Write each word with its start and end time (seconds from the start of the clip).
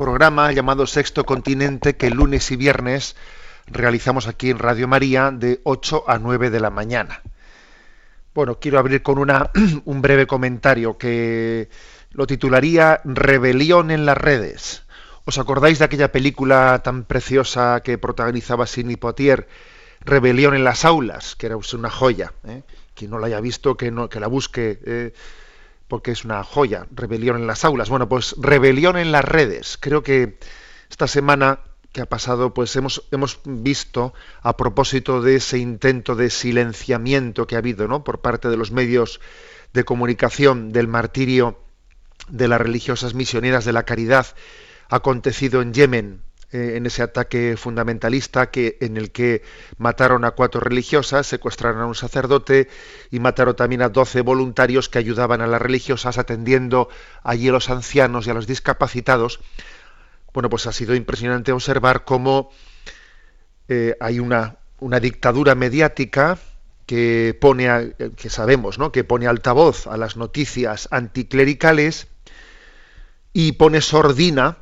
programa 0.00 0.50
llamado 0.50 0.86
Sexto 0.86 1.26
Continente 1.26 1.94
que 1.94 2.08
lunes 2.08 2.50
y 2.52 2.56
viernes 2.56 3.16
realizamos 3.66 4.28
aquí 4.28 4.48
en 4.48 4.58
Radio 4.58 4.88
María 4.88 5.30
de 5.30 5.60
8 5.64 6.04
a 6.08 6.18
9 6.18 6.48
de 6.48 6.58
la 6.58 6.70
mañana. 6.70 7.20
Bueno, 8.34 8.58
quiero 8.58 8.78
abrir 8.78 9.02
con 9.02 9.18
una, 9.18 9.50
un 9.84 10.00
breve 10.00 10.26
comentario 10.26 10.96
que 10.96 11.68
lo 12.12 12.26
titularía 12.26 13.02
Rebelión 13.04 13.90
en 13.90 14.06
las 14.06 14.16
redes. 14.16 14.84
¿Os 15.26 15.36
acordáis 15.36 15.78
de 15.78 15.84
aquella 15.84 16.10
película 16.10 16.80
tan 16.82 17.04
preciosa 17.04 17.82
que 17.84 17.98
protagonizaba 17.98 18.66
Sidney 18.66 18.96
Poitier, 18.96 19.48
Rebelión 20.00 20.54
en 20.54 20.64
las 20.64 20.86
aulas, 20.86 21.36
que 21.36 21.44
era 21.44 21.58
una 21.74 21.90
joya? 21.90 22.32
¿eh? 22.48 22.62
Quien 22.94 23.10
no 23.10 23.18
la 23.18 23.26
haya 23.26 23.40
visto, 23.42 23.76
que, 23.76 23.90
no, 23.90 24.08
que 24.08 24.18
la 24.18 24.28
busque, 24.28 24.80
eh, 24.82 25.12
porque 25.90 26.12
es 26.12 26.24
una 26.24 26.42
joya, 26.42 26.86
Rebelión 26.94 27.36
en 27.36 27.46
las 27.46 27.66
aulas. 27.66 27.90
Bueno, 27.90 28.08
pues 28.08 28.34
Rebelión 28.38 28.96
en 28.96 29.12
las 29.12 29.24
redes. 29.24 29.76
Creo 29.78 30.02
que 30.02 30.38
esta 30.88 31.06
semana 31.06 31.60
que 31.92 32.00
ha 32.00 32.06
pasado, 32.06 32.54
pues 32.54 32.74
hemos, 32.76 33.02
hemos 33.10 33.40
visto, 33.44 34.14
a 34.40 34.56
propósito 34.56 35.20
de 35.20 35.36
ese 35.36 35.58
intento 35.58 36.14
de 36.14 36.30
silenciamiento 36.30 37.46
que 37.46 37.56
ha 37.56 37.58
habido 37.58 37.88
¿no? 37.88 38.04
por 38.04 38.20
parte 38.20 38.48
de 38.48 38.56
los 38.56 38.70
medios 38.70 39.20
de 39.72 39.84
comunicación 39.84 40.72
del 40.72 40.88
martirio 40.88 41.60
de 42.28 42.48
las 42.48 42.60
religiosas 42.60 43.14
misioneras 43.14 43.64
de 43.64 43.72
la 43.72 43.82
caridad 43.82 44.26
acontecido 44.88 45.62
en 45.62 45.74
Yemen, 45.74 46.22
eh, 46.52 46.74
en 46.76 46.86
ese 46.86 47.02
ataque 47.02 47.56
fundamentalista 47.56 48.50
que, 48.50 48.76
en 48.80 48.96
el 48.96 49.10
que 49.12 49.42
mataron 49.78 50.24
a 50.24 50.32
cuatro 50.32 50.60
religiosas, 50.60 51.26
secuestraron 51.26 51.80
a 51.80 51.86
un 51.86 51.94
sacerdote 51.94 52.68
y 53.10 53.20
mataron 53.20 53.54
también 53.56 53.82
a 53.82 53.88
doce 53.88 54.20
voluntarios 54.20 54.88
que 54.88 54.98
ayudaban 54.98 55.40
a 55.40 55.46
las 55.46 55.62
religiosas 55.62 56.18
atendiendo 56.18 56.88
allí 57.22 57.48
a 57.48 57.52
los 57.52 57.70
ancianos 57.70 58.26
y 58.26 58.30
a 58.30 58.34
los 58.34 58.46
discapacitados. 58.46 59.40
Bueno, 60.32 60.48
pues 60.50 60.66
ha 60.66 60.72
sido 60.72 60.94
impresionante 60.94 61.52
observar 61.52 62.04
cómo 62.04 62.50
eh, 63.68 63.96
hay 64.00 64.20
una, 64.20 64.56
una 64.80 65.00
dictadura 65.00 65.54
mediática 65.54 66.38
que 66.86 67.36
pone, 67.40 67.68
a- 67.68 67.88
que 68.16 68.30
sabemos, 68.30 68.78
¿no? 68.78 68.90
que 68.90 69.04
pone 69.04 69.26
altavoz 69.26 69.86
a 69.86 69.96
las 69.96 70.16
noticias 70.16 70.88
anticlericales 70.90 72.08
y 73.32 73.52
pone 73.52 73.80
sordina, 73.80 74.58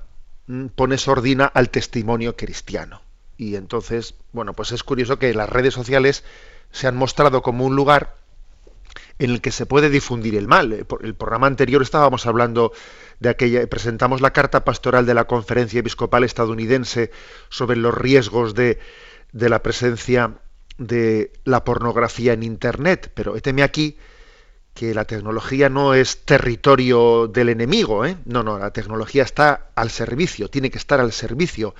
pone 0.74 0.98
sordina 0.98 1.46
al 1.46 1.70
testimonio 1.70 2.36
cristiano. 2.36 3.02
Y 3.36 3.56
entonces, 3.56 4.14
bueno, 4.32 4.54
pues 4.54 4.72
es 4.72 4.82
curioso 4.82 5.18
que 5.18 5.34
las 5.34 5.48
redes 5.48 5.74
sociales 5.74 6.24
se 6.72 6.86
han 6.86 6.96
mostrado 6.96 7.42
como 7.42 7.64
un 7.64 7.76
lugar 7.76 8.16
en 9.18 9.30
el 9.30 9.40
que 9.40 9.52
se 9.52 9.66
puede 9.66 9.90
difundir 9.90 10.34
el 10.34 10.48
mal. 10.48 10.72
Eh, 10.72 10.84
El 11.02 11.14
programa 11.14 11.46
anterior 11.46 11.82
estábamos 11.82 12.26
hablando 12.26 12.72
de 13.20 13.28
aquella, 13.28 13.66
presentamos 13.66 14.20
la 14.20 14.32
carta 14.32 14.64
pastoral 14.64 15.06
de 15.06 15.14
la 15.14 15.26
Conferencia 15.26 15.80
Episcopal 15.80 16.24
Estadounidense 16.24 17.10
sobre 17.48 17.76
los 17.76 17.94
riesgos 17.94 18.54
de, 18.54 18.78
de 19.32 19.48
la 19.48 19.62
presencia 19.62 20.34
de 20.78 21.32
la 21.44 21.64
pornografía 21.64 22.32
en 22.32 22.42
Internet, 22.44 23.10
pero 23.14 23.36
éteme 23.36 23.62
aquí 23.62 23.96
que 24.78 24.94
la 24.94 25.06
tecnología 25.06 25.68
no 25.68 25.92
es 25.92 26.24
territorio 26.24 27.26
del 27.26 27.48
enemigo, 27.48 28.06
¿eh? 28.06 28.16
no, 28.26 28.44
no, 28.44 28.60
la 28.60 28.70
tecnología 28.70 29.24
está 29.24 29.70
al 29.74 29.90
servicio, 29.90 30.48
tiene 30.48 30.70
que 30.70 30.78
estar 30.78 31.00
al 31.00 31.10
servicio 31.10 31.74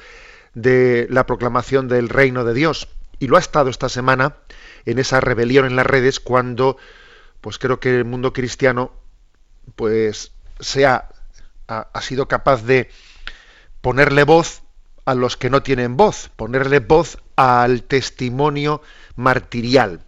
de 0.54 1.06
la 1.08 1.24
proclamación 1.24 1.86
del 1.86 2.08
reino 2.08 2.44
de 2.44 2.54
Dios. 2.54 2.88
Y 3.20 3.28
lo 3.28 3.36
ha 3.36 3.40
estado 3.40 3.70
esta 3.70 3.88
semana 3.88 4.38
en 4.84 4.98
esa 4.98 5.20
rebelión 5.20 5.64
en 5.64 5.76
las 5.76 5.86
redes 5.86 6.18
cuando, 6.18 6.76
pues 7.40 7.60
creo 7.60 7.78
que 7.78 7.96
el 7.96 8.04
mundo 8.04 8.32
cristiano, 8.32 8.90
pues 9.76 10.32
se 10.58 10.84
ha, 10.84 11.08
ha, 11.68 11.86
ha 11.92 12.02
sido 12.02 12.26
capaz 12.26 12.64
de 12.64 12.90
ponerle 13.80 14.24
voz 14.24 14.62
a 15.04 15.14
los 15.14 15.36
que 15.36 15.50
no 15.50 15.62
tienen 15.62 15.96
voz, 15.96 16.30
ponerle 16.34 16.80
voz 16.80 17.18
al 17.36 17.84
testimonio 17.84 18.82
martirial. 19.14 20.00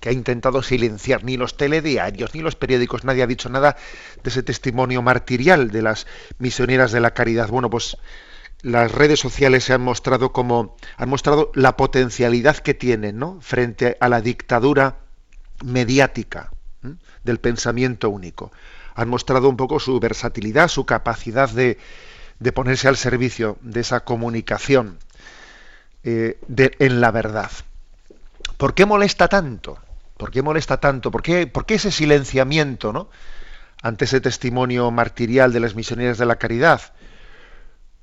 Que 0.00 0.08
ha 0.08 0.12
intentado 0.12 0.62
silenciar 0.62 1.24
ni 1.24 1.36
los 1.36 1.56
telediarios 1.56 2.34
ni 2.34 2.40
los 2.40 2.56
periódicos, 2.56 3.04
nadie 3.04 3.22
ha 3.22 3.26
dicho 3.26 3.48
nada 3.48 3.76
de 4.22 4.30
ese 4.30 4.42
testimonio 4.42 5.02
martirial 5.02 5.70
de 5.70 5.82
las 5.82 6.06
misioneras 6.38 6.90
de 6.92 7.00
la 7.00 7.12
caridad. 7.12 7.48
Bueno, 7.48 7.70
pues 7.70 7.96
las 8.62 8.92
redes 8.92 9.20
sociales 9.20 9.64
se 9.64 9.72
han 9.72 9.82
mostrado 9.82 10.32
como 10.32 10.76
han 10.96 11.08
mostrado 11.08 11.50
la 11.54 11.76
potencialidad 11.76 12.56
que 12.56 12.74
tienen, 12.74 13.18
¿no? 13.18 13.38
frente 13.40 13.96
a 14.00 14.08
la 14.08 14.20
dictadura 14.20 14.98
mediática 15.64 16.50
del 17.24 17.38
pensamiento 17.38 18.10
único. 18.10 18.52
Han 18.94 19.08
mostrado 19.08 19.48
un 19.48 19.56
poco 19.56 19.80
su 19.80 20.00
versatilidad, 20.00 20.68
su 20.68 20.84
capacidad 20.84 21.48
de, 21.48 21.78
de 22.38 22.52
ponerse 22.52 22.88
al 22.88 22.96
servicio 22.96 23.58
de 23.60 23.80
esa 23.80 24.00
comunicación 24.00 24.98
eh, 26.02 26.38
en 26.56 27.00
la 27.00 27.10
verdad. 27.10 27.50
¿Por 28.56 28.74
qué 28.74 28.84
molesta 28.86 29.28
tanto? 29.28 29.78
¿Por 30.20 30.30
qué 30.30 30.42
molesta 30.42 30.76
tanto? 30.76 31.10
¿Por 31.10 31.22
qué, 31.22 31.46
por 31.46 31.64
qué 31.64 31.76
ese 31.76 31.90
silenciamiento 31.90 32.92
¿no? 32.92 33.08
ante 33.80 34.04
ese 34.04 34.20
testimonio 34.20 34.90
martirial 34.90 35.50
de 35.50 35.60
las 35.60 35.74
misioneras 35.74 36.18
de 36.18 36.26
la 36.26 36.36
caridad? 36.36 36.92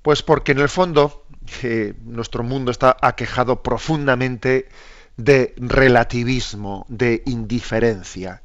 Pues 0.01 0.23
porque 0.23 0.53
en 0.53 0.57
el 0.57 0.67
fondo 0.67 1.27
eh, 1.61 1.94
nuestro 2.06 2.41
mundo 2.41 2.72
está 2.72 2.97
aquejado 3.03 3.61
profundamente 3.61 4.67
de 5.16 5.53
relativismo, 5.57 6.88
de 6.89 7.22
indiferencia. 7.27 8.41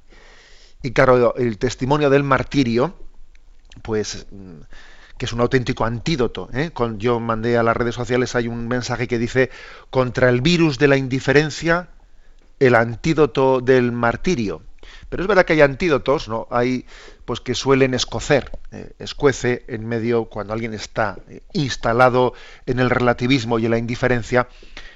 Y 0.82 0.92
claro, 0.92 1.34
el 1.36 1.56
testimonio 1.56 2.10
del 2.10 2.24
martirio, 2.24 2.94
pues 3.80 4.26
mm, 4.30 4.60
que 5.16 5.24
es 5.24 5.32
un 5.32 5.40
auténtico 5.40 5.86
antídoto. 5.86 6.50
¿eh? 6.52 6.72
Yo 6.98 7.20
mandé 7.20 7.56
a 7.56 7.62
las 7.62 7.74
redes 7.74 7.94
sociales, 7.94 8.34
hay 8.34 8.48
un 8.48 8.68
mensaje 8.68 9.08
que 9.08 9.18
dice, 9.18 9.48
contra 9.88 10.28
el 10.28 10.42
virus 10.42 10.76
de 10.76 10.88
la 10.88 10.98
indiferencia, 10.98 11.88
el 12.58 12.74
antídoto 12.74 13.60
del 13.60 13.92
martirio. 13.92 14.62
Pero 15.08 15.22
es 15.22 15.28
verdad 15.28 15.44
que 15.44 15.52
hay 15.52 15.60
antídotos, 15.60 16.28
¿no? 16.28 16.48
Hay 16.50 16.86
pues 17.24 17.40
que 17.40 17.54
suelen 17.54 17.94
escocer, 17.94 18.50
eh, 18.72 18.92
escuece 18.98 19.64
en 19.68 19.86
medio 19.86 20.24
cuando 20.24 20.52
alguien 20.52 20.74
está 20.74 21.18
eh, 21.28 21.42
instalado 21.52 22.34
en 22.66 22.80
el 22.80 22.90
relativismo 22.90 23.58
y 23.58 23.66
en 23.66 23.72
la 23.72 23.78
indiferencia, 23.78 24.48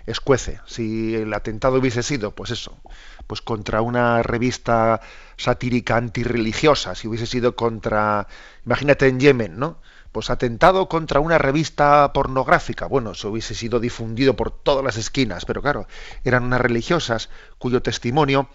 escuece. 0.07 0.61
Si 0.67 1.15
el 1.15 1.33
atentado 1.35 1.79
hubiese 1.79 2.03
sido, 2.03 2.35
pues 2.35 2.51
eso, 2.51 2.79
pues 3.27 3.43
contra 3.43 3.81
una 3.81 4.23
revista 4.23 5.01
satírica 5.37 5.97
antirreligiosa, 5.97 6.95
si 6.95 7.09
hubiese 7.09 7.27
sido 7.27 7.55
contra, 7.55 8.27
imagínate 8.65 9.09
en 9.09 9.21
Yemen, 9.21 9.59
¿no? 9.59 9.81
Pues 10.17 10.31
atentado 10.31 10.89
contra 10.89 11.21
una 11.21 11.37
revista 11.37 12.11
pornográfica. 12.15 12.87
Bueno, 12.87 13.11
eso 13.11 13.29
hubiese 13.29 13.55
sido 13.55 13.81
difundido 13.81 14.35
por 14.35 14.51
todas 14.51 14.83
las 14.83 14.97
esquinas, 14.97 15.45
pero 15.45 15.61
claro, 15.61 15.89
eran 16.25 16.45
unas 16.45 16.63
religiosas 16.63 17.29
cuyo 17.59 17.83
testimonio 17.83 18.49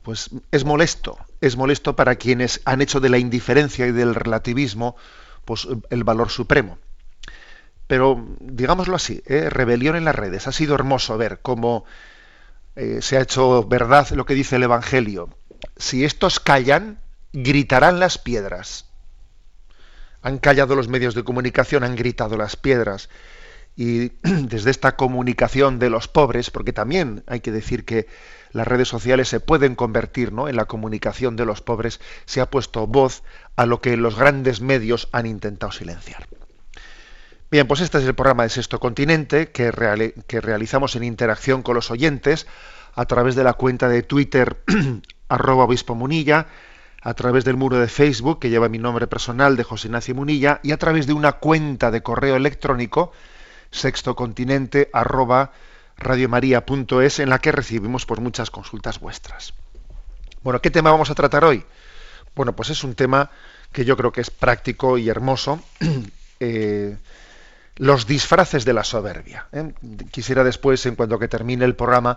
pues 0.00 0.30
es 0.50 0.64
molesto, 0.64 1.18
es 1.42 1.58
molesto 1.58 1.94
para 1.94 2.16
quienes 2.16 2.62
han 2.64 2.80
hecho 2.80 3.00
de 3.00 3.10
la 3.10 3.18
indiferencia 3.18 3.86
y 3.86 3.92
del 3.92 4.14
relativismo 4.14 4.96
pues 5.44 5.68
el 5.90 6.04
valor 6.04 6.30
supremo. 6.30 6.78
Pero 7.86 8.26
digámoslo 8.40 8.96
así, 8.96 9.22
¿eh? 9.26 9.50
rebelión 9.50 9.94
en 9.94 10.06
las 10.06 10.14
redes. 10.14 10.46
Ha 10.46 10.52
sido 10.52 10.74
hermoso 10.74 11.18
ver 11.18 11.40
cómo 11.42 11.84
eh, 12.76 13.00
se 13.02 13.18
ha 13.18 13.20
hecho 13.20 13.64
verdad 13.64 14.08
lo 14.12 14.24
que 14.24 14.32
dice 14.32 14.56
el 14.56 14.62
Evangelio. 14.62 15.28
Si 15.76 16.02
estos 16.02 16.40
callan, 16.40 16.98
gritarán 17.34 18.00
las 18.00 18.16
piedras. 18.16 18.89
Han 20.22 20.38
callado 20.38 20.76
los 20.76 20.88
medios 20.88 21.14
de 21.14 21.24
comunicación, 21.24 21.84
han 21.84 21.96
gritado 21.96 22.36
las 22.36 22.56
piedras. 22.56 23.08
y 23.76 24.08
desde 24.22 24.70
esta 24.70 24.96
comunicación 24.96 25.78
de 25.78 25.90
los 25.90 26.08
pobres, 26.08 26.50
porque 26.50 26.72
también 26.72 27.22
hay 27.26 27.40
que 27.40 27.52
decir 27.52 27.84
que 27.84 28.06
las 28.52 28.66
redes 28.66 28.88
sociales 28.88 29.28
se 29.28 29.40
pueden 29.40 29.74
convertir 29.74 30.32
¿no? 30.32 30.48
en 30.48 30.56
la 30.56 30.64
comunicación 30.64 31.36
de 31.36 31.46
los 31.46 31.62
pobres, 31.62 32.00
se 32.26 32.40
ha 32.40 32.50
puesto 32.50 32.86
voz 32.86 33.22
a 33.56 33.66
lo 33.66 33.80
que 33.80 33.96
los 33.96 34.16
grandes 34.16 34.60
medios 34.60 35.08
han 35.12 35.26
intentado 35.26 35.72
silenciar. 35.72 36.26
Bien, 37.50 37.66
pues 37.66 37.80
este 37.80 37.98
es 37.98 38.04
el 38.04 38.14
programa 38.14 38.44
de 38.44 38.50
Sexto 38.50 38.78
Continente 38.78 39.50
que, 39.50 40.14
que 40.26 40.40
realizamos 40.40 40.94
en 40.94 41.02
interacción 41.02 41.62
con 41.62 41.74
los 41.74 41.90
oyentes 41.90 42.46
a 42.94 43.06
través 43.06 43.34
de 43.34 43.44
la 43.44 43.54
cuenta 43.54 43.88
de 43.88 44.02
Twitter 44.02 44.62
arroba 45.28 45.64
obispo 45.64 45.94
munilla, 45.94 46.46
a 47.00 47.14
través 47.14 47.44
del 47.44 47.56
muro 47.56 47.78
de 47.78 47.88
Facebook 47.88 48.38
que 48.38 48.50
lleva 48.50 48.68
mi 48.68 48.78
nombre 48.78 49.06
personal 49.06 49.56
de 49.56 49.64
José 49.64 49.88
Ignacio 49.88 50.14
Munilla 50.14 50.60
y 50.62 50.72
a 50.72 50.78
través 50.78 51.06
de 51.06 51.12
una 51.12 51.32
cuenta 51.32 51.90
de 51.90 52.02
correo 52.02 52.36
electrónico 52.36 53.12
sextocontinente 53.70 54.90
arroba 54.92 55.52
radiomaria.es 55.96 57.18
en 57.20 57.30
la 57.30 57.38
que 57.38 57.52
recibimos 57.52 58.06
por 58.06 58.20
muchas 58.20 58.50
consultas 58.50 59.00
vuestras. 59.00 59.54
Bueno, 60.42 60.60
¿qué 60.60 60.70
tema 60.70 60.90
vamos 60.90 61.10
a 61.10 61.14
tratar 61.14 61.44
hoy? 61.44 61.64
Bueno, 62.34 62.54
pues 62.54 62.70
es 62.70 62.84
un 62.84 62.94
tema 62.94 63.30
que 63.72 63.84
yo 63.84 63.96
creo 63.96 64.12
que 64.12 64.20
es 64.20 64.30
práctico 64.30 64.98
y 64.98 65.08
hermoso. 65.08 65.60
Eh, 66.42 66.96
los 67.76 68.06
disfraces 68.06 68.64
de 68.64 68.72
la 68.72 68.82
soberbia. 68.82 69.46
¿eh? 69.52 69.74
Quisiera 70.10 70.42
después, 70.42 70.86
en 70.86 70.96
cuanto 70.96 71.18
que 71.18 71.28
termine 71.28 71.66
el 71.66 71.76
programa, 71.76 72.16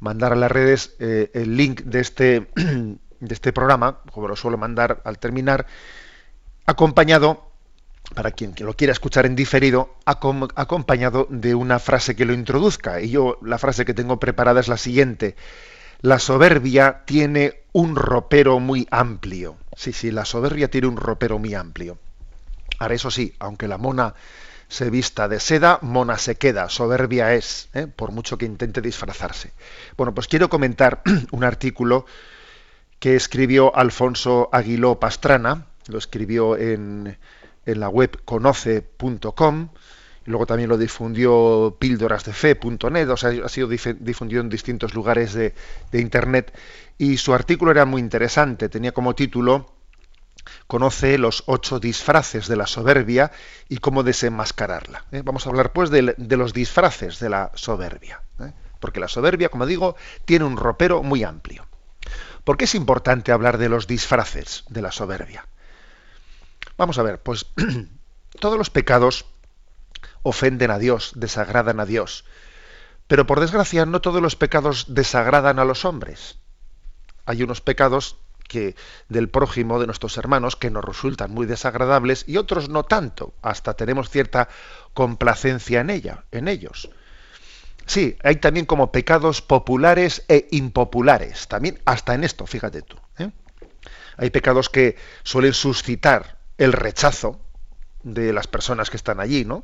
mandar 0.00 0.32
a 0.32 0.36
las 0.36 0.50
redes 0.50 0.96
eh, 0.98 1.30
el 1.32 1.56
link 1.56 1.82
de 1.82 2.00
este, 2.00 2.48
de 3.22 3.34
este 3.34 3.52
programa, 3.52 4.00
como 4.10 4.28
lo 4.28 4.36
suelo 4.36 4.58
mandar 4.58 5.00
al 5.04 5.18
terminar, 5.18 5.66
acompañado, 6.66 7.50
para 8.14 8.32
quien 8.32 8.54
lo 8.58 8.74
quiera 8.74 8.92
escuchar 8.92 9.26
en 9.26 9.36
diferido, 9.36 9.94
acompañado 10.04 11.26
de 11.30 11.54
una 11.54 11.78
frase 11.78 12.16
que 12.16 12.24
lo 12.24 12.34
introduzca. 12.34 13.00
Y 13.00 13.10
yo 13.10 13.38
la 13.42 13.58
frase 13.58 13.84
que 13.84 13.94
tengo 13.94 14.18
preparada 14.18 14.60
es 14.60 14.68
la 14.68 14.76
siguiente. 14.76 15.36
La 16.00 16.18
soberbia 16.18 17.04
tiene 17.06 17.62
un 17.72 17.94
ropero 17.94 18.58
muy 18.58 18.88
amplio. 18.90 19.56
Sí, 19.76 19.92
sí, 19.92 20.10
la 20.10 20.24
soberbia 20.24 20.68
tiene 20.68 20.88
un 20.88 20.96
ropero 20.96 21.38
muy 21.38 21.54
amplio. 21.54 21.98
Ahora, 22.80 22.94
eso 22.94 23.10
sí, 23.10 23.34
aunque 23.38 23.68
la 23.68 23.78
mona 23.78 24.14
se 24.68 24.90
vista 24.90 25.28
de 25.28 25.38
seda, 25.38 25.78
mona 25.82 26.18
se 26.18 26.36
queda, 26.36 26.68
soberbia 26.70 27.34
es, 27.34 27.68
¿eh? 27.74 27.86
por 27.86 28.10
mucho 28.10 28.36
que 28.36 28.46
intente 28.46 28.80
disfrazarse. 28.80 29.52
Bueno, 29.96 30.14
pues 30.14 30.26
quiero 30.26 30.48
comentar 30.48 31.02
un 31.30 31.44
artículo 31.44 32.06
que 33.02 33.16
escribió 33.16 33.74
Alfonso 33.74 34.48
Aguiló 34.52 35.00
Pastrana, 35.00 35.66
lo 35.88 35.98
escribió 35.98 36.56
en, 36.56 37.18
la 37.64 37.88
web 37.88 38.22
conoce.com, 38.24 39.70
y 40.24 40.30
luego 40.30 40.46
también 40.46 40.68
lo 40.68 40.78
difundió 40.78 41.76
píldorasdefe.net, 41.80 43.10
o 43.10 43.16
sea, 43.16 43.32
ha 43.44 43.48
sido 43.48 43.66
difundido 43.66 44.40
en 44.40 44.48
distintos 44.48 44.94
lugares 44.94 45.32
de, 45.34 45.52
de 45.90 46.00
Internet, 46.00 46.56
y 46.96 47.16
su 47.16 47.34
artículo 47.34 47.72
era 47.72 47.84
muy 47.86 48.00
interesante, 48.00 48.68
tenía 48.68 48.92
como 48.92 49.16
título 49.16 49.74
conoce 50.68 51.18
los 51.18 51.42
ocho 51.46 51.80
disfraces 51.80 52.46
de 52.46 52.54
la 52.54 52.68
soberbia 52.68 53.32
y 53.68 53.78
cómo 53.78 54.04
desenmascararla. 54.04 55.06
¿eh? 55.10 55.22
Vamos 55.24 55.44
a 55.44 55.50
hablar 55.50 55.72
pues 55.72 55.90
de, 55.90 56.14
los 56.36 56.52
disfraces 56.52 57.18
de 57.18 57.30
la 57.30 57.50
soberbia, 57.54 58.22
¿eh? 58.38 58.52
porque 58.78 59.00
la 59.00 59.08
soberbia, 59.08 59.48
como 59.48 59.66
digo, 59.66 59.96
tiene 60.24 60.44
un 60.44 60.56
ropero 60.56 61.02
muy 61.02 61.24
amplio. 61.24 61.66
¿Por 62.44 62.56
qué 62.56 62.64
es 62.64 62.74
importante 62.74 63.32
hablar 63.32 63.58
de 63.58 63.68
los 63.68 63.86
disfraces 63.86 64.64
de 64.68 64.82
la 64.82 64.92
soberbia? 64.92 65.46
Vamos 66.76 66.98
a 66.98 67.02
ver, 67.02 67.22
pues 67.22 67.46
todos 68.40 68.58
los 68.58 68.70
pecados 68.70 69.26
ofenden 70.22 70.70
a 70.70 70.78
Dios, 70.78 71.12
desagradan 71.14 71.80
a 71.80 71.86
Dios, 71.86 72.24
pero 73.06 73.26
por 73.26 73.40
desgracia 73.40 73.86
no 73.86 74.00
todos 74.00 74.22
los 74.22 74.36
pecados 74.36 74.86
desagradan 74.88 75.58
a 75.58 75.64
los 75.64 75.84
hombres. 75.84 76.38
Hay 77.26 77.42
unos 77.42 77.60
pecados 77.60 78.16
que 78.48 78.74
del 79.08 79.28
prójimo 79.28 79.80
de 79.80 79.86
nuestros 79.86 80.18
hermanos 80.18 80.56
que 80.56 80.70
nos 80.70 80.84
resultan 80.84 81.30
muy 81.30 81.46
desagradables 81.46 82.24
y 82.26 82.36
otros 82.36 82.68
no 82.68 82.84
tanto, 82.84 83.32
hasta 83.42 83.74
tenemos 83.74 84.10
cierta 84.10 84.48
complacencia 84.94 85.80
en 85.80 85.90
ella, 85.90 86.24
en 86.32 86.48
ellos. 86.48 86.90
Sí, 87.92 88.16
hay 88.22 88.36
también 88.36 88.64
como 88.64 88.90
pecados 88.90 89.42
populares 89.42 90.24
e 90.28 90.48
impopulares, 90.50 91.46
también 91.46 91.78
hasta 91.84 92.14
en 92.14 92.24
esto, 92.24 92.46
fíjate 92.46 92.80
tú. 92.80 92.96
¿eh? 93.18 93.30
Hay 94.16 94.30
pecados 94.30 94.70
que 94.70 94.96
suelen 95.24 95.52
suscitar 95.52 96.38
el 96.56 96.72
rechazo 96.72 97.38
de 98.02 98.32
las 98.32 98.46
personas 98.46 98.88
que 98.88 98.96
están 98.96 99.20
allí, 99.20 99.44
¿no? 99.44 99.62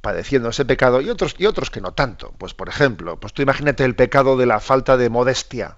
padeciendo 0.00 0.48
ese 0.48 0.64
pecado 0.64 1.02
y 1.02 1.10
otros 1.10 1.34
y 1.36 1.44
otros 1.44 1.68
que 1.68 1.82
no 1.82 1.92
tanto. 1.92 2.32
Pues 2.38 2.54
por 2.54 2.70
ejemplo, 2.70 3.20
pues 3.20 3.34
tú 3.34 3.42
imagínate 3.42 3.84
el 3.84 3.96
pecado 3.96 4.38
de 4.38 4.46
la 4.46 4.58
falta 4.58 4.96
de 4.96 5.10
modestia. 5.10 5.76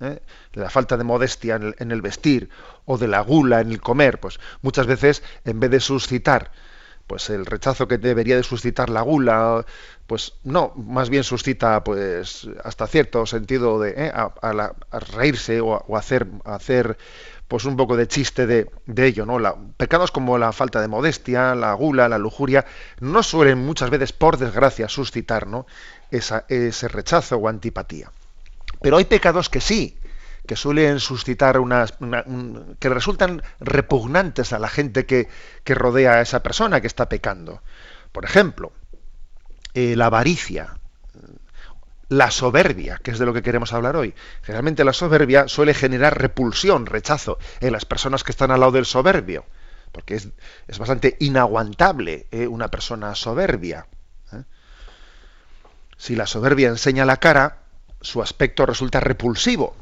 ¿eh? 0.00 0.22
la 0.54 0.70
falta 0.70 0.96
de 0.96 1.04
modestia 1.04 1.56
en 1.56 1.90
el, 1.90 2.00
vestir 2.00 2.48
o 2.86 2.96
de 2.96 3.08
la 3.08 3.20
gula 3.20 3.60
en 3.60 3.70
el 3.70 3.82
comer, 3.82 4.18
pues 4.18 4.40
muchas 4.62 4.86
veces 4.86 5.22
en 5.44 5.60
vez 5.60 5.70
de 5.70 5.80
suscitar 5.80 6.52
pues 7.06 7.30
el 7.30 7.46
rechazo 7.46 7.88
que 7.88 7.98
debería 7.98 8.36
de 8.36 8.42
suscitar 8.42 8.90
la 8.90 9.02
gula, 9.02 9.64
pues 10.06 10.34
no, 10.44 10.72
más 10.76 11.10
bien 11.10 11.24
suscita 11.24 11.82
pues 11.84 12.48
hasta 12.64 12.86
cierto 12.86 13.26
sentido 13.26 13.80
de 13.80 13.94
¿eh? 13.96 14.12
a, 14.14 14.72
reírse 15.12 15.60
o, 15.60 15.96
hacer 15.96 16.26
hacer 16.44 16.96
pues 17.48 17.66
un 17.66 17.76
poco 17.76 17.96
de 17.96 18.08
chiste 18.08 18.46
de, 18.46 18.66
ello, 18.96 19.26
¿no? 19.26 19.38
La, 19.38 19.54
pecados 19.76 20.10
como 20.10 20.38
la 20.38 20.52
falta 20.52 20.80
de 20.80 20.88
modestia, 20.88 21.54
la 21.54 21.74
gula, 21.74 22.08
la 22.08 22.16
lujuria, 22.16 22.64
no 23.00 23.22
suelen 23.22 23.58
muchas 23.58 23.90
veces, 23.90 24.14
por 24.14 24.38
desgracia, 24.38 24.88
suscitar 24.88 25.46
¿no? 25.46 25.66
Esa, 26.10 26.46
ese 26.48 26.88
rechazo 26.88 27.36
o 27.36 27.48
antipatía. 27.48 28.10
Pero 28.80 28.96
hay 28.96 29.04
pecados 29.04 29.50
que 29.50 29.60
sí, 29.60 29.98
que 30.46 30.56
suelen 30.56 31.00
suscitar 31.00 31.58
unas, 31.58 31.94
que 32.78 32.88
resultan 32.88 33.42
repugnantes 33.60 34.52
a 34.52 34.58
la 34.58 34.68
gente 34.68 35.06
que, 35.06 35.28
rodea 35.66 36.14
a 36.14 36.20
esa 36.20 36.42
persona 36.42 36.80
que 36.80 36.86
está 36.86 37.08
pecando. 37.08 37.62
Por 38.10 38.24
ejemplo, 38.24 38.72
eh, 39.74 39.94
la 39.96 40.06
avaricia, 40.06 40.78
la 42.08 42.30
soberbia, 42.30 42.98
que 43.02 43.12
es 43.12 43.18
de 43.18 43.24
lo 43.24 43.32
que 43.32 43.42
queremos 43.42 43.72
hablar 43.72 43.96
hoy. 43.96 44.14
Generalmente 44.42 44.84
la 44.84 44.92
soberbia 44.92 45.48
suele 45.48 45.72
generar 45.74 46.20
repulsión, 46.20 46.86
rechazo 46.86 47.38
en 47.60 47.72
las 47.72 47.86
personas 47.86 48.22
que 48.22 48.32
están 48.32 48.50
al 48.50 48.60
lado 48.60 48.72
del 48.72 48.84
soberbio, 48.84 49.46
porque 49.92 50.16
es, 50.16 50.28
bastante 50.78 51.16
inaguantable 51.20 52.26
eh, 52.30 52.46
una 52.48 52.68
persona 52.68 53.14
soberbia. 53.14 53.86
¿eh? 54.32 54.42
Si 55.96 56.16
la 56.16 56.26
soberbia 56.26 56.68
enseña 56.68 57.06
la 57.06 57.18
cara, 57.18 57.60
su 58.02 58.20
aspecto 58.20 58.66
resulta 58.66 59.00
repulsivo. 59.00 59.74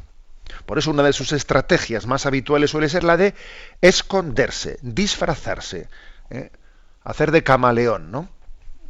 Por 0.66 0.78
eso 0.78 0.90
una 0.90 1.02
de 1.02 1.12
sus 1.12 1.32
estrategias 1.32 2.06
más 2.06 2.26
habituales 2.26 2.70
suele 2.70 2.88
ser 2.88 3.04
la 3.04 3.16
de 3.16 3.34
esconderse, 3.80 4.78
disfrazarse, 4.82 5.88
¿eh? 6.30 6.50
hacer 7.02 7.30
de 7.30 7.42
camaleón, 7.42 8.10
¿no? 8.10 8.28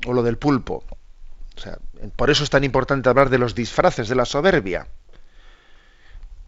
O 0.06 0.12
lo 0.12 0.22
del 0.22 0.38
pulpo. 0.38 0.84
O 1.56 1.60
sea, 1.60 1.78
por 2.16 2.30
eso 2.30 2.44
es 2.44 2.50
tan 2.50 2.64
importante 2.64 3.08
hablar 3.08 3.30
de 3.30 3.38
los 3.38 3.54
disfraces 3.54 4.08
de 4.08 4.14
la 4.14 4.24
soberbia. 4.24 4.86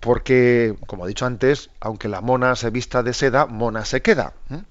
Porque, 0.00 0.74
como 0.86 1.04
he 1.04 1.08
dicho 1.08 1.26
antes, 1.26 1.70
aunque 1.80 2.08
la 2.08 2.20
mona 2.20 2.56
se 2.56 2.70
vista 2.70 3.02
de 3.02 3.14
seda, 3.14 3.46
mona 3.46 3.84
se 3.84 4.02
queda. 4.02 4.32
¿eh? 4.50 4.62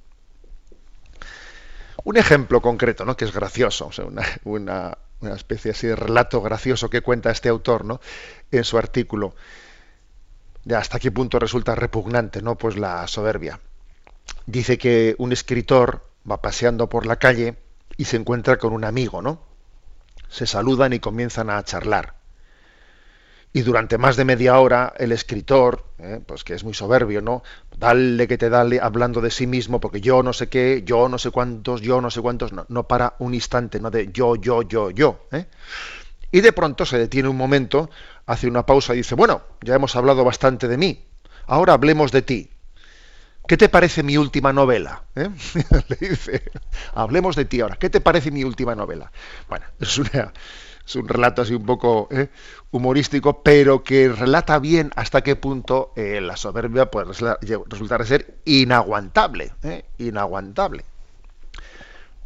Un 2.03 2.17
ejemplo 2.17 2.61
concreto, 2.61 3.05
¿no? 3.05 3.15
Que 3.15 3.25
es 3.25 3.31
gracioso, 3.31 3.91
una, 4.43 4.97
una 5.21 5.35
especie 5.35 5.71
así 5.71 5.87
de 5.87 5.95
relato 5.95 6.41
gracioso 6.41 6.89
que 6.89 7.01
cuenta 7.01 7.31
este 7.31 7.49
autor 7.49 7.85
¿no? 7.85 8.01
en 8.51 8.63
su 8.63 8.77
artículo 8.77 9.35
de 10.65 10.75
hasta 10.75 10.99
qué 10.99 11.11
punto 11.11 11.39
resulta 11.39 11.75
repugnante 11.75 12.41
no 12.41 12.57
pues 12.57 12.77
la 12.77 13.07
soberbia 13.07 13.59
dice 14.45 14.77
que 14.77 15.15
un 15.17 15.31
escritor 15.31 16.07
va 16.29 16.41
paseando 16.41 16.87
por 16.89 17.05
la 17.05 17.17
calle 17.17 17.57
y 17.97 18.05
se 18.05 18.17
encuentra 18.17 18.57
con 18.57 18.73
un 18.73 18.83
amigo 18.83 19.21
no 19.21 19.41
se 20.29 20.45
saludan 20.45 20.93
y 20.93 20.99
comienzan 20.99 21.49
a 21.49 21.63
charlar 21.63 22.21
y 23.53 23.61
durante 23.61 23.97
más 23.97 24.15
de 24.15 24.23
media 24.23 24.59
hora 24.59 24.93
el 24.97 25.11
escritor, 25.11 25.83
eh, 25.99 26.21
pues 26.25 26.43
que 26.43 26.53
es 26.53 26.63
muy 26.63 26.73
soberbio, 26.73 27.21
¿no? 27.21 27.43
Dale 27.77 28.27
que 28.27 28.37
te 28.37 28.49
dale, 28.49 28.79
hablando 28.79 29.19
de 29.19 29.29
sí 29.29 29.45
mismo, 29.45 29.81
porque 29.81 29.99
yo 29.99 30.23
no 30.23 30.31
sé 30.31 30.47
qué, 30.47 30.83
yo 30.85 31.09
no 31.09 31.17
sé 31.17 31.31
cuántos, 31.31 31.81
yo 31.81 31.99
no 31.99 32.09
sé 32.09 32.21
cuántos, 32.21 32.53
no, 32.53 32.65
no 32.69 32.87
para 32.87 33.15
un 33.19 33.33
instante, 33.33 33.79
no 33.81 33.91
de 33.91 34.09
yo, 34.11 34.35
yo, 34.37 34.61
yo, 34.61 34.91
yo. 34.91 35.27
¿eh? 35.31 35.47
Y 36.31 36.41
de 36.41 36.53
pronto 36.53 36.85
se 36.85 36.97
detiene 36.97 37.29
un 37.29 37.37
momento, 37.37 37.89
hace 38.25 38.47
una 38.47 38.65
pausa 38.65 38.93
y 38.93 38.97
dice, 38.97 39.15
bueno, 39.15 39.41
ya 39.61 39.75
hemos 39.75 39.95
hablado 39.95 40.23
bastante 40.23 40.67
de 40.67 40.77
mí, 40.77 41.05
ahora 41.45 41.73
hablemos 41.73 42.11
de 42.11 42.21
ti. 42.21 42.49
¿Qué 43.47 43.57
te 43.57 43.69
parece 43.69 44.03
mi 44.03 44.17
última 44.17 44.53
novela? 44.53 45.03
¿Eh? 45.15 45.29
Le 45.89 46.09
dice, 46.09 46.43
hablemos 46.93 47.35
de 47.35 47.45
ti 47.45 47.59
ahora. 47.59 47.75
¿Qué 47.75 47.89
te 47.89 47.99
parece 47.99 48.31
mi 48.31 48.43
última 48.43 48.75
novela? 48.75 49.11
Bueno, 49.49 49.65
es 49.79 49.97
una 49.97 50.31
un 50.95 51.07
relato 51.07 51.41
así 51.41 51.53
un 51.53 51.65
poco 51.65 52.07
¿eh? 52.11 52.29
humorístico, 52.71 53.43
pero 53.43 53.83
que 53.83 54.09
relata 54.09 54.59
bien 54.59 54.91
hasta 54.95 55.21
qué 55.21 55.35
punto 55.35 55.93
eh, 55.95 56.21
la 56.21 56.35
soberbia 56.37 56.91
puede 56.91 57.13
resultar 57.67 58.05
ser 58.05 58.35
inaguantable, 58.45 59.53
inaguantable. 59.97 60.85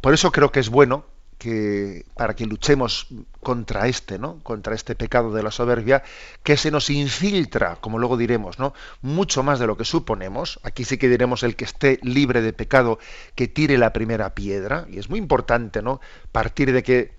Por 0.00 0.14
eso 0.14 0.30
creo 0.32 0.50
que 0.50 0.60
es 0.60 0.68
bueno 0.68 1.04
que 1.38 2.06
para 2.14 2.34
que 2.34 2.46
luchemos 2.46 3.08
contra 3.42 3.88
este, 3.88 4.18
¿no? 4.18 4.38
Contra 4.42 4.74
este 4.74 4.94
pecado 4.94 5.32
de 5.32 5.42
la 5.42 5.50
soberbia 5.50 6.02
que 6.42 6.56
se 6.56 6.70
nos 6.70 6.90
infiltra, 6.90 7.76
como 7.76 7.98
luego 7.98 8.16
diremos, 8.16 8.58
¿no? 8.58 8.74
Mucho 9.02 9.42
más 9.42 9.58
de 9.58 9.66
lo 9.66 9.76
que 9.76 9.84
suponemos. 9.84 10.58
Aquí 10.62 10.84
sí 10.84 10.98
que 10.98 11.08
diremos 11.08 11.42
el 11.42 11.56
que 11.56 11.64
esté 11.64 11.98
libre 12.02 12.40
de 12.40 12.52
pecado 12.52 12.98
que 13.34 13.48
tire 13.48 13.78
la 13.78 13.92
primera 13.92 14.34
piedra 14.34 14.86
y 14.90 14.98
es 14.98 15.10
muy 15.10 15.18
importante, 15.18 15.82
¿no? 15.82 16.00
Partir 16.32 16.72
de 16.72 16.82
que 16.82 17.14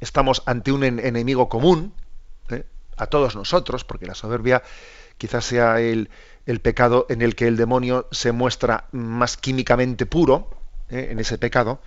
estamos 0.00 0.42
ante 0.46 0.72
un 0.72 0.84
enemigo 0.84 1.48
común 1.48 1.92
¿eh? 2.50 2.64
a 2.96 3.06
todos 3.06 3.36
nosotros, 3.36 3.84
porque 3.84 4.06
la 4.06 4.14
soberbia 4.14 4.62
quizás 5.18 5.44
sea 5.44 5.80
el, 5.80 6.10
el, 6.46 6.60
pecado 6.60 7.06
en 7.08 7.22
el 7.22 7.34
que 7.34 7.46
el 7.46 7.56
demonio 7.56 8.08
se 8.10 8.32
muestra 8.32 8.88
más 8.92 9.36
químicamente 9.36 10.06
puro, 10.06 10.50
¿eh? 10.90 11.08
en 11.10 11.18
ese 11.18 11.38
pecado 11.38 11.80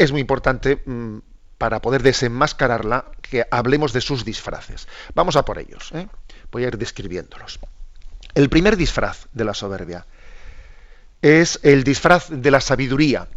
es 0.00 0.12
muy 0.12 0.22
importante 0.22 0.82
mm, 0.84 1.18
para 1.58 1.82
poder 1.82 2.02
desenmascararla 2.02 3.12
que 3.20 3.46
hablemos 3.50 3.92
de 3.92 4.00
sus 4.00 4.24
disfraces. 4.24 4.88
Vamos 5.14 5.36
a 5.36 5.44
por 5.44 5.58
ellos. 5.58 5.90
¿eh? 5.92 6.08
Voy 6.50 6.64
a 6.64 6.68
ir 6.68 6.78
describiéndolos. 6.78 7.60
El 8.34 8.48
primer 8.48 8.78
disfraz 8.78 9.26
de 9.34 9.44
la 9.44 9.52
soberbia 9.52 10.06
es 11.20 11.60
el 11.62 11.84
disfraz 11.84 12.30
de 12.30 12.50
la 12.50 12.62
sabiduría. 12.62 13.28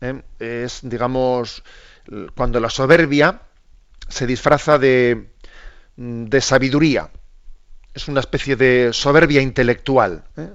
¿eh? 0.00 0.22
Es, 0.38 0.80
digamos, 0.82 1.62
cuando 2.34 2.60
la 2.60 2.70
soberbia 2.70 3.42
se 4.08 4.26
disfraza 4.26 4.78
de, 4.78 5.28
mm, 5.96 6.28
sabiduría. 6.40 7.10
Es 7.92 8.08
una 8.08 8.20
especie 8.20 8.56
de 8.56 8.90
soberbia 8.94 9.42
intelectual. 9.42 10.24
¿eh? 10.38 10.48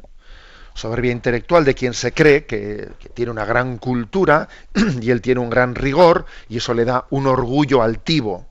Soberbia 0.73 1.11
intelectual 1.11 1.65
de 1.65 1.75
quien 1.75 1.93
se 1.93 2.13
cree 2.13 2.45
que, 2.45 2.89
tiene 3.13 3.31
una 3.31 3.45
gran 3.45 3.77
cultura 3.77 4.47
y 5.01 5.11
él 5.11 5.21
tiene 5.21 5.41
un 5.41 5.49
gran 5.49 5.75
rigor 5.75 6.25
y 6.49 6.57
eso 6.57 6.73
le 6.73 6.85
da 6.85 7.05
un 7.09 7.27
orgullo 7.27 7.81
altivo. 7.81 8.47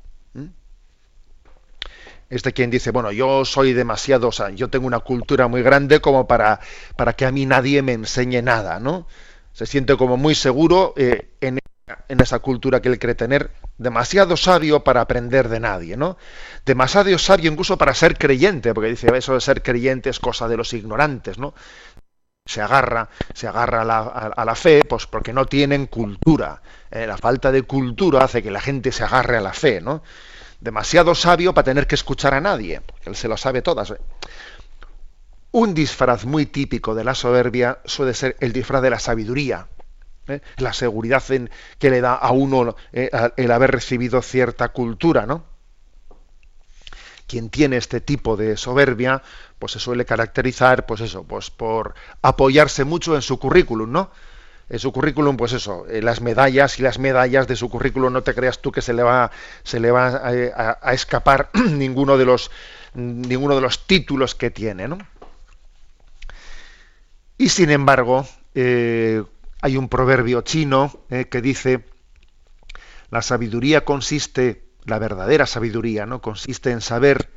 Es 2.28 2.44
de 2.44 2.52
quien 2.52 2.70
dice, 2.70 2.92
bueno, 2.92 3.10
yo 3.10 3.44
soy 3.44 3.72
demasiado, 3.72 4.28
o 4.28 4.32
sea, 4.32 4.50
yo 4.50 4.68
tengo 4.68 4.86
una 4.86 5.00
cultura 5.00 5.48
muy 5.48 5.62
grande 5.62 6.00
como 6.00 6.28
para, 6.28 6.60
para 6.94 7.14
que 7.14 7.26
a 7.26 7.32
mí 7.32 7.44
nadie 7.44 7.82
me 7.82 7.92
enseñe 7.92 8.40
nada, 8.40 8.78
¿no? 8.78 9.08
Se 9.52 9.66
siente 9.66 9.96
como 9.96 10.16
muy 10.16 10.36
seguro 10.36 10.94
eh, 10.96 11.30
en, 11.40 11.58
en 12.08 12.20
esa 12.20 12.38
cultura 12.38 12.80
que 12.80 12.88
él 12.88 13.00
cree 13.00 13.16
tener, 13.16 13.50
demasiado 13.78 14.36
sabio 14.36 14.84
para 14.84 15.00
aprender 15.00 15.48
de 15.48 15.58
nadie, 15.58 15.96
¿no? 15.96 16.18
Demasiado 16.66 17.16
sabio 17.18 17.50
incluso 17.50 17.78
para 17.78 17.94
ser 17.94 18.18
creyente, 18.18 18.74
porque 18.74 18.90
dice, 18.90 19.10
eso 19.16 19.34
de 19.34 19.40
ser 19.40 19.62
creyente 19.62 20.10
es 20.10 20.20
cosa 20.20 20.48
de 20.48 20.56
los 20.56 20.72
ignorantes, 20.72 21.38
¿no? 21.38 21.54
Se 22.50 22.60
agarra, 22.60 23.08
se 23.32 23.46
agarra 23.46 23.82
a 23.82 24.44
la, 24.44 24.54
fe, 24.54 24.82
pues 24.88 25.06
porque 25.06 25.32
no 25.32 25.46
tienen 25.46 25.86
cultura. 25.86 26.60
Eh, 26.90 27.06
la 27.06 27.16
falta 27.16 27.52
de 27.52 27.62
cultura 27.62 28.24
hace 28.24 28.42
que 28.42 28.50
la 28.50 28.60
gente 28.60 28.92
se 28.92 29.04
agarre 29.04 29.36
a 29.36 29.40
la 29.40 29.52
fe, 29.52 29.80
¿no? 29.80 30.02
Demasiado 30.60 31.14
sabio 31.14 31.54
para 31.54 31.66
tener 31.66 31.86
que 31.86 31.94
escuchar 31.94 32.34
a 32.34 32.40
nadie, 32.40 32.82
él 33.04 33.14
se 33.14 33.28
lo 33.28 33.36
sabe 33.36 33.62
todas. 33.62 33.94
Un 35.52 35.74
disfraz 35.74 36.24
muy 36.24 36.46
típico 36.46 36.94
de 36.94 37.04
la 37.04 37.14
soberbia 37.14 37.78
suele 37.84 38.14
ser 38.14 38.36
el 38.40 38.52
disfraz 38.52 38.82
de 38.82 38.90
la 38.90 38.98
sabiduría, 38.98 39.68
¿eh? 40.28 40.40
la 40.58 40.72
seguridad 40.72 41.22
en, 41.30 41.50
que 41.78 41.90
le 41.90 42.00
da 42.00 42.14
a 42.14 42.32
uno 42.32 42.76
eh, 42.92 43.10
el 43.36 43.50
haber 43.52 43.70
recibido 43.70 44.22
cierta 44.22 44.68
cultura, 44.68 45.24
¿no? 45.24 45.49
Quien 47.30 47.48
tiene 47.48 47.76
este 47.76 48.00
tipo 48.00 48.36
de 48.36 48.56
soberbia, 48.56 49.22
pues 49.60 49.72
se 49.72 49.78
suele 49.78 50.04
caracterizar, 50.04 50.84
pues 50.84 51.00
eso, 51.00 51.22
pues 51.22 51.50
por 51.50 51.94
apoyarse 52.22 52.82
mucho 52.82 53.14
en 53.14 53.22
su 53.22 53.38
currículum, 53.38 53.92
¿no? 53.92 54.10
En 54.68 54.80
su 54.80 54.90
currículum, 54.90 55.36
pues 55.36 55.52
eso, 55.52 55.86
eh, 55.86 56.02
las 56.02 56.20
medallas 56.20 56.80
y 56.80 56.82
las 56.82 56.98
medallas 56.98 57.46
de 57.46 57.54
su 57.54 57.70
currículum, 57.70 58.12
no 58.12 58.22
te 58.22 58.34
creas 58.34 58.60
tú 58.60 58.72
que 58.72 58.82
se 58.82 58.92
le 58.92 59.04
va, 59.04 59.30
se 59.62 59.78
le 59.78 59.92
va 59.92 60.08
a, 60.82 60.92
escapar 60.92 61.50
ninguno 61.70 62.18
de 62.18 62.24
los 62.24 62.50
ninguno 62.94 63.54
de 63.54 63.60
los 63.60 63.86
títulos 63.86 64.34
que 64.34 64.50
tiene, 64.50 64.88
¿no? 64.88 64.98
Y 67.38 67.50
sin 67.50 67.70
embargo, 67.70 68.26
eh, 68.56 69.22
hay 69.62 69.76
un 69.76 69.88
proverbio 69.88 70.42
chino 70.42 70.92
eh, 71.10 71.26
que 71.26 71.40
dice: 71.40 71.84
la 73.10 73.22
sabiduría 73.22 73.84
consiste 73.84 74.69
la 74.90 74.98
verdadera 74.98 75.46
sabiduría 75.46 76.04
no 76.04 76.20
consiste 76.20 76.70
en 76.72 76.80
saber 76.80 77.30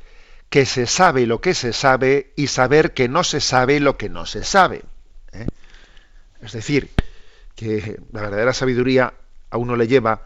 que 0.50 0.66
se 0.66 0.86
sabe 0.86 1.26
lo 1.26 1.40
que 1.40 1.54
se 1.54 1.72
sabe 1.72 2.32
y 2.36 2.48
saber 2.48 2.92
que 2.92 3.08
no 3.08 3.24
se 3.24 3.40
sabe 3.40 3.80
lo 3.80 3.96
que 3.96 4.08
no 4.08 4.26
se 4.26 4.44
sabe. 4.44 4.82
¿eh? 5.32 5.46
Es 6.42 6.52
decir, 6.52 6.90
que 7.54 8.00
la 8.12 8.22
verdadera 8.22 8.52
sabiduría 8.52 9.14
a 9.50 9.56
uno 9.56 9.76
le 9.76 9.86
lleva 9.86 10.22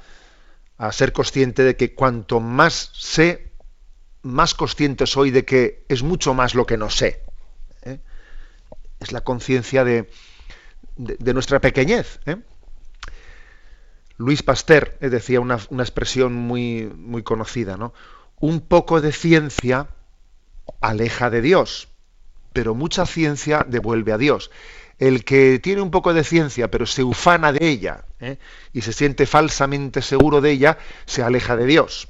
a 0.78 0.90
ser 0.90 1.12
consciente 1.12 1.62
de 1.62 1.76
que 1.76 1.94
cuanto 1.94 2.40
más 2.40 2.90
sé, 2.94 3.52
más 4.22 4.54
consciente 4.54 5.06
soy 5.06 5.30
de 5.30 5.44
que 5.44 5.84
es 5.88 6.02
mucho 6.02 6.32
más 6.32 6.54
lo 6.54 6.66
que 6.66 6.78
no 6.78 6.88
sé. 6.88 7.22
¿eh? 7.82 8.00
Es 9.00 9.12
la 9.12 9.20
conciencia 9.20 9.84
de, 9.84 10.08
nuestra 10.96 11.60
pequeñez. 11.60 12.20
¿eh? 12.24 12.36
Luis 14.18 14.42
Pasteur 14.42 14.98
eh, 15.00 15.08
decía 15.08 15.40
una, 15.40 15.54
expresión 15.54 16.34
muy, 16.34 16.92
muy 16.96 17.22
conocida, 17.22 17.76
¿no? 17.76 17.94
Un 18.40 18.60
poco 18.60 19.00
de 19.00 19.12
ciencia 19.12 19.88
aleja 20.80 21.30
de 21.30 21.40
Dios, 21.40 21.88
pero 22.52 22.74
mucha 22.74 23.06
ciencia 23.06 23.64
devuelve 23.66 24.12
a 24.12 24.18
Dios. 24.18 24.50
El 24.98 25.24
que 25.24 25.60
tiene 25.60 25.80
un 25.80 25.92
poco 25.92 26.12
de 26.12 26.24
ciencia, 26.24 26.68
pero 26.68 26.84
se 26.84 27.04
ufana 27.04 27.52
de 27.52 27.68
ella 27.68 28.04
¿eh? 28.18 28.38
y 28.72 28.80
se 28.80 28.92
siente 28.92 29.26
falsamente 29.26 30.02
seguro 30.02 30.40
de 30.40 30.50
ella, 30.50 30.78
se 31.06 31.22
aleja 31.22 31.56
de 31.56 31.66
Dios 31.66 32.08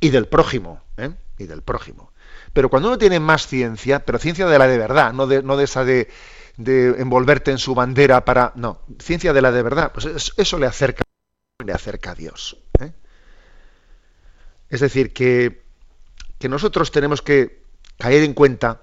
y 0.00 0.10
del 0.10 0.28
prójimo, 0.28 0.80
¿eh? 0.96 1.10
y 1.38 1.46
del 1.46 1.62
prójimo. 1.62 2.12
Pero 2.52 2.70
cuando 2.70 2.88
uno 2.88 2.98
tiene 2.98 3.18
más 3.18 3.48
ciencia, 3.48 4.04
pero 4.04 4.20
ciencia 4.20 4.46
de 4.46 4.58
la 4.58 4.68
de 4.68 4.78
verdad, 4.78 5.12
no 5.12 5.26
de, 5.26 5.42
no 5.42 5.56
de 5.56 5.64
esa 5.64 5.84
de, 5.84 6.08
de 6.56 6.94
envolverte 7.00 7.50
en 7.50 7.58
su 7.58 7.74
bandera 7.74 8.24
para, 8.24 8.52
no, 8.54 8.80
ciencia 9.00 9.32
de 9.32 9.42
la 9.42 9.50
de 9.50 9.62
verdad, 9.62 9.90
pues 9.92 10.32
eso 10.36 10.58
le 10.60 10.66
acerca 10.66 11.02
le 11.62 11.72
acerca 11.72 12.12
a 12.12 12.14
Dios. 12.14 12.56
¿eh? 12.80 12.92
Es 14.68 14.80
decir, 14.80 15.12
que, 15.12 15.62
nosotros 16.48 16.90
tenemos 16.90 17.22
que 17.22 17.62
caer 17.96 18.22
en 18.22 18.34
cuenta 18.34 18.82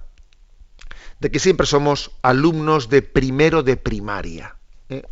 de 1.20 1.30
que 1.30 1.38
siempre 1.38 1.68
somos 1.68 2.12
alumnos 2.24 2.90
de 2.90 3.04
primero 3.04 3.62
de 3.62 3.78
primaria. 3.78 4.56
¿eh? 4.90 5.04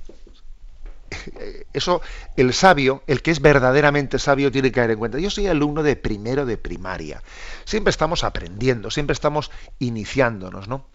Eso 1.74 2.02
el 2.38 2.54
sabio, 2.54 3.04
el 3.06 3.22
que 3.22 3.30
es 3.30 3.42
verdaderamente 3.42 4.18
sabio, 4.18 4.52
tiene 4.52 4.70
que 4.70 4.80
caer 4.80 4.92
en 4.92 5.00
cuenta. 5.00 5.20
Yo 5.20 5.30
soy 5.30 5.46
alumno 5.46 5.84
de 5.84 5.96
primero 5.96 6.48
de 6.48 6.58
primaria. 6.58 7.22
Siempre 7.66 7.92
estamos 7.92 8.24
aprendiendo, 8.24 8.90
siempre 8.90 9.14
estamos 9.14 9.52
iniciándonos, 9.78 10.68
¿no? 10.68 10.88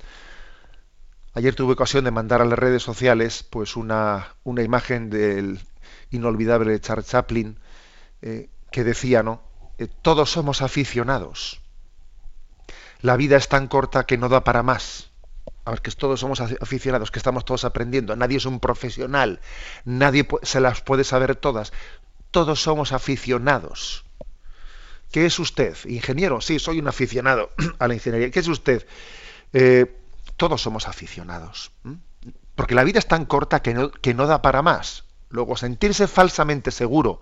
Ayer 1.34 1.54
tuve 1.54 1.74
ocasión 1.74 2.04
de 2.04 2.10
mandar 2.10 2.40
a 2.40 2.44
las 2.44 2.58
redes 2.58 2.82
sociales 2.82 3.44
pues 3.48 3.76
una, 3.76 4.34
una 4.44 4.62
imagen 4.62 5.10
del 5.10 5.60
inolvidable 6.10 6.80
Charles 6.80 7.08
Chaplin, 7.08 7.58
eh, 8.22 8.48
que 8.70 8.84
decía, 8.84 9.22
¿no? 9.22 9.42
Eh, 9.78 9.88
todos 10.02 10.30
somos 10.30 10.62
aficionados. 10.62 11.60
La 13.00 13.16
vida 13.16 13.36
es 13.36 13.48
tan 13.48 13.68
corta 13.68 14.06
que 14.06 14.16
no 14.16 14.28
da 14.28 14.44
para 14.44 14.62
más. 14.62 15.10
A 15.64 15.70
ver, 15.70 15.82
que 15.82 15.90
todos 15.90 16.20
somos 16.20 16.40
aficionados, 16.40 17.10
que 17.10 17.18
estamos 17.18 17.44
todos 17.44 17.64
aprendiendo. 17.64 18.16
Nadie 18.16 18.36
es 18.36 18.46
un 18.46 18.60
profesional. 18.60 19.40
Nadie 19.84 20.26
se 20.42 20.60
las 20.60 20.80
puede 20.80 21.04
saber 21.04 21.36
todas. 21.36 21.72
Todos 22.30 22.62
somos 22.62 22.92
aficionados. 22.92 24.04
¿Qué 25.10 25.26
es 25.26 25.38
usted? 25.38 25.76
¿Ingeniero? 25.86 26.40
Sí, 26.40 26.58
soy 26.58 26.80
un 26.80 26.88
aficionado 26.88 27.50
a 27.78 27.88
la 27.88 27.94
ingeniería. 27.94 28.30
¿Qué 28.30 28.40
es 28.40 28.48
usted? 28.48 28.86
Eh, 29.52 29.86
todos 30.36 30.60
somos 30.60 30.88
aficionados. 30.88 31.72
Porque 32.54 32.74
la 32.74 32.84
vida 32.84 32.98
es 32.98 33.06
tan 33.06 33.24
corta 33.24 33.62
que 33.62 33.74
no, 33.74 33.90
que 33.90 34.14
no 34.14 34.26
da 34.26 34.42
para 34.42 34.62
más. 34.62 35.04
Luego, 35.34 35.56
sentirse 35.56 36.06
falsamente 36.06 36.70
seguro 36.70 37.20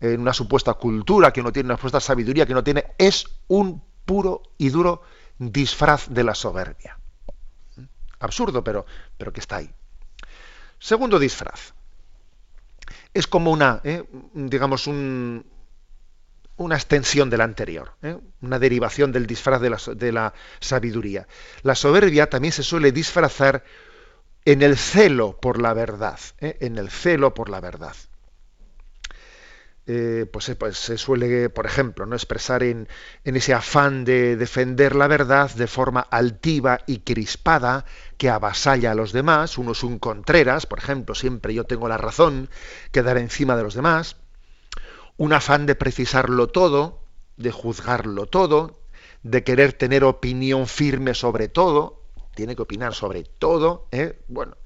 en 0.00 0.20
una 0.20 0.32
supuesta 0.32 0.74
cultura 0.74 1.32
que 1.32 1.42
no 1.42 1.52
tiene, 1.52 1.66
una 1.66 1.76
supuesta 1.76 2.00
sabiduría 2.00 2.46
que 2.46 2.54
no 2.54 2.62
tiene, 2.62 2.92
es 2.96 3.26
un 3.48 3.82
puro 4.04 4.42
y 4.56 4.68
duro 4.68 5.02
disfraz 5.36 6.08
de 6.08 6.22
la 6.22 6.36
soberbia. 6.36 6.98
Absurdo, 8.20 8.62
pero, 8.62 8.86
pero 9.18 9.32
que 9.32 9.40
está 9.40 9.56
ahí. 9.56 9.70
Segundo 10.78 11.18
disfraz. 11.18 11.74
Es 13.12 13.26
como 13.26 13.50
una, 13.50 13.80
eh, 13.82 14.04
digamos, 14.32 14.86
un, 14.86 15.44
una 16.56 16.76
extensión 16.76 17.30
de 17.30 17.36
la 17.36 17.44
anterior, 17.44 17.94
eh, 18.02 18.16
una 18.42 18.60
derivación 18.60 19.10
del 19.10 19.26
disfraz 19.26 19.60
de 19.60 19.70
la, 19.70 19.78
de 19.96 20.12
la, 20.12 20.34
sabiduría. 20.60 21.26
La 21.62 21.74
soberbia 21.74 22.30
también 22.30 22.52
se 22.52 22.62
suele 22.62 22.92
disfrazar 22.92 23.64
en 24.44 24.62
el 24.62 24.76
celo 24.76 25.38
por 25.40 25.60
la 25.60 25.74
verdad, 25.74 26.18
¿eh? 26.40 26.56
en 26.60 26.78
el 26.78 26.90
celo 26.90 27.34
por 27.34 27.50
la 27.50 27.60
verdad. 27.60 27.94
Eh, 29.92 30.26
pues, 30.30 30.54
pues, 30.56 30.78
se 30.78 30.96
suele, 30.98 31.50
por 31.50 31.66
ejemplo, 31.66 32.06
no 32.06 32.14
expresar 32.14 32.62
en, 32.62 32.86
ese 33.24 33.54
afán 33.54 34.04
de 34.04 34.36
defender 34.36 34.94
la 34.94 35.08
verdad 35.08 35.50
de 35.50 35.66
forma 35.66 36.00
altiva 36.00 36.80
y 36.86 36.98
crispada 37.00 37.84
que 38.16 38.30
avasalla 38.30 38.92
a 38.92 38.94
los 38.94 39.12
demás. 39.12 39.58
Uno 39.58 39.72
es 39.72 39.82
un 39.82 39.98
contreras, 39.98 40.66
por 40.66 40.78
ejemplo, 40.78 41.14
siempre 41.14 41.54
yo 41.54 41.64
tengo 41.64 41.88
la 41.88 41.96
razón, 41.96 42.50
quedar 42.92 43.18
encima 43.18 43.56
de 43.56 43.64
los 43.64 43.74
demás. 43.74 44.16
un 45.16 45.32
afán 45.32 45.66
de 45.66 45.74
precisarlo 45.74 46.48
todo, 46.48 47.02
de 47.36 47.50
juzgarlo 47.50 48.26
todo, 48.26 48.80
de 49.22 49.44
querer 49.44 49.72
tener 49.72 50.04
opinión 50.04 50.66
firme 50.66 51.14
sobre 51.14 51.48
todo, 51.48 51.99
tiene 52.34 52.56
que 52.56 52.62
opinar 52.62 52.94
sobre 52.94 53.24
todo, 53.24 53.88
¿eh? 53.92 54.20
bueno, 54.28 54.56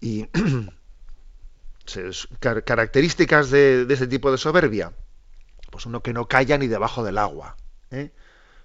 y 0.00 0.28
características 2.40 3.50
de, 3.50 3.86
ese 3.88 4.06
tipo 4.06 4.30
de 4.30 4.38
soberbia, 4.38 4.92
pues 5.70 5.86
uno 5.86 6.02
que 6.02 6.12
no 6.12 6.26
calla 6.26 6.58
ni 6.58 6.66
debajo 6.66 7.04
del 7.04 7.18
agua, 7.18 7.56
¿eh? 7.90 8.10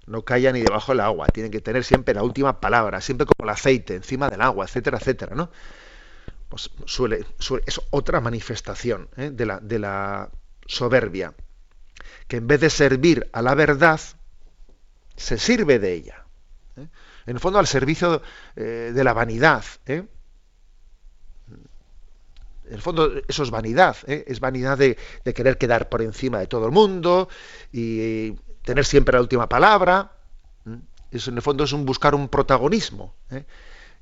no 0.08 0.24
calla 0.24 0.52
ni 0.52 0.62
debajo 0.62 0.94
del 0.94 1.02
agua, 1.02 1.28
tiene 1.28 1.52
que 1.52 1.62
tener 1.62 1.84
siempre 1.84 2.14
la 2.14 2.24
última 2.24 2.60
palabra, 2.60 3.02
siempre 3.02 3.28
como 3.28 3.50
el 3.50 3.54
aceite 3.54 3.96
encima 3.96 4.30
del 4.30 4.42
agua, 4.42 4.66
etcétera, 4.66 4.98
etcétera, 4.98 5.36
¿no? 5.36 5.52
Pues 6.50 6.72
suele, 6.86 7.26
es 7.66 7.82
otra 7.92 8.22
manifestación 8.22 9.10
¿eh? 9.18 9.32
de, 9.32 9.46
la, 9.46 9.60
de 9.60 9.80
la 9.80 10.30
soberbia, 10.66 11.34
que 12.28 12.38
en 12.38 12.48
vez 12.48 12.62
de 12.62 12.70
servir 12.70 13.30
a 13.34 13.42
la 13.42 13.54
verdad, 13.54 14.00
se 15.18 15.38
sirve 15.38 15.78
de 15.80 15.94
ella. 15.94 16.26
¿eh? 16.78 16.88
En 17.28 17.36
el 17.36 17.40
fondo, 17.40 17.60
al 17.60 17.68
servicio 17.68 18.22
eh, 18.56 18.92
de 18.94 19.04
la 19.04 19.14
vanidad. 19.14 19.64
En 19.86 20.10
el 22.70 22.82
fondo, 22.82 23.12
eso 23.28 23.44
es 23.44 23.52
vanidad. 23.52 23.98
Es 24.08 24.40
vanidad 24.40 24.78
de, 24.78 24.98
querer 25.36 25.58
quedar 25.58 25.90
por 25.90 26.02
encima 26.02 26.40
de 26.40 26.48
todo 26.48 26.66
el 26.66 26.72
mundo 26.72 27.30
y 27.72 28.32
tener 28.64 28.86
siempre 28.86 29.14
la 29.14 29.22
última 29.22 29.48
palabra. 29.48 30.12
Eso, 31.12 31.30
en 31.30 31.38
el 31.38 31.44
fondo, 31.44 31.66
es 31.66 31.72
un 31.74 31.86
buscar 31.86 32.16
un 32.16 32.28
protagonismo 32.28 33.14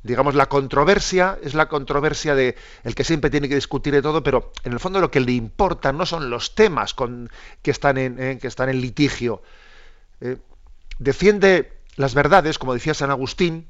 digamos, 0.05 0.35
la 0.35 0.47
controversia 0.47 1.39
es 1.41 1.55
la 1.55 1.67
controversia 1.67 2.35
de 2.35 2.55
el 2.83 2.93
que 2.93 3.03
siempre 3.03 3.31
tiene 3.31 3.49
que 3.49 3.55
discutir 3.55 3.91
de 3.91 4.03
todo, 4.03 4.21
pero 4.21 4.51
en 4.63 4.71
el 4.71 4.79
fondo 4.79 4.99
lo 4.99 5.09
que 5.09 5.19
le 5.19 5.31
importa 5.31 5.91
no 5.91 6.05
son 6.05 6.29
los 6.29 6.53
temas 6.53 6.95
que, 7.63 7.71
están 7.71 7.97
en, 7.97 8.19
eh, 8.19 8.73
litigio. 8.73 9.41
Eh, 10.21 10.37
defiende 10.99 11.74
las 11.95 12.13
verdades, 12.13 12.57
como 12.57 12.73
decía 12.73 12.93
San 12.93 13.11
Agustín, 13.11 13.67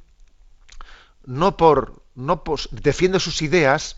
no 1.25 1.57
por, 1.57 2.03
no 2.15 2.43
defiende 2.71 3.19
sus 3.19 3.41
ideas 3.41 3.97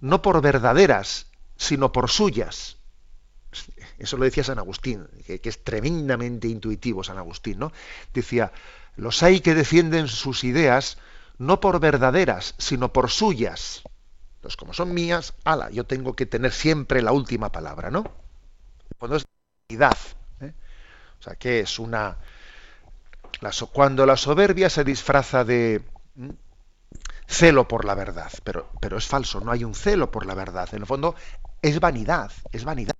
no 0.00 0.22
por 0.22 0.40
verdaderas, 0.40 1.26
sino 1.56 1.92
por 1.92 2.10
suyas. 2.10 2.78
Eso 3.98 4.16
lo 4.16 4.24
decía 4.24 4.44
San 4.44 4.58
Agustín, 4.58 5.06
que, 5.26 5.40
es 5.42 5.64
tremendamente 5.64 6.48
intuitivo 6.48 7.04
San 7.04 7.18
Agustín, 7.18 7.58
¿no? 7.58 7.72
Decía, 8.14 8.52
los 8.96 9.22
hay 9.22 9.40
que 9.40 9.54
defienden 9.54 10.08
sus 10.08 10.44
ideas 10.44 10.98
no 11.38 11.60
por 11.60 11.80
verdaderas, 11.80 12.54
sino 12.58 12.92
por 12.92 13.10
suyas. 13.10 13.82
Entonces, 14.36 14.56
como 14.56 14.72
son 14.72 14.94
mías, 14.94 15.34
ala, 15.44 15.70
yo 15.70 15.84
tengo 15.84 16.14
que 16.14 16.26
tener 16.26 16.52
siempre 16.52 17.02
la 17.02 17.12
última 17.12 17.52
palabra, 17.52 17.90
¿no? 17.90 18.04
Cuando 18.98 19.16
es 19.16 19.24
vanidad. 19.68 19.98
¿eh? 20.40 20.54
O 21.18 21.22
sea, 21.22 21.34
que 21.34 21.60
es 21.60 21.78
una. 21.78 22.16
Cuando 23.72 24.06
la 24.06 24.16
soberbia 24.16 24.70
se 24.70 24.84
disfraza 24.84 25.44
de 25.44 25.82
celo 27.26 27.68
por 27.68 27.84
la 27.84 27.94
verdad, 27.94 28.30
pero, 28.44 28.70
pero 28.80 28.98
es 28.98 29.06
falso, 29.06 29.40
no 29.40 29.52
hay 29.52 29.64
un 29.64 29.74
celo 29.74 30.10
por 30.10 30.26
la 30.26 30.34
verdad. 30.34 30.68
En 30.72 30.80
el 30.80 30.86
fondo, 30.86 31.14
es 31.62 31.78
vanidad, 31.80 32.32
es 32.52 32.64
vanidad. 32.64 32.94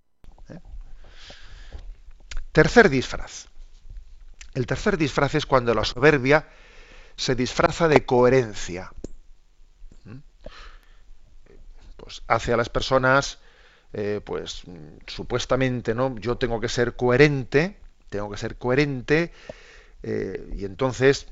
¿eh? 0.48 0.60
Tercer 2.52 2.88
disfraz. 2.88 3.48
El 4.54 4.66
tercer 4.66 4.96
disfraz 4.96 5.34
es 5.34 5.46
cuando 5.46 5.74
la 5.74 5.84
soberbia 5.84 6.48
se 7.16 7.34
disfraza 7.34 7.88
de 7.88 8.04
coherencia. 8.04 8.92
¿Mm? 10.04 10.18
Pues 11.96 12.22
hace 12.28 12.52
a 12.52 12.56
las 12.56 12.68
personas, 12.68 13.38
eh, 13.92 14.20
pues 14.24 14.62
supuestamente, 15.06 15.94
¿no? 15.94 16.16
Yo 16.18 16.38
tengo 16.38 16.60
que 16.60 16.68
ser 16.68 16.96
coherente, 16.96 17.76
tengo 18.08 18.30
que 18.30 18.38
ser 18.38 18.56
coherente, 18.56 19.32
eh, 20.02 20.52
y 20.56 20.64
entonces 20.64 21.26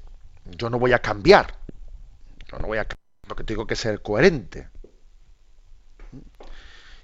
yo 0.45 0.71
no 0.71 0.79
voy 0.79 0.93
a 0.93 1.01
cambiar. 1.01 1.59
Yo 2.51 2.59
no 2.59 2.67
voy 2.67 2.79
a 2.79 2.85
cambiar, 2.85 3.27
porque 3.27 3.45
tengo 3.45 3.67
que 3.67 3.77
ser 3.77 4.03
coherente. 4.03 4.69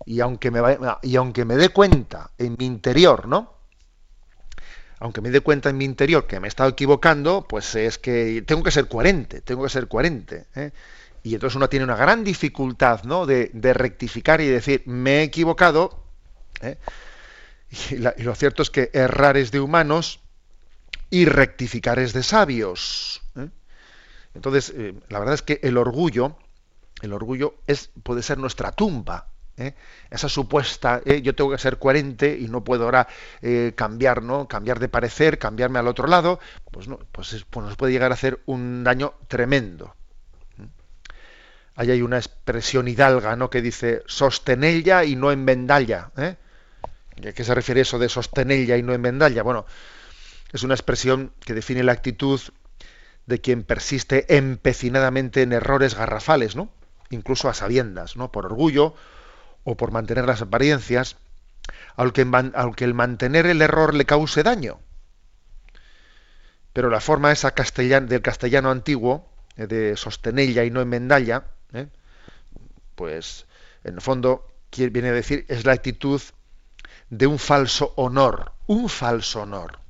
Y 0.07 0.21
aunque 0.21 0.51
me, 0.51 0.61
y 1.03 1.17
aunque 1.17 1.45
me 1.45 1.57
dé 1.57 1.71
cuenta 1.71 2.31
en 2.39 2.57
mi 2.59 2.67
interior, 2.67 3.27
¿no? 3.27 3.55
aunque 5.05 5.21
me 5.21 5.31
dé 5.31 5.41
cuenta 5.41 5.69
en 5.69 5.77
mi 5.77 5.85
interior 5.85 6.27
que 6.27 6.41
me 6.41 6.47
he 6.47 6.49
estado 6.49 6.71
equivocando, 6.71 7.47
pues 7.47 7.75
es 7.75 7.99
que 7.99 8.43
tengo 8.47 8.63
que 8.63 8.71
ser 8.71 8.89
coherente, 8.89 9.43
tengo 9.43 9.63
que 9.63 9.69
ser 9.69 9.87
coherente. 9.87 10.47
¿eh? 10.55 10.71
Y 11.23 11.35
entonces 11.35 11.57
uno 11.57 11.69
tiene 11.69 11.85
una 11.85 11.97
gran 11.97 12.25
dificultad 12.25 13.05
¿no? 13.05 13.27
de, 13.27 13.51
rectificar 13.75 14.41
y 14.41 14.47
decir, 14.47 14.83
me 14.87 15.19
he 15.19 15.23
equivocado. 15.25 16.05
¿eh? 16.63 16.79
Y, 17.91 17.97
lo 17.97 18.35
cierto 18.35 18.63
es 18.63 18.71
que 18.71 18.91
errar 18.95 19.37
es 19.37 19.51
de 19.51 19.61
humanos 19.61 20.21
y 21.15 21.27
rectificar 21.27 22.01
es 22.01 22.13
de 22.13 22.25
sabios. 22.25 23.23
¿eh? 23.37 23.49
Entonces, 24.35 24.75
la 25.09 25.21
verdad 25.21 25.35
es 25.35 25.43
que 25.43 25.61
el 25.63 25.77
orgullo, 25.77 26.37
el 27.03 27.13
orgullo 27.13 27.55
es, 27.69 27.91
puede 28.03 28.23
ser 28.23 28.39
nuestra 28.39 28.73
tumba. 28.73 29.29
¿eh? 29.57 29.75
esa 30.11 30.29
supuesta 30.29 31.01
¿eh? 31.05 31.23
yo 31.23 31.37
tengo 31.37 31.53
que 31.53 31.59
ser 31.59 31.79
coherente 31.79 32.37
y 32.37 32.49
no 32.49 32.65
puedo 32.65 32.87
ahora 32.87 33.07
eh, 33.41 33.73
cambiar 33.77 34.21
no 34.21 34.49
cambiar 34.49 34.81
de 34.81 34.89
parecer 34.89 35.39
cambiarme 35.39 35.79
al 35.79 35.87
otro 35.87 36.09
lado 36.09 36.41
pues 36.73 36.89
no 36.89 36.99
pues, 37.13 37.45
pues 37.49 37.65
nos 37.65 37.77
puede 37.77 37.93
llegar 37.93 38.11
a 38.11 38.15
hacer 38.15 38.41
un 38.47 38.83
daño 38.83 39.15
tremendo 39.29 39.95
ahí 41.77 41.93
hay 41.93 42.03
una 42.03 42.17
expresión 42.17 42.89
hidalga 42.89 43.37
no 43.37 43.49
que 43.49 43.63
dice 43.63 44.03
sostenella 44.07 45.05
y 45.05 45.15
no 45.15 45.31
enmendalla 45.31 46.11
¿eh? 46.17 46.35
¿A 47.29 47.33
qué 47.33 47.45
se 47.45 47.55
refiere 47.55 47.83
eso 47.83 47.99
de 47.99 48.09
sostenella 48.09 48.77
y 48.77 48.83
no 48.83 48.93
enmendalla? 48.93 49.43
Bueno, 49.43 49.67
es 50.55 50.63
una 50.63 50.75
expresión 50.75 51.33
que 51.45 51.53
define 51.53 51.83
la 51.83 51.91
actitud 51.91 52.41
de 53.27 53.41
quien 53.41 53.65
persiste 53.65 54.37
empecinadamente 54.37 55.43
en 55.43 55.53
errores 55.53 55.97
garrafales, 55.97 56.55
¿no? 56.55 56.71
Incluso 57.11 57.49
a 57.49 57.55
sabiendas, 57.55 58.17
¿no? 58.17 58.31
Por 58.31 58.47
orgullo 58.47 58.95
o 59.65 59.77
por 59.77 59.91
mantener 59.91 60.27
las 60.27 60.43
apariencias, 60.43 61.17
aunque, 61.97 62.23
el 62.85 62.95
mantener 62.95 63.47
el 63.47 63.63
error 63.63 63.95
le 63.95 64.05
cause 64.05 64.45
daño. 64.45 64.79
Pero 66.73 66.89
la 66.89 67.01
forma 67.01 67.33
esa 67.33 67.51
del 67.51 68.23
castellano 68.23 68.71
antiguo, 68.71 69.29
eh, 69.57 69.67
de 69.67 69.97
sostenella 69.97 70.63
y 70.63 70.71
no 70.71 70.81
enmendalla, 70.81 71.47
¿eh? 71.73 71.89
pues 72.95 73.47
en 73.83 73.95
el 73.95 74.01
fondo 74.01 74.47
viene 74.77 75.09
a 75.09 75.13
decir 75.13 75.47
es 75.49 75.65
la 75.65 75.73
actitud 75.73 76.23
de 77.11 77.27
un 77.27 77.41
falso 77.41 77.93
honor, 77.97 78.53
un 78.69 78.89
falso 78.89 79.43
honor. 79.43 79.84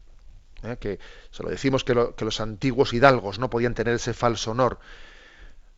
¿Eh? 0.67 0.77
Que 0.79 0.99
se 1.31 1.43
lo 1.43 1.51
decimos 1.51 1.85
que, 1.85 1.95
los 1.95 2.41
antiguos 2.41 2.93
hidalgos 2.93 3.39
no 3.39 3.51
podían 3.51 3.75
tener 3.75 3.95
ese 3.95 4.15
falso 4.15 4.53
honor, 4.53 4.79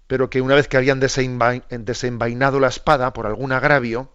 pero 0.07 0.31
que 0.31 0.41
una 0.41 0.55
vez 0.55 0.69
que 0.69 0.77
habían 0.77 1.01
desenvainado 1.01 2.61
la 2.61 2.69
espada 2.69 3.13
por 3.13 3.27
algún 3.27 3.53
agravio, 3.53 4.11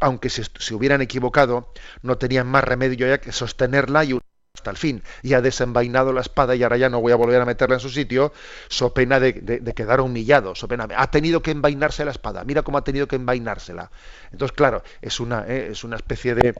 aunque 0.00 0.30
se, 0.30 0.74
hubieran 0.74 1.02
equivocado, 1.02 1.72
no 2.02 2.18
tenían 2.18 2.46
más 2.46 2.64
remedio 2.64 3.06
ya 3.06 3.20
que 3.20 3.32
sostenerla 3.32 4.04
y 4.04 4.18
hasta 4.54 4.70
el 4.70 4.76
fin. 4.76 5.02
Y 5.22 5.34
ha 5.34 5.40
desenvainado 5.40 6.12
la 6.12 6.20
espada 6.20 6.54
y 6.54 6.62
ahora 6.62 6.76
ya 6.76 6.88
no 6.88 7.00
voy 7.00 7.12
a 7.12 7.16
volver 7.16 7.40
a 7.40 7.44
meterla 7.44 7.76
en 7.76 7.80
su 7.80 7.90
sitio, 7.90 8.32
so 8.68 8.94
pena 8.94 9.18
de, 9.18 9.34
quedar 9.74 10.00
humillado, 10.00 10.54
so 10.54 10.68
pena, 10.68 10.86
ha 10.96 11.10
tenido 11.10 11.42
que 11.42 11.50
envainarse 11.50 12.04
la 12.04 12.12
espada, 12.12 12.44
mira 12.44 12.62
cómo 12.62 12.78
ha 12.78 12.84
tenido 12.84 13.08
que 13.08 13.16
envainársela. 13.16 13.90
Entonces, 14.30 14.56
claro, 14.56 14.82
es 15.02 15.18
una, 15.20 15.44
eh, 15.48 15.68
es 15.72 15.82
una 15.82 15.96
especie 15.96 16.34
de, 16.34 16.54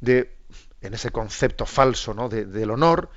de, 0.00 0.34
en 0.84 0.94
ese 0.94 1.10
concepto 1.10 1.66
falso 1.66 2.14
¿no? 2.14 2.28
del 2.28 2.70
honor, 2.70 3.10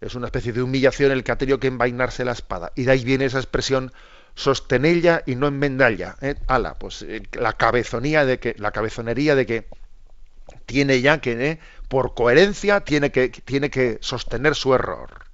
es 0.00 0.14
una 0.14 0.26
especie 0.26 0.52
de 0.52 0.62
humillación 0.62 1.12
el 1.12 1.22
que 1.22 1.32
ha 1.32 1.38
tenido 1.38 1.60
que 1.60 1.68
envainarse 1.68 2.24
la 2.24 2.32
espada. 2.32 2.72
Y 2.74 2.84
de 2.84 2.92
ahí 2.92 3.04
viene 3.04 3.26
esa 3.26 3.38
expresión 3.38 3.92
sostenella 4.34 5.22
y 5.26 5.36
no 5.36 5.46
enmendalla. 5.46 6.16
¿eh? 6.22 6.34
Ala, 6.48 6.74
pues 6.74 7.02
eh, 7.02 7.22
la 7.32 7.52
cabezonía 7.52 8.24
de 8.24 8.40
que, 8.40 8.54
la 8.58 8.72
cabezonería 8.72 9.34
de 9.34 9.46
que 9.46 9.68
tiene 10.66 11.00
ya 11.02 11.20
que, 11.20 11.50
¿eh? 11.50 11.60
por 11.88 12.14
coherencia, 12.14 12.80
tiene 12.80 13.12
que, 13.12 13.28
tiene 13.28 13.70
que 13.70 13.98
sostener 14.00 14.54
su 14.54 14.74
error. 14.74 15.26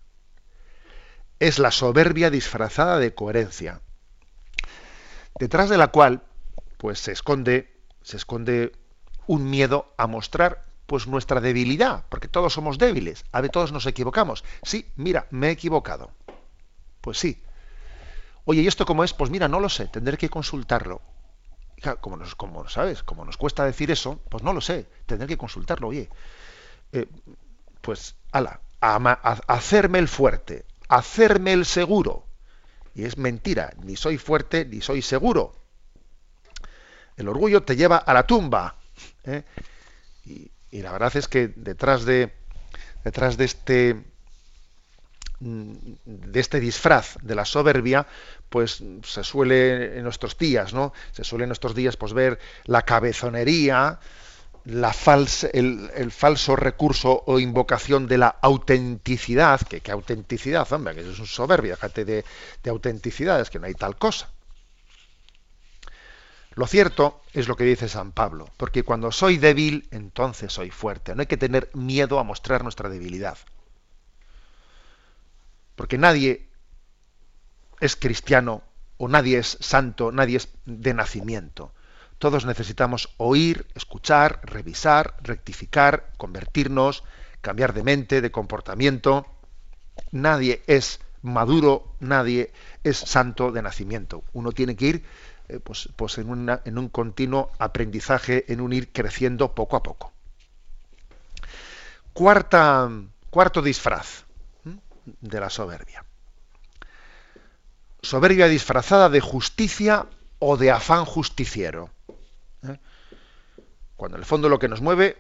Es 1.38 1.59
la 1.59 1.71
soberbia 1.71 2.31
disfrazada 2.31 2.99
de 2.99 3.14
coherencia. 3.14 3.81
Detrás 5.38 5.71
de 5.71 5.79
la 5.79 5.88
cual, 5.88 6.23
pues 6.77 6.99
se 6.99 7.12
esconde, 7.12 7.73
se 8.03 8.17
esconde 8.17 8.73
un 9.29 9.49
miedo 9.49 9.95
a 9.97 10.09
mostrar 10.09 10.67
pues 10.88 11.07
nuestra 11.07 11.42
debilidad, 11.42 12.07
porque 12.09 12.29
todos 12.29 12.55
somos 12.55 12.79
débiles, 12.79 13.27
a 13.31 13.42
ver, 13.42 13.51
todos 13.51 13.72
nos 13.72 13.85
equivocamos. 13.85 14.42
Sí, 14.62 14.90
mira, 14.96 15.27
me 15.29 15.48
he 15.48 15.51
equivocado. 15.51 16.12
Pues 17.03 17.18
sí. 17.18 17.42
Oye, 18.46 18.62
¿y 18.62 18.66
esto 18.66 18.87
cómo 18.87 19.05
es? 19.05 19.12
Pues 19.12 19.31
mira, 19.31 19.48
no 19.48 19.61
lo 19.61 19.68
sé, 19.68 19.88
tendré 19.88 20.16
que 20.16 20.31
consultarlo. 20.31 21.03
Como 22.01 22.16
nos, 22.16 22.35
como, 22.35 22.66
¿sabes? 22.70 23.03
Como 23.03 23.27
nos 23.27 23.37
cuesta 23.37 23.66
decir 23.66 23.90
eso, 23.90 24.18
pues 24.31 24.42
no 24.42 24.55
lo 24.55 24.62
sé, 24.62 24.88
tendré 25.05 25.29
que 25.29 25.37
consultarlo, 25.37 25.88
oye. 25.88 26.09
Eh, 26.92 27.07
pues, 27.83 28.14
ala, 28.33 28.62
hacerme 28.81 29.98
el 29.98 30.09
fuerte, 30.09 30.64
hacerme 30.88 31.53
el 31.53 31.66
seguro. 31.66 32.24
Y 32.94 33.05
es 33.05 33.18
mentira, 33.18 33.74
ni 33.83 33.94
soy 33.94 34.16
fuerte 34.16 34.64
ni 34.64 34.81
soy 34.81 35.03
seguro. 35.03 35.55
El 37.18 37.29
orgullo 37.29 37.62
te 37.62 37.77
lleva 37.77 37.98
a 37.98 38.14
la 38.14 38.27
tumba, 38.27 38.77
¿eh? 39.24 39.44
Y, 40.24 40.51
y, 40.70 40.83
la 40.83 40.92
verdad 40.92 41.16
es 41.16 41.28
que 41.28 41.48
detrás 41.48 42.04
de 42.04 42.33
detrás 43.04 43.37
de 43.37 43.44
este 43.44 44.04
mm, 45.40 45.72
de 46.04 46.40
este 46.40 46.61
disfraz 46.61 47.16
de 47.22 47.35
la 47.35 47.44
soberbia, 47.44 48.07
pues 48.48 48.83
se 49.04 49.24
suele 49.24 49.98
en 49.98 50.04
nuestros 50.04 50.37
días, 50.37 50.74
¿no? 50.74 50.92
Se 51.12 51.24
suele 51.24 51.44
en 51.44 51.48
nuestros 51.48 51.74
días 51.74 51.96
pues 51.96 52.12
ver 52.12 52.38
la 52.64 52.83
cabezonería, 52.83 54.00
la 54.64 54.92
falsa, 54.92 55.48
el, 55.52 56.11
falso 56.11 56.57
recurso 56.57 57.22
o 57.26 57.38
invocación 57.40 58.07
de 58.07 58.18
la 58.18 58.28
autenticidad, 58.28 59.61
que 59.62 59.81
qué 59.81 59.92
autenticidad, 59.92 60.70
hombre, 60.72 60.94
que 60.94 61.00
eso 61.00 61.12
es 61.12 61.18
un 61.18 61.26
soberbia, 61.26 61.76
fíjate 61.76 62.04
de, 62.04 62.24
de 62.62 62.70
autenticidad, 62.70 63.40
es 63.40 63.50
que 63.50 63.59
no 63.59 63.66
hay 63.66 63.74
tal 63.74 63.96
cosa. 63.96 64.28
Lo 66.59 66.66
cierto 66.66 67.21
es 67.35 67.47
lo 67.47 67.55
que 67.55 67.62
dice 67.62 67.88
San 67.88 68.11
Pablo, 68.11 68.51
porque 68.57 68.83
cuando 68.83 69.12
soy 69.12 69.38
débil, 69.38 69.87
entonces 69.92 70.53
soy 70.53 70.73
fuerte. 70.73 71.14
No 71.14 71.21
hay 71.21 71.29
que 71.29 71.37
tener 71.37 71.71
miedo 71.73 72.18
a 72.18 72.25
mostrar 72.25 72.64
nuestra 72.64 72.88
debilidad. 72.88 73.38
Porque 75.77 75.99
nadie 75.99 76.49
es 77.79 77.94
cristiano 77.94 78.64
o 78.97 79.07
nadie 79.07 79.38
es 79.38 79.57
santo, 79.61 80.11
nadie 80.11 80.38
es 80.38 80.49
de 80.64 80.94
nacimiento. 80.94 81.71
Todos 82.18 82.44
necesitamos 82.44 83.14
oír, 83.18 83.68
escuchar, 83.77 84.40
revisar, 84.42 85.14
rectificar, 85.23 86.11
convertirnos, 86.16 87.05
cambiar 87.40 87.73
de 87.73 87.85
mente, 87.85 88.21
de 88.21 88.33
comportamiento. 88.33 89.29
Nadie 90.11 90.64
es 90.66 90.99
maduro, 91.23 91.94
nadie 92.01 92.53
es 92.83 92.99
santo 92.99 93.53
de 93.53 93.62
nacimiento. 93.62 94.25
Uno 94.33 94.51
tiene 94.51 94.75
que 94.75 94.87
ir 94.87 95.05
eh, 95.49 95.61
pues, 95.61 95.89
pues 95.97 96.19
en, 96.19 96.49
en, 96.65 96.79
un 96.79 96.89
continuo 96.89 97.51
aprendizaje, 97.59 98.45
en 98.53 98.61
un 98.61 98.73
ir 98.73 98.93
creciendo 98.93 99.55
poco 99.55 99.77
a 99.77 99.83
poco. 99.83 100.13
Cuarta, 102.13 102.91
cuarto 103.31 103.63
disfraz 103.63 104.25
de 105.05 105.41
la 105.41 105.51
soberbia. 105.51 106.05
Soberbia 108.03 108.49
disfrazada 108.49 109.09
de 109.09 109.21
justicia 109.21 110.07
o 110.39 110.57
de 110.57 110.71
afán 110.71 111.05
justiciero. 111.05 111.91
¿eh? 112.63 112.79
Cuando 113.97 114.17
en 114.17 114.23
el 114.23 114.27
fondo 114.27 114.49
lo 114.49 114.59
que 114.59 114.69
nos 114.69 114.81
mueve 114.81 115.17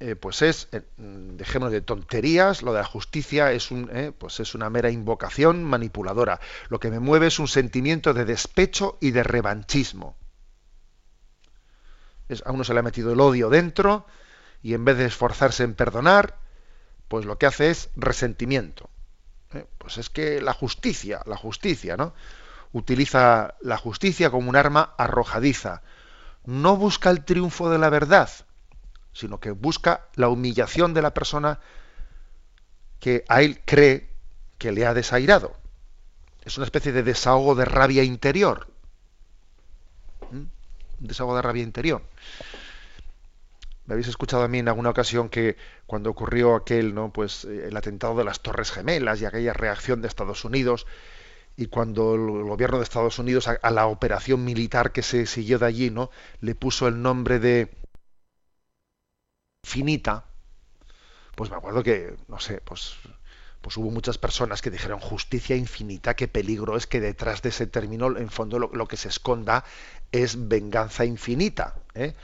eh, 0.00 0.16
pues 0.16 0.40
es, 0.40 0.68
eh, 0.72 0.82
dejemos 0.96 1.70
de 1.70 1.82
tonterías, 1.82 2.62
lo 2.62 2.72
de 2.72 2.80
la 2.80 2.86
justicia 2.86 3.52
es, 3.52 3.70
un, 3.70 4.14
pues 4.18 4.40
es 4.40 4.54
una 4.54 4.70
mera 4.70 4.90
invocación 4.90 5.62
manipuladora. 5.62 6.40
Lo 6.70 6.80
que 6.80 6.90
me 6.90 7.00
mueve 7.00 7.26
es 7.26 7.38
un 7.38 7.48
sentimiento 7.48 8.14
de 8.14 8.24
despecho 8.24 8.96
y 9.00 9.10
de 9.10 9.22
revanchismo. 9.22 10.16
Es, 12.30 12.42
a 12.46 12.52
uno 12.52 12.64
se 12.64 12.72
le 12.72 12.80
ha 12.80 12.82
metido 12.82 13.12
el 13.12 13.20
odio 13.20 13.50
dentro 13.50 14.06
y 14.62 14.72
en 14.74 14.84
vez 14.84 14.96
de 14.96 15.04
esforzarse 15.04 15.64
en 15.64 15.74
perdonar, 15.74 16.38
pues 17.08 17.26
lo 17.26 17.38
que 17.38 17.46
hace 17.46 17.70
es 17.70 17.90
resentimiento. 17.94 18.88
Pues 19.78 19.98
es 19.98 20.10
que 20.10 20.40
la 20.40 20.54
justicia, 20.54 21.22
la 21.26 21.36
justicia, 21.36 21.96
¿no? 21.96 22.14
Utiliza 22.72 23.54
la 23.60 23.76
justicia 23.76 24.30
como 24.30 24.48
un 24.48 24.56
arma 24.56 24.94
arrojadiza, 24.96 25.82
no 26.44 26.76
busca 26.76 27.10
el 27.10 27.24
triunfo 27.24 27.68
de 27.68 27.78
la 27.78 27.90
verdad, 27.90 28.30
sino 29.12 29.40
que 29.40 29.50
busca 29.50 30.06
la 30.14 30.28
humillación 30.28 30.94
de 30.94 31.02
la 31.02 31.14
persona 31.14 31.60
que 32.98 33.24
a 33.28 33.42
él 33.42 33.60
cree 33.64 34.08
que 34.58 34.72
le 34.72 34.86
ha 34.86 34.94
desairado. 34.94 35.56
Es 36.44 36.56
una 36.56 36.66
especie 36.66 36.92
de 36.92 37.02
desahogo 37.02 37.54
de 37.54 37.64
rabia 37.64 38.02
interior. 38.02 38.68
¿Mm? 40.30 40.44
Desahogo 41.00 41.36
de 41.36 41.42
rabia 41.42 41.62
interior. 41.62 42.02
Me 43.86 43.94
habéis 43.94 44.08
escuchado 44.08 44.44
a 44.44 44.48
mí 44.48 44.58
en 44.58 44.68
alguna 44.68 44.90
ocasión 44.90 45.28
que 45.28 45.56
cuando 45.86 46.10
ocurrió 46.10 46.54
aquel, 46.54 46.94
¿no? 46.94 47.12
Pues 47.12 47.44
eh, 47.44 47.68
el 47.68 47.76
atentado 47.76 48.14
de 48.16 48.24
las 48.24 48.40
Torres 48.40 48.70
Gemelas 48.70 49.20
y 49.20 49.24
aquella 49.24 49.52
reacción 49.52 50.00
de 50.00 50.08
Estados 50.08 50.44
Unidos, 50.44 50.86
y 51.56 51.66
cuando 51.66 52.14
el 52.14 52.44
gobierno 52.44 52.78
de 52.78 52.84
Estados 52.84 53.18
Unidos 53.18 53.48
a, 53.48 53.70
la 53.70 53.86
operación 53.86 54.44
militar 54.44 54.92
que 54.92 55.02
se 55.02 55.26
siguió 55.26 55.58
de 55.58 55.66
allí, 55.66 55.90
¿no? 55.90 56.10
le 56.40 56.54
puso 56.54 56.88
el 56.88 57.02
nombre 57.02 57.38
de 57.38 57.68
Finita, 59.62 60.24
pues 61.36 61.50
me 61.50 61.56
acuerdo 61.56 61.82
que, 61.82 62.16
no 62.28 62.40
sé, 62.40 62.60
pues, 62.64 62.96
pues 63.60 63.76
hubo 63.76 63.90
muchas 63.90 64.18
personas 64.18 64.62
que 64.62 64.70
dijeron 64.70 65.00
justicia 65.00 65.56
infinita, 65.56 66.14
qué 66.14 66.28
peligro 66.28 66.76
es 66.76 66.86
que 66.86 67.00
detrás 67.00 67.42
de 67.42 67.50
ese 67.50 67.66
término, 67.66 68.16
en 68.16 68.30
fondo, 68.30 68.58
lo, 68.58 68.88
que 68.88 68.96
se 68.96 69.08
esconda 69.08 69.64
es 70.12 70.48
venganza 70.48 71.04
infinita. 71.04 71.74
¿eh? 71.94 72.14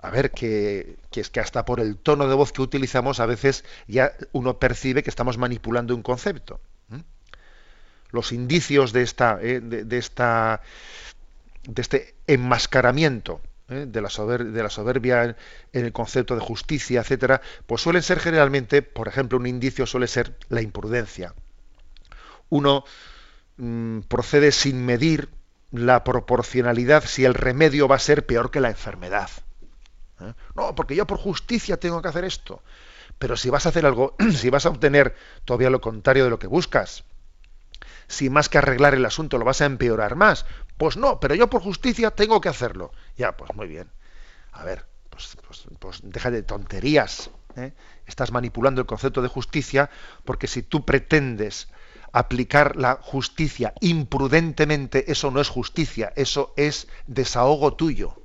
A 0.00 0.10
ver, 0.10 0.30
que, 0.30 0.96
que, 1.10 1.20
es 1.20 1.30
que 1.30 1.40
hasta 1.40 1.64
por 1.64 1.80
el 1.80 1.96
tono 1.96 2.28
de 2.28 2.34
voz 2.34 2.52
que 2.52 2.62
utilizamos, 2.62 3.20
a 3.20 3.26
veces 3.26 3.64
ya 3.86 4.12
uno 4.32 4.58
percibe 4.58 5.02
que 5.02 5.10
estamos 5.10 5.38
manipulando 5.38 5.94
un 5.94 6.02
concepto 6.02 6.60
los 8.10 8.32
indicios 8.32 8.92
de 8.92 9.02
esta, 9.02 9.38
eh, 9.40 9.60
de, 9.60 9.98
esta, 9.98 10.62
de 11.64 11.82
este 11.82 12.14
enmascaramiento 12.26 13.40
eh, 13.68 13.86
de, 13.86 14.00
la 14.00 14.08
soberbia 14.70 15.24
en, 15.24 15.84
el 15.84 15.92
concepto 15.92 16.34
de 16.34 16.40
justicia, 16.40 17.00
etcétera, 17.00 17.42
pues 17.66 17.82
suelen 17.82 18.02
ser 18.02 18.18
generalmente, 18.18 18.82
por 18.82 19.08
ejemplo, 19.08 19.38
un 19.38 19.46
indicio 19.46 19.84
suele 19.86 20.06
ser 20.06 20.36
la 20.48 20.62
imprudencia. 20.62 21.34
Uno 22.48 22.84
mm, 23.58 24.00
procede 24.08 24.52
sin 24.52 24.86
medir 24.86 25.28
la 25.70 26.02
proporcionalidad 26.02 27.04
si 27.04 27.24
el 27.24 27.34
remedio 27.34 27.88
va 27.88 27.96
a 27.96 28.00
ser 28.00 28.24
peor 28.24 28.50
que 28.50 28.60
la 28.60 28.70
enfermedad. 28.70 29.28
¿eh? 30.20 30.32
No, 30.54 30.74
porque 30.74 30.96
yo 30.96 31.06
por 31.06 31.18
justicia 31.18 31.78
tengo 31.78 32.00
que 32.00 32.08
hacer 32.08 32.24
esto. 32.24 32.62
Pero 33.18 33.36
si 33.36 33.50
vas 33.50 33.66
a 33.66 33.68
hacer 33.68 33.84
algo, 33.84 34.16
si 34.34 34.48
vas 34.48 34.64
a 34.64 34.70
obtener 34.70 35.14
todavía 35.44 35.70
lo 35.70 35.80
contrario 35.80 36.24
de 36.24 36.30
lo 36.30 36.38
que 36.38 36.46
buscas, 36.46 37.04
si 38.08 38.30
más 38.30 38.48
que 38.48 38.58
arreglar 38.58 38.94
el 38.94 39.04
asunto 39.04 39.38
lo 39.38 39.44
vas 39.44 39.60
a 39.60 39.66
empeorar 39.66 40.16
más. 40.16 40.46
Pues 40.76 40.96
no, 40.96 41.20
pero 41.20 41.34
yo 41.34 41.48
por 41.48 41.62
justicia 41.62 42.10
tengo 42.10 42.40
que 42.40 42.48
hacerlo. 42.48 42.90
Ya, 43.16 43.36
pues 43.36 43.54
muy 43.54 43.68
bien. 43.68 43.90
A 44.52 44.64
ver, 44.64 44.86
pues, 45.10 45.36
pues, 45.46 45.64
pues 45.78 46.00
deja 46.02 46.30
de 46.30 46.42
tonterías. 46.42 47.30
¿eh? 47.56 47.72
Estás 48.06 48.32
manipulando 48.32 48.80
el 48.80 48.86
concepto 48.86 49.22
de 49.22 49.28
justicia 49.28 49.90
porque 50.24 50.46
si 50.46 50.62
tú 50.62 50.84
pretendes 50.84 51.68
aplicar 52.12 52.76
la 52.76 52.98
justicia 53.02 53.74
imprudentemente, 53.80 55.10
eso 55.12 55.30
no 55.30 55.40
es 55.40 55.48
justicia, 55.48 56.12
eso 56.16 56.54
es 56.56 56.88
desahogo 57.06 57.74
tuyo. 57.74 58.22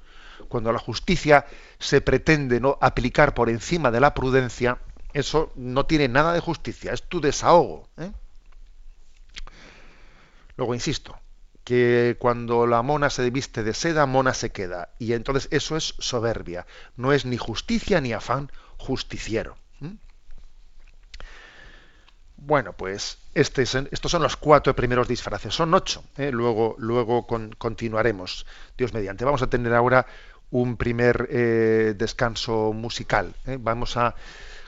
Cuando 0.48 0.72
la 0.72 0.80
justicia 0.80 1.46
se 1.80 2.00
pretende 2.00 2.60
no 2.60 2.78
aplicar 2.80 3.34
por 3.34 3.50
encima 3.50 3.92
de 3.92 4.00
la 4.00 4.14
prudencia, 4.14 4.80
eso 5.14 5.52
no 5.56 5.86
tiene 5.86 6.08
nada 6.08 6.34
de 6.34 6.40
justicia, 6.40 6.94
es 6.94 7.04
tu 7.04 7.20
desahogo. 7.20 7.90
¿eh? 7.98 8.12
Luego, 10.56 10.74
insisto, 10.74 11.18
que 11.64 12.18
cuando 12.20 12.68
la 12.68 12.82
mona 12.82 13.10
se 13.10 13.30
viste 13.30 13.64
de 13.64 13.74
seda, 13.74 14.06
mona 14.06 14.34
se 14.34 14.52
queda. 14.52 14.90
Y 15.00 15.14
entonces 15.14 15.48
eso 15.52 15.78
es 15.78 15.96
soberbia. 16.00 16.66
No 16.96 17.14
es 17.14 17.26
ni 17.26 17.38
justicia 17.38 18.02
ni 18.02 18.14
afán 18.14 18.52
justiciero. 18.78 19.58
Bueno, 22.46 22.74
pues 22.74 23.20
este 23.34 23.62
estos 23.62 24.12
son 24.12 24.22
los 24.22 24.36
cuatro 24.36 24.76
primeros 24.76 25.08
disfraces. 25.08 25.56
Son 25.56 25.74
ocho. 25.74 26.04
¿eh? 26.18 26.30
Luego, 26.30 26.76
luego 26.78 27.26
continuaremos. 27.58 28.46
Dios 28.78 28.94
mediante. 28.94 29.24
Vamos 29.24 29.42
a 29.42 29.48
tener 29.50 29.74
ahora 29.74 30.06
un 30.52 30.76
primer 30.76 31.30
eh, 31.32 31.96
descanso 31.98 32.74
musical. 32.74 33.34
¿eh? 33.46 33.58
Vamos 33.60 33.96
a, 33.96 34.16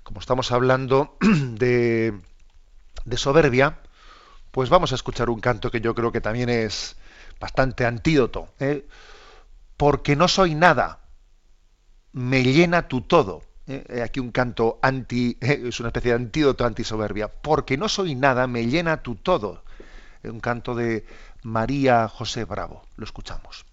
como 0.04 0.22
estamos 0.22 0.54
hablando 0.54 1.18
de, 1.20 2.14
de 3.04 3.18
soberbia, 3.18 3.80
pues 4.56 4.70
vamos 4.70 4.94
a 4.94 4.96
escuchar 4.96 5.30
un 5.30 5.42
canto 5.42 5.70
que 5.70 5.82
yo 5.82 5.94
creo 5.94 6.14
que 6.14 6.22
también 6.22 6.48
es 6.48 6.96
bastante 7.42 7.86
antídoto. 7.86 8.48
¿eh? 8.62 8.88
Porque 9.76 10.16
no 10.16 10.30
soy 10.30 10.56
nada, 10.56 11.00
me 12.14 12.42
llena 12.42 12.88
tu 12.88 13.02
todo. 13.02 13.42
¿eh? 13.68 14.02
Aquí 14.02 14.22
un 14.22 14.32
canto 14.32 14.80
anti, 14.82 15.38
es 15.42 15.82
una 15.82 15.90
especie 15.90 16.12
de 16.12 16.16
antídoto 16.16 16.66
antisoberbia. 16.66 17.28
Porque 17.28 17.76
no 17.76 17.90
soy 17.90 18.16
nada, 18.16 18.48
me 18.48 18.66
llena 18.68 19.04
tu 19.04 19.16
todo. 19.16 19.66
Un 20.24 20.40
canto 20.40 20.74
de 20.74 21.06
María 21.44 22.08
José 22.08 22.46
Bravo. 22.46 22.84
Lo 22.96 23.04
escuchamos. 23.04 23.66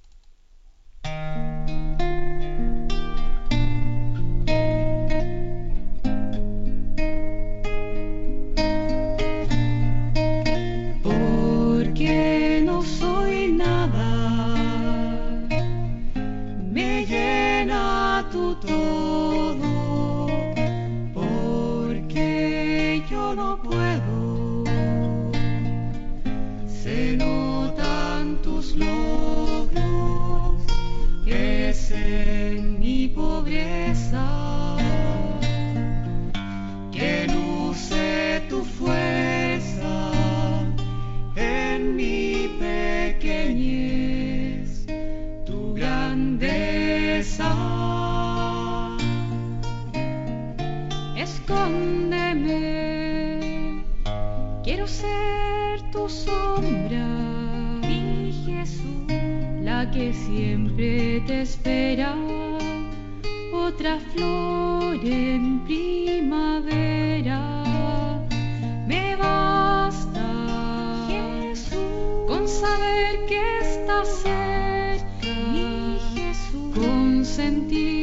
que 12.13 12.63
no 12.63 12.83
soy 12.83 13.53
nada, 13.65 14.09
me 16.77 17.07
llena 17.07 18.29
tu 18.31 18.55
todo, 18.57 20.27
porque 21.15 23.03
yo 23.11 23.35
no 23.35 23.49
puedo, 23.63 24.65
se 26.83 27.17
notan 27.17 28.43
tus 28.43 28.77
logros, 28.77 30.57
es 31.27 31.91
en 31.93 32.79
mi 32.79 33.09
pobreza 33.09 34.27
que 36.95 37.27
luce 37.35 38.43
tu 38.51 38.59
fuerza. 38.77 39.32
Sombra, 56.09 57.07
mi 57.87 58.33
Jesús, 58.45 59.07
la 59.63 59.91
que 59.91 60.13
siempre 60.13 61.21
te 61.27 61.43
espera, 61.43 62.15
otra 63.53 63.99
flor 64.13 64.97
en 65.05 65.65
primavera. 65.65 67.41
Me 68.87 69.17
basta, 69.17 70.27
Jesús, 71.09 71.77
con 72.27 72.49
saber 72.49 73.27
que 73.27 73.59
estás 73.61 74.09
cerca, 74.23 75.35
mi 75.53 75.99
Jesús, 76.15 76.75
con 76.75 77.25
sentirme 77.25 78.02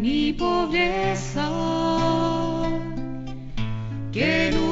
mi 0.00 0.32
pobreza 0.32 1.48
que 4.12 4.50
luce 4.52 4.65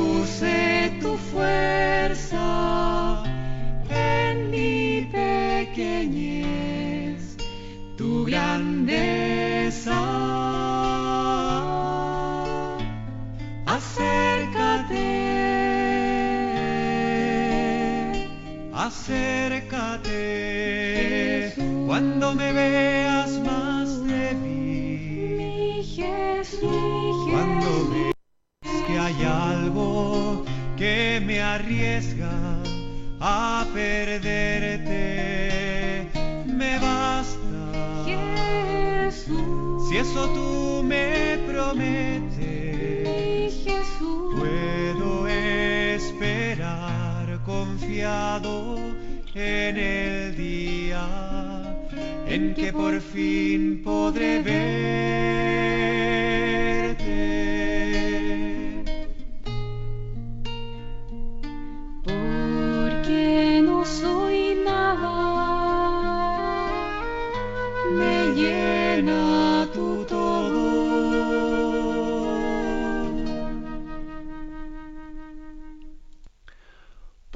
que 30.76 31.20
me 31.24 31.40
arriesga 31.40 32.32
a 33.20 33.64
perderte, 33.72 34.90
me 36.46 36.78
basta. 36.78 38.04
Jesús, 38.04 39.88
Si 39.88 39.96
eso 39.98 40.28
tú 40.30 40.82
me 40.84 41.38
prometes, 41.46 42.34
Jesús, 43.64 44.34
puedo 44.38 45.28
esperar 45.28 47.38
confiado 47.44 48.76
en 49.34 49.76
el 49.76 50.36
día 50.36 51.06
en 52.26 52.54
que 52.54 52.72
por 52.72 53.00
fin 53.00 53.82
podré 53.84 54.42
verte. 54.42 56.03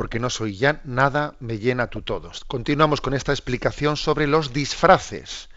Porque 0.09 0.21
no 0.21 0.31
soy 0.31 0.57
ya 0.57 0.81
nada, 0.85 1.35
me 1.39 1.59
llena 1.59 1.89
tú 1.89 2.01
todos. 2.01 2.43
Continuamos 2.47 3.03
con 3.03 3.13
esta 3.13 3.33
explicación 3.33 3.99
sobre 3.99 4.27
los 4.27 4.55
disfraces 4.55 5.51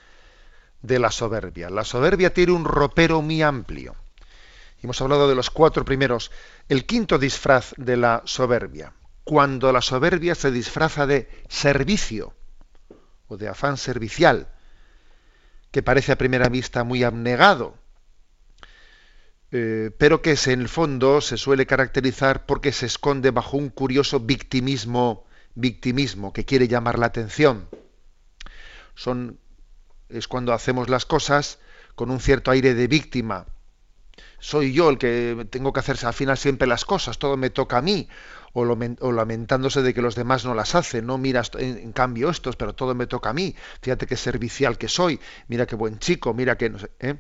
de 0.82 1.00
la 1.00 1.10
soberbia. 1.10 1.70
La 1.70 1.86
soberbia 1.86 2.34
tiene 2.34 2.52
un 2.52 2.66
ropero 2.66 3.22
muy 3.22 3.42
amplio. 3.42 3.96
Hemos 4.84 5.00
hablado 5.02 5.30
de 5.30 5.36
los 5.36 5.50
cuatro 5.52 5.86
primeros. 5.86 6.32
El 6.68 6.86
quinto 6.86 7.18
disfraz 7.18 7.74
de 7.78 7.96
la 7.96 8.24
soberbia. 8.26 8.92
Cuando 9.24 9.72
la 9.72 9.82
soberbia 9.82 10.36
se 10.36 10.52
disfraza 10.52 11.08
de 11.08 11.30
servicio 11.48 12.34
o 13.30 13.38
de 13.38 13.48
afán 13.48 13.78
servicial, 13.78 14.50
que 15.72 15.82
parece 15.82 16.12
a 16.12 16.18
primera 16.18 16.50
vista 16.50 16.84
muy 16.84 17.06
abnegado, 17.06 17.78
eh, 19.52 19.92
pero 19.98 20.22
que 20.22 20.36
en 20.48 20.62
el 20.62 20.70
fondo 20.70 21.22
se 21.22 21.38
suele 21.38 21.66
caracterizar 21.66 22.46
porque 22.46 22.72
se 22.72 22.86
esconde 22.86 23.32
bajo 23.32 23.58
un 23.58 23.70
curioso 23.70 24.20
victimismo, 24.20 25.26
victimismo 25.56 26.34
que 26.34 26.46
quiere 26.46 26.68
llamar 26.68 26.98
la 27.00 27.08
atención. 27.08 27.68
Son, 28.96 29.40
es 30.10 30.28
cuando 30.28 30.54
hacemos 30.54 30.90
las 30.90 31.06
cosas 31.06 31.60
con 31.96 32.12
un 32.12 32.20
cierto 32.20 32.52
aire 32.52 32.74
de 32.74 32.88
víctima. 32.88 33.48
Soy 34.40 34.74
yo 34.74 34.90
el 34.90 34.98
que 34.98 35.48
tengo 35.50 35.74
que 35.74 35.80
hacerse 35.82 36.08
al 36.08 36.14
final 36.14 36.38
siempre 36.38 36.68
las 36.68 36.86
cosas, 36.86 37.20
todo 37.20 37.38
me 37.38 37.50
toca 37.50 37.78
a 37.78 37.82
mí, 37.82 38.08
o, 38.54 38.66
lamentándose 38.66 39.82
de 39.82 39.94
que 39.94 40.02
los 40.02 40.16
demás 40.16 40.46
no 40.46 40.54
las 40.56 40.76
hacen, 40.76 41.06
no 41.08 41.18
mira 41.18 41.42
esto- 41.42 41.60
en, 41.60 41.92
cambio 41.94 42.30
estos, 42.30 42.56
pero 42.58 42.76
todo 42.76 42.96
me 42.96 43.08
toca 43.08 43.30
a 43.32 43.34
mí. 43.34 43.56
Fíjate 43.82 44.08
qué 44.08 44.18
servicial 44.18 44.78
que 44.78 44.90
soy, 44.90 45.20
mira 45.48 45.66
qué 45.68 45.76
buen 45.76 46.00
chico, 46.00 46.34
mira 46.34 46.58
que 46.58 46.70
no 46.70 46.80
sé. 46.80 46.92
¿eh? 47.00 47.16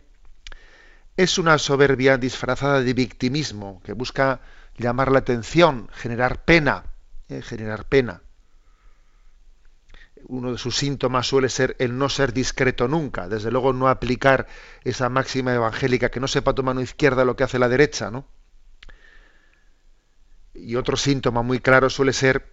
Es 1.24 1.38
una 1.38 1.58
soberbia 1.58 2.18
disfrazada 2.18 2.82
de 2.82 2.94
victimismo 2.94 3.82
que 3.84 3.94
busca 3.94 4.42
llamar 4.78 5.12
la 5.12 5.20
atención, 5.20 5.90
generar 5.94 6.44
pena, 6.46 6.86
¿eh? 7.30 7.42
generar 7.42 7.86
pena. 7.86 8.22
Uno 10.30 10.52
de 10.54 10.58
sus 10.58 10.78
síntomas 10.78 11.28
suele 11.28 11.48
ser 11.50 11.76
el 11.78 11.96
no 11.98 12.10
ser 12.10 12.34
discreto 12.34 12.88
nunca, 12.88 13.28
desde 13.28 13.52
luego 13.52 13.72
no 13.74 13.88
aplicar 13.88 14.48
esa 14.84 15.10
máxima 15.10 15.54
evangélica 15.54 16.10
que 16.10 16.20
no 16.20 16.28
sepa 16.28 16.56
tu 16.56 16.64
mano 16.64 16.82
izquierda 16.82 17.24
lo 17.26 17.36
que 17.36 17.44
hace 17.44 17.60
la 17.60 17.70
derecha, 17.70 18.10
¿no? 18.10 18.26
Y 20.54 20.76
otro 20.76 20.98
síntoma 20.98 21.42
muy 21.44 21.60
claro 21.60 21.90
suele 21.90 22.14
ser 22.14 22.46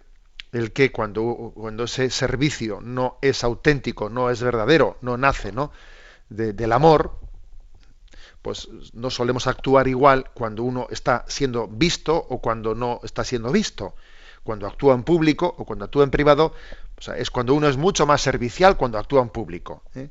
el 0.51 0.71
que 0.73 0.91
cuando, 0.91 1.53
cuando 1.55 1.83
ese 1.83 2.09
servicio 2.09 2.79
no 2.81 3.17
es 3.21 3.43
auténtico, 3.43 4.09
no 4.09 4.29
es 4.29 4.41
verdadero, 4.41 4.97
no 5.01 5.17
nace, 5.17 5.51
¿no? 5.51 5.71
de- 6.29 6.53
del 6.53 6.71
amor, 6.73 7.19
pues 8.41 8.69
no 8.93 9.09
solemos 9.09 9.47
actuar 9.47 9.87
igual 9.87 10.29
cuando 10.33 10.63
uno 10.63 10.87
está 10.89 11.25
siendo 11.27 11.67
visto 11.67 12.15
o 12.15 12.39
cuando 12.39 12.75
no 12.75 12.99
está 13.03 13.23
siendo 13.23 13.51
visto. 13.51 13.95
Cuando 14.43 14.67
actúa 14.67 14.95
en 14.95 15.03
público 15.03 15.53
o 15.57 15.65
cuando 15.65 15.85
actúa 15.85 16.03
en 16.03 16.11
privado, 16.11 16.53
es 17.17 17.29
cuando 17.29 17.53
uno 17.53 17.67
es 17.67 17.77
mucho 17.77 18.05
más 18.05 18.21
servicial 18.21 18.77
cuando 18.77 18.97
actúa 18.97 19.21
en 19.21 19.29
público. 19.29 19.83
¿eh? 19.95 20.07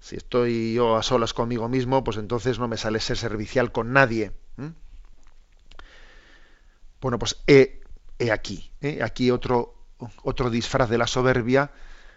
Si 0.00 0.16
estoy 0.16 0.74
yo 0.74 0.96
a 0.96 1.02
solas 1.02 1.32
conmigo 1.32 1.68
mismo, 1.68 2.02
pues 2.02 2.16
entonces 2.16 2.58
no 2.58 2.66
me 2.66 2.76
sale 2.76 2.98
ser 2.98 3.16
servicial 3.16 3.70
con 3.70 3.92
nadie. 3.92 4.32
Bueno, 7.00 7.18
pues 7.18 7.42
he, 7.46 7.80
aquí, 8.32 8.70
¿eh? 8.80 9.00
aquí 9.02 9.30
otro, 9.30 9.74
otro 10.22 10.50
disfraz 10.50 10.88
de 10.88 10.98
la 10.98 11.06
soberbia. 11.06 11.70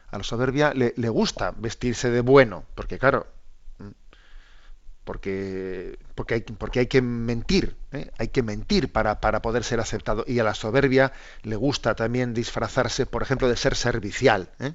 A 0.10 0.18
la 0.18 0.24
soberbia 0.24 0.74
le, 0.74 0.94
le 0.98 1.10
gusta 1.10 1.54
vestirse 1.58 2.10
de 2.10 2.22
bueno, 2.22 2.64
porque 2.76 3.00
claro, 3.00 3.28
porque, 5.06 5.98
porque, 6.16 6.34
hay, 6.34 6.42
porque 6.42 6.80
hay 6.80 6.88
que 6.88 7.02
mentir, 7.02 7.78
¿eh? 7.94 8.12
hay 8.18 8.28
que 8.30 8.44
mentir 8.44 8.92
para, 8.92 9.22
para, 9.22 9.42
poder 9.42 9.64
ser 9.64 9.80
aceptado. 9.80 10.26
Y 10.28 10.40
a 10.40 10.44
la 10.44 10.56
soberbia 10.56 11.14
le 11.44 11.56
gusta 11.56 11.96
también 11.96 12.34
disfrazarse, 12.34 13.06
por 13.06 13.22
ejemplo, 13.22 13.48
de 13.48 13.56
ser 13.56 13.76
servicial. 13.76 14.50
¿eh? 14.60 14.74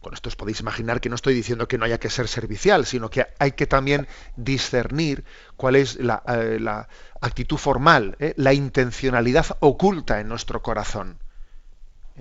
Con 0.00 0.14
esto 0.14 0.30
os 0.30 0.36
podéis 0.36 0.60
imaginar 0.60 1.02
que 1.02 1.10
no 1.10 1.16
estoy 1.16 1.34
diciendo 1.34 1.68
que 1.68 1.76
no 1.76 1.84
haya 1.84 2.00
que 2.00 2.08
ser 2.08 2.28
servicial, 2.28 2.86
sino 2.86 3.10
que 3.10 3.26
hay 3.38 3.52
que 3.52 3.66
también 3.66 4.08
discernir 4.36 5.24
cuál 5.56 5.76
es 5.76 5.96
la, 5.96 6.22
eh, 6.26 6.58
la 6.58 6.88
actitud 7.20 7.58
formal, 7.58 8.16
¿eh? 8.20 8.32
la 8.36 8.54
intencionalidad 8.54 9.58
oculta 9.60 10.18
en 10.18 10.28
nuestro 10.28 10.62
corazón. 10.62 11.18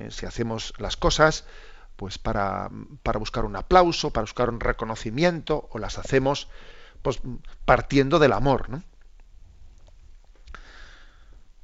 Si 0.10 0.27
hacemos 0.27 0.73
las 0.77 0.95
cosas 0.95 1.45
pues 1.97 2.17
para, 2.17 2.69
para, 3.03 3.19
buscar 3.19 3.43
un 3.43 3.57
aplauso, 3.57 4.12
para 4.12 4.23
buscar 4.23 4.49
un 4.49 4.62
reconocimiento, 4.62 5.67
o 5.71 5.79
las 5.79 5.97
hacemos 5.97 6.47
pues, 7.01 7.19
partiendo 7.65 8.19
del 8.19 8.33
amor. 8.33 8.69
¿no? 8.69 8.83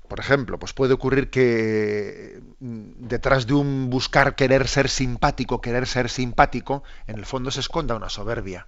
Por 0.08 0.20
ejemplo, 0.20 0.60
pues 0.60 0.74
puede 0.74 0.94
ocurrir 0.94 1.30
que 1.30 2.42
mm, 2.60 3.08
detrás 3.08 3.48
de 3.48 3.54
un 3.54 3.90
buscar 3.90 4.36
querer 4.36 4.68
ser 4.68 4.90
simpático, 4.90 5.62
querer 5.62 5.88
ser 5.88 6.10
simpático, 6.10 6.84
en 7.08 7.18
el 7.18 7.26
fondo 7.26 7.52
se 7.52 7.62
esconda 7.62 7.96
una 7.96 8.10
soberbia. 8.10 8.68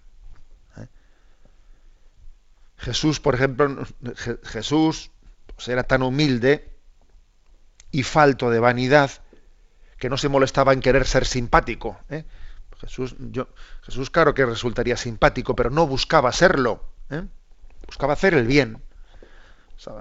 ¿eh? 0.77 0.87
Jesús, 2.77 3.19
por 3.19 3.35
ejemplo, 3.35 3.85
Jesús 4.43 5.11
pues, 5.55 5.67
era 5.67 5.83
tan 5.83 6.03
humilde 6.03 6.71
y 7.91 8.03
falto 8.03 8.49
de 8.49 8.59
vanidad 8.59 9.11
que 9.97 10.09
no 10.09 10.17
se 10.17 10.29
molestaba 10.29 10.73
en 10.73 10.81
querer 10.81 11.05
ser 11.05 11.25
simpático. 11.25 11.97
¿eh? 12.09 12.25
Jesús, 12.79 13.15
yo, 13.19 13.47
Jesús, 13.83 14.09
claro 14.09 14.33
que 14.33 14.45
resultaría 14.45 14.97
simpático, 14.97 15.55
pero 15.55 15.69
no 15.69 15.87
buscaba 15.87 16.31
serlo. 16.31 16.83
¿eh? 17.09 17.23
Buscaba 17.85 18.13
hacer 18.13 18.33
el 18.33 18.47
bien. 18.47 18.81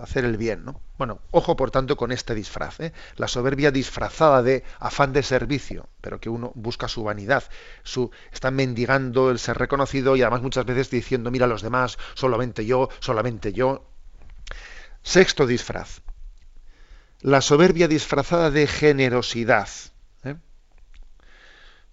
Hacer 0.00 0.24
el 0.24 0.36
bien, 0.36 0.64
¿no? 0.64 0.80
Bueno, 0.98 1.20
ojo 1.32 1.56
por 1.56 1.70
tanto 1.70 1.96
con 1.96 2.12
este 2.12 2.34
disfraz. 2.34 2.78
¿eh? 2.80 2.92
La 3.16 3.26
soberbia 3.26 3.72
disfrazada 3.72 4.42
de 4.42 4.62
afán 4.78 5.12
de 5.12 5.22
servicio, 5.22 5.88
pero 6.00 6.20
que 6.20 6.28
uno 6.28 6.52
busca 6.54 6.86
su 6.86 7.02
vanidad. 7.02 7.44
Su, 7.82 8.10
está 8.32 8.50
mendigando 8.50 9.30
el 9.30 9.38
ser 9.38 9.58
reconocido 9.58 10.14
y 10.14 10.22
además 10.22 10.42
muchas 10.42 10.64
veces 10.64 10.90
diciendo, 10.90 11.30
mira 11.30 11.46
a 11.46 11.48
los 11.48 11.60
demás, 11.60 11.98
solamente 12.14 12.64
yo, 12.64 12.88
solamente 13.00 13.52
yo. 13.52 13.84
Sexto 15.02 15.46
disfraz. 15.46 16.00
La 17.24 17.40
soberbia 17.40 17.88
disfrazada 17.88 18.50
de 18.50 18.66
generosidad. 18.66 19.70
¿eh? 20.24 20.34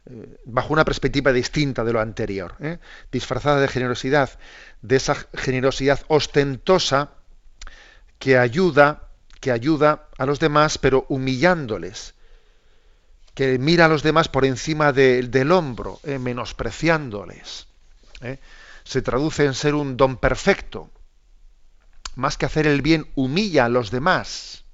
Eh, 0.05 0.37
bajo 0.43 0.73
una 0.73 0.83
perspectiva 0.83 1.31
distinta 1.31 1.85
de 1.85 1.93
lo 1.93 2.01
anterior. 2.01 2.55
¿eh? 2.59 2.79
Disfrazada 3.13 3.61
de 3.61 3.69
generosidad, 3.69 4.29
de 4.81 4.97
esa 4.97 5.15
generosidad 5.33 6.01
ostentosa 6.09 7.11
que 8.19 8.37
ayuda, 8.37 9.07
que 9.39 9.53
ayuda 9.53 10.09
a 10.17 10.25
los 10.25 10.41
demás, 10.41 10.77
pero 10.77 11.05
humillándoles, 11.07 12.13
que 13.33 13.57
mira 13.57 13.85
a 13.85 13.87
los 13.87 14.03
demás 14.03 14.27
por 14.27 14.43
encima 14.43 14.91
de, 14.91 15.23
del 15.23 15.53
hombro, 15.53 16.01
eh, 16.03 16.19
menospreciándoles. 16.19 17.67
¿eh? 18.19 18.37
Se 18.83 19.01
traduce 19.01 19.45
en 19.45 19.53
ser 19.53 19.75
un 19.75 19.95
don 19.95 20.17
perfecto. 20.17 20.89
Más 22.15 22.37
que 22.37 22.45
hacer 22.45 22.67
el 22.67 22.81
bien, 22.81 23.07
humilla 23.15 23.63
a 23.63 23.69
los 23.69 23.91
demás. 23.91 24.65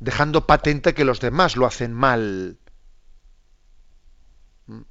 Dejando 0.00 0.46
patente 0.46 0.94
que 0.94 1.04
los 1.04 1.20
demás 1.20 1.56
lo 1.56 1.66
hacen 1.66 1.92
mal. 1.92 2.58
¿Mm? 4.66 4.82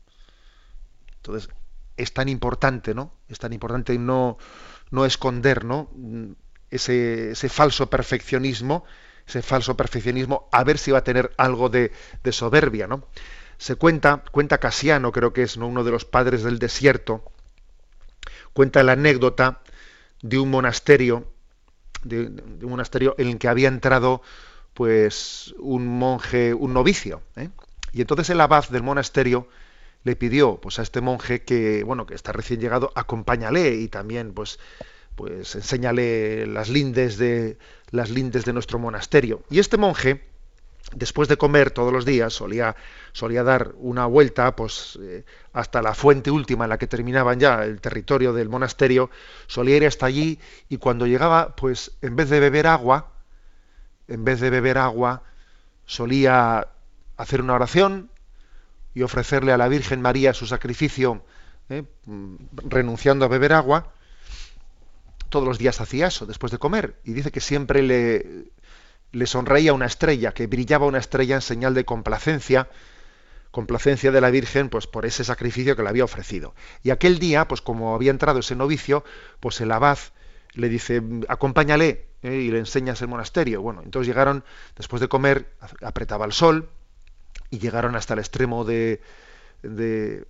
Entonces, 1.17 1.49
es 1.97 2.13
tan 2.13 2.29
importante, 2.29 2.93
¿no? 2.93 3.13
Es 3.27 3.39
tan 3.39 3.53
importante 3.53 3.97
no, 3.97 4.37
no 4.91 5.05
esconder 5.05 5.65
¿no? 5.65 5.89
Ese, 6.69 7.31
ese, 7.31 7.49
falso 7.49 7.89
perfeccionismo, 7.89 8.85
ese 9.25 9.41
falso 9.41 9.75
perfeccionismo, 9.75 10.49
a 10.51 10.63
ver 10.63 10.77
si 10.77 10.91
va 10.91 10.99
a 10.99 11.03
tener 11.03 11.33
algo 11.37 11.69
de, 11.69 11.91
de 12.23 12.31
soberbia. 12.31 12.87
¿no? 12.87 13.07
Se 13.57 13.75
cuenta, 13.75 14.23
cuenta 14.31 14.59
Casiano, 14.59 15.11
creo 15.11 15.33
que 15.33 15.43
es 15.43 15.57
¿no? 15.57 15.67
uno 15.67 15.83
de 15.83 15.91
los 15.91 16.05
padres 16.05 16.43
del 16.43 16.59
desierto, 16.59 17.23
cuenta 18.53 18.83
la 18.83 18.93
anécdota 18.93 19.61
de 20.21 20.39
un 20.39 20.51
monasterio, 20.51 21.31
de, 22.03 22.29
de 22.29 22.65
un 22.65 22.71
monasterio 22.71 23.15
en 23.17 23.27
el 23.27 23.37
que 23.37 23.47
había 23.47 23.69
entrado 23.69 24.21
pues 24.77 25.55
un 25.57 25.87
monje, 25.87 26.53
un 26.53 26.71
novicio. 26.71 27.23
¿eh? 27.35 27.49
Y 27.93 28.01
entonces 28.01 28.29
el 28.29 28.39
abad 28.39 28.69
del 28.69 28.83
monasterio 28.83 29.47
le 30.03 30.15
pidió 30.15 30.61
pues 30.61 30.77
a 30.77 30.83
este 30.83 31.01
monje 31.01 31.41
que 31.41 31.83
bueno 31.83 32.05
que 32.05 32.13
está 32.13 32.31
recién 32.31 32.59
llegado 32.59 32.91
acompáñale 32.93 33.73
y 33.73 33.87
también 33.87 34.33
pues 34.33 34.59
pues 35.15 35.55
enséñale 35.55 36.45
las 36.45 36.69
lindes 36.69 37.17
de 37.17 37.57
las 37.89 38.11
lindes 38.11 38.45
de 38.45 38.53
nuestro 38.53 38.77
monasterio 38.77 39.41
y 39.49 39.57
este 39.57 39.77
monje 39.77 40.27
después 40.93 41.27
de 41.27 41.37
comer 41.37 41.71
todos 41.71 41.91
los 41.91 42.05
días 42.05 42.31
solía 42.31 42.75
solía 43.13 43.41
dar 43.41 43.73
una 43.79 44.05
vuelta 44.05 44.55
pues 44.55 44.99
eh, 45.01 45.25
hasta 45.53 45.81
la 45.81 45.95
fuente 45.95 46.29
última 46.29 46.65
en 46.65 46.69
la 46.69 46.77
que 46.77 46.85
terminaban 46.85 47.39
ya 47.39 47.63
el 47.63 47.81
territorio 47.81 48.31
del 48.31 48.47
monasterio 48.47 49.09
solía 49.47 49.77
ir 49.77 49.87
hasta 49.87 50.05
allí 50.05 50.39
y 50.69 50.77
cuando 50.77 51.07
llegaba 51.07 51.55
pues 51.55 51.93
en 52.03 52.15
vez 52.15 52.29
de 52.29 52.39
beber 52.39 52.67
agua 52.67 53.16
en 54.07 54.23
vez 54.23 54.39
de 54.39 54.49
beber 54.49 54.77
agua 54.77 55.23
solía 55.85 56.67
hacer 57.17 57.41
una 57.41 57.53
oración 57.53 58.09
y 58.93 59.03
ofrecerle 59.03 59.51
a 59.51 59.57
la 59.57 59.67
Virgen 59.67 60.01
María 60.01 60.33
su 60.33 60.47
sacrificio, 60.47 61.23
¿eh? 61.69 61.83
renunciando 62.53 63.25
a 63.25 63.27
beber 63.27 63.53
agua, 63.53 63.91
todos 65.29 65.47
los 65.47 65.57
días 65.57 65.81
hacía 65.81 66.07
eso 66.07 66.25
después 66.25 66.51
de 66.51 66.57
comer. 66.57 66.99
Y 67.03 67.13
dice 67.13 67.31
que 67.31 67.41
siempre 67.41 67.81
le, 67.81 68.45
le 69.11 69.27
sonreía 69.27 69.73
una 69.73 69.85
estrella, 69.85 70.33
que 70.33 70.47
brillaba 70.47 70.85
una 70.85 70.99
estrella 70.99 71.35
en 71.35 71.41
señal 71.41 71.73
de 71.73 71.85
complacencia, 71.85 72.69
complacencia 73.51 74.11
de 74.11 74.21
la 74.21 74.29
Virgen, 74.29 74.69
pues 74.69 74.87
por 74.87 75.05
ese 75.05 75.23
sacrificio 75.23 75.75
que 75.75 75.83
le 75.83 75.89
había 75.89 76.03
ofrecido. 76.03 76.53
Y 76.83 76.89
aquel 76.91 77.19
día, 77.19 77.47
pues 77.47 77.61
como 77.61 77.93
había 77.95 78.11
entrado 78.11 78.39
ese 78.39 78.55
novicio, 78.55 79.03
pues 79.39 79.61
el 79.61 79.71
abad 79.71 79.97
le 80.57 80.69
dice, 80.69 81.01
acompáñale 81.27 82.07
¿eh? 82.23 82.35
y 82.35 82.51
le 82.51 82.59
enseñas 82.59 83.01
el 83.01 83.07
monasterio. 83.07 83.61
Bueno, 83.61 83.81
entonces 83.83 84.07
llegaron, 84.07 84.43
después 84.75 84.99
de 84.99 85.07
comer, 85.07 85.53
apretaba 85.81 86.25
el 86.25 86.33
sol, 86.33 86.69
y 87.49 87.59
llegaron 87.59 87.95
hasta 87.95 88.13
el 88.13 88.19
extremo 88.19 88.65
de, 88.65 89.01
de, 89.63 90.25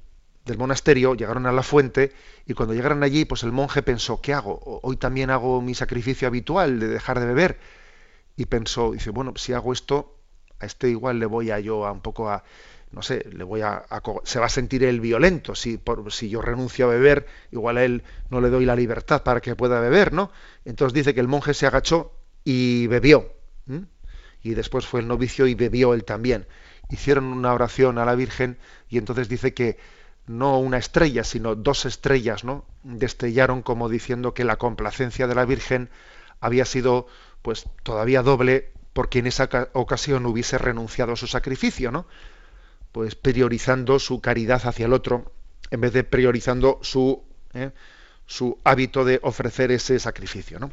del 0.45 0.57
monasterio, 0.57 1.15
llegaron 1.15 1.45
a 1.45 1.51
la 1.51 1.63
fuente 1.63 2.13
y 2.45 2.53
cuando 2.53 2.73
llegaron 2.73 3.03
allí, 3.03 3.25
pues 3.25 3.43
el 3.43 3.51
monje 3.51 3.81
pensó, 3.81 4.21
¿qué 4.21 4.33
hago? 4.33 4.59
Hoy 4.83 4.97
también 4.97 5.29
hago 5.29 5.61
mi 5.61 5.73
sacrificio 5.73 6.27
habitual 6.27 6.79
de 6.79 6.87
dejar 6.87 7.19
de 7.19 7.25
beber. 7.25 7.59
Y 8.35 8.45
pensó, 8.45 8.91
dice, 8.91 9.09
bueno, 9.09 9.33
si 9.35 9.53
hago 9.53 9.73
esto, 9.73 10.15
a 10.59 10.65
este 10.65 10.89
igual 10.89 11.19
le 11.19 11.25
voy 11.25 11.49
a 11.51 11.59
yo 11.59 11.85
a 11.85 11.91
un 11.91 12.01
poco 12.01 12.29
a, 12.29 12.43
no 12.91 13.01
sé, 13.01 13.25
le 13.31 13.43
voy 13.43 13.61
a, 13.61 13.85
se 14.23 14.39
va 14.39 14.45
a 14.45 14.49
sentir 14.49 14.83
el 14.83 15.01
violento 15.01 15.55
si 15.55 15.77
por, 15.77 16.11
si 16.11 16.29
yo 16.29 16.41
renuncio 16.41 16.85
a 16.85 16.89
beber, 16.89 17.27
igual 17.51 17.77
a 17.77 17.83
él 17.83 18.03
no 18.29 18.41
le 18.41 18.49
doy 18.49 18.65
la 18.65 18.75
libertad 18.75 19.23
para 19.23 19.41
que 19.41 19.55
pueda 19.55 19.79
beber, 19.79 20.13
¿no? 20.13 20.31
Entonces 20.65 20.93
dice 20.93 21.13
que 21.13 21.19
el 21.19 21.27
monje 21.27 21.53
se 21.53 21.67
agachó 21.67 22.13
y 22.43 22.87
bebió. 22.87 23.33
Y 24.41 24.53
después 24.53 24.85
fue 24.85 25.01
el 25.01 25.07
novicio 25.07 25.47
y 25.47 25.55
bebió 25.55 25.93
él 25.93 26.05
también 26.05 26.47
hicieron 26.89 27.25
una 27.25 27.53
oración 27.53 27.97
a 27.97 28.05
la 28.05 28.15
Virgen 28.15 28.57
y 28.89 28.97
entonces 28.97 29.29
dice 29.29 29.53
que 29.53 29.77
no 30.25 30.59
una 30.59 30.77
estrella, 30.77 31.23
sino 31.23 31.55
dos 31.55 31.85
estrellas, 31.85 32.43
¿no? 32.43 32.65
Destellaron 32.83 33.61
como 33.61 33.89
diciendo 33.89 34.33
que 34.33 34.43
la 34.43 34.57
complacencia 34.57 35.27
de 35.27 35.35
la 35.35 35.45
Virgen 35.45 35.89
había 36.39 36.65
sido 36.65 37.07
pues 37.41 37.65
todavía 37.83 38.23
doble 38.23 38.71
porque 38.93 39.19
en 39.19 39.27
esa 39.27 39.49
ocasión 39.73 40.25
hubiese 40.25 40.57
renunciado 40.57 41.13
a 41.13 41.15
su 41.15 41.27
sacrificio, 41.27 41.91
¿no? 41.91 42.07
Pues 42.97 43.13
priorizando 43.13 43.99
su 43.99 44.21
caridad 44.21 44.59
hacia 44.65 44.87
el 44.87 44.93
otro 44.93 45.31
en 45.69 45.81
vez 45.81 45.93
de 45.93 46.03
priorizando 46.03 46.79
su, 46.81 47.23
¿eh? 47.53 47.69
su 48.25 48.57
hábito 48.63 49.05
de 49.05 49.19
ofrecer 49.21 49.69
ese 49.71 49.99
sacrificio, 49.99 50.57
¿no? 50.57 50.71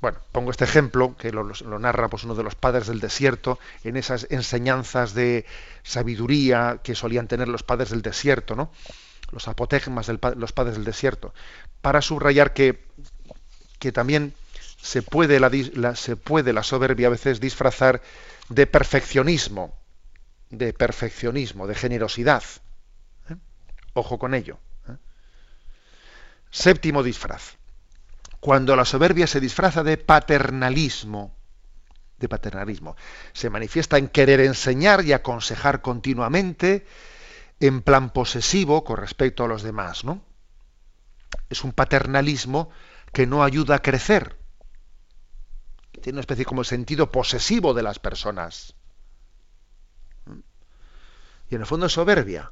Bueno, 0.00 0.18
pongo 0.32 0.50
este 0.50 0.64
ejemplo 0.64 1.14
que 1.14 1.30
lo, 1.30 1.44
narra 1.78 2.08
pues, 2.08 2.24
uno 2.24 2.34
de 2.34 2.42
los 2.42 2.54
padres 2.54 2.86
del 2.86 3.00
desierto 3.00 3.58
en 3.84 3.98
esas 3.98 4.28
enseñanzas 4.30 5.12
de 5.12 5.44
sabiduría 5.82 6.80
que 6.82 6.94
solían 6.94 7.28
tener 7.28 7.48
los 7.48 7.62
padres 7.62 7.90
del 7.90 8.00
desierto, 8.00 8.56
¿no? 8.56 8.72
Los 9.30 9.46
apotegmas 9.46 10.06
de 10.06 10.18
los 10.34 10.52
padres 10.52 10.76
del 10.76 10.86
desierto, 10.86 11.34
para 11.82 12.00
subrayar 12.00 12.54
que, 12.54 12.82
que 13.78 13.92
también 13.92 14.32
se 14.80 15.02
puede 15.02 15.38
la, 15.38 15.96
se 15.96 16.16
puede 16.16 16.54
la 16.54 16.62
soberbia 16.62 17.08
a 17.08 17.10
veces 17.10 17.40
disfrazar 17.40 18.00
de 18.48 18.66
perfeccionismo, 18.66 19.81
de 20.52 20.72
perfeccionismo, 20.74 21.66
de 21.66 21.74
generosidad. 21.74 22.44
¿eh? 23.30 23.36
Ojo 23.94 24.18
con 24.18 24.34
ello. 24.34 24.58
¿eh? 24.88 24.96
Séptimo 26.50 27.02
disfraz. 27.02 27.56
Cuando 28.38 28.76
la 28.76 28.84
soberbia 28.84 29.26
se 29.26 29.40
disfraza 29.40 29.82
de 29.82 29.96
paternalismo, 29.96 31.34
de 32.18 32.28
paternalismo, 32.28 32.96
se 33.32 33.50
manifiesta 33.50 33.96
en 33.96 34.08
querer 34.08 34.40
enseñar 34.40 35.04
y 35.04 35.12
aconsejar 35.12 35.80
continuamente, 35.80 36.86
en 37.58 37.80
plan 37.80 38.10
posesivo 38.10 38.84
con 38.84 38.98
respecto 38.98 39.44
a 39.44 39.48
los 39.48 39.62
demás, 39.62 40.04
¿no? 40.04 40.22
Es 41.48 41.64
un 41.64 41.72
paternalismo 41.72 42.70
que 43.12 43.26
no 43.26 43.42
ayuda 43.42 43.76
a 43.76 43.82
crecer. 43.82 44.36
Tiene 46.02 46.16
una 46.16 46.20
especie 46.20 46.44
como 46.44 46.62
el 46.62 46.66
sentido 46.66 47.10
posesivo 47.10 47.72
de 47.74 47.84
las 47.84 47.98
personas. 47.98 48.74
Y 51.52 51.54
en 51.54 51.60
el 51.60 51.66
fondo 51.66 51.84
es 51.84 51.92
soberbia. 51.92 52.50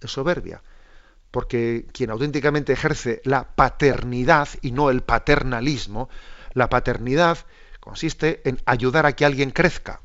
Es 0.00 0.12
soberbia. 0.12 0.62
Porque 1.32 1.88
quien 1.92 2.10
auténticamente 2.10 2.72
ejerce 2.72 3.20
la 3.24 3.56
paternidad 3.56 4.48
y 4.60 4.70
no 4.70 4.88
el 4.88 5.02
paternalismo, 5.02 6.08
la 6.52 6.68
paternidad 6.68 7.38
consiste 7.80 8.48
en 8.48 8.62
ayudar 8.66 9.04
a 9.04 9.16
que 9.16 9.24
alguien 9.24 9.50
crezca. 9.50 10.00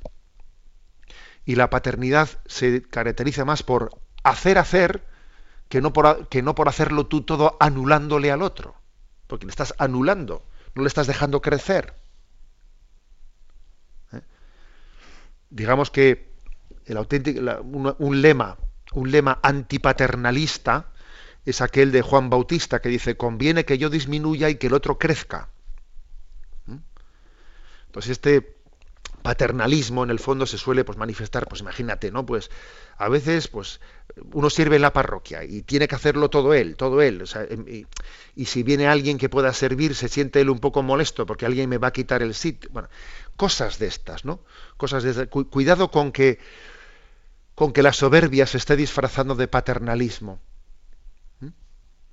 Y 1.46 1.54
la 1.54 1.70
paternidad 1.70 2.30
se 2.48 2.82
caracteriza 2.82 3.46
más 3.46 3.62
por 3.62 3.92
hacer 4.24 4.58
hacer 4.58 5.06
que 5.70 5.80
no 5.80 5.94
por, 5.94 6.30
que 6.30 6.42
no 6.42 6.56
por 6.56 6.70
hacerlo 6.70 7.06
tú 7.06 7.22
todo 7.22 7.58
anulándole 7.60 8.32
al 8.32 8.42
otro. 8.42 8.74
Porque 9.28 9.46
le 9.46 9.52
estás 9.52 9.76
anulando, 9.78 10.44
no 10.74 10.82
le 10.82 10.88
estás 10.88 11.06
dejando 11.06 11.44
crecer. 11.44 11.94
¿Eh? 14.14 14.22
Digamos 15.52 15.92
que 15.92 16.27
el 16.88 16.98
auténtico, 16.98 17.42
un, 18.00 18.22
lema, 18.22 18.58
un 18.94 19.12
lema 19.12 19.40
antipaternalista 19.44 20.88
es 21.46 21.62
aquel 21.62 21.92
de 21.92 22.02
Juan 22.02 22.30
Bautista 22.30 22.82
que 22.82 22.90
dice 22.90 23.16
conviene 23.16 23.66
que 23.66 23.78
yo 23.78 23.90
disminuya 23.90 24.50
y 24.50 24.56
que 24.56 24.68
el 24.68 24.74
otro 24.74 24.98
crezca. 24.98 25.50
¿Mm? 26.66 26.78
Entonces 27.88 28.12
este 28.12 28.58
paternalismo 29.22 30.04
en 30.06 30.10
el 30.10 30.20
fondo 30.20 30.46
se 30.46 30.58
suele 30.58 30.86
pues 30.86 30.98
manifestar, 30.98 31.48
pues 31.48 31.60
imagínate, 31.60 32.12
¿no? 32.12 32.26
Pues 32.26 32.50
a 32.98 33.10
veces 33.10 33.50
pues 33.50 33.82
uno 34.32 34.50
sirve 34.50 34.78
en 34.78 34.82
la 34.82 34.94
parroquia 34.94 35.44
y 35.44 35.64
tiene 35.64 35.88
que 35.88 35.96
hacerlo 35.96 36.30
todo 36.30 36.54
él, 36.54 36.78
todo 36.78 37.02
él, 37.02 37.28
sea, 37.28 37.44
y, 37.44 37.86
y, 38.36 38.46
si 38.46 38.64
viene 38.64 38.88
alguien 38.88 39.18
que 39.18 39.28
pueda 39.28 39.52
servir 39.52 39.96
se 39.96 40.08
siente 40.08 40.40
él 40.40 40.50
un 40.50 40.60
poco 40.60 40.82
molesto 40.82 41.26
porque 41.26 41.46
alguien 41.46 41.70
me 41.70 41.78
va 41.78 41.90
a 41.90 41.92
quitar 41.92 42.22
el 42.22 42.34
sitio, 42.36 42.70
bueno, 42.72 42.88
cosas 43.36 43.80
de 43.80 43.88
estas, 43.88 44.24
¿no? 44.24 44.40
Cosas 44.78 45.04
de 45.04 45.12
estas. 45.12 45.28
cuidado 45.28 45.92
con 45.92 46.12
que 46.12 46.40
con 47.58 47.74
que 47.74 47.84
la 47.84 47.92
soberbia 47.92 48.48
se 48.48 48.58
esté 48.58 48.78
disfrazando 48.78 49.36
de 49.36 49.50
paternalismo. 49.50 50.40
¿Mm? 51.42 51.50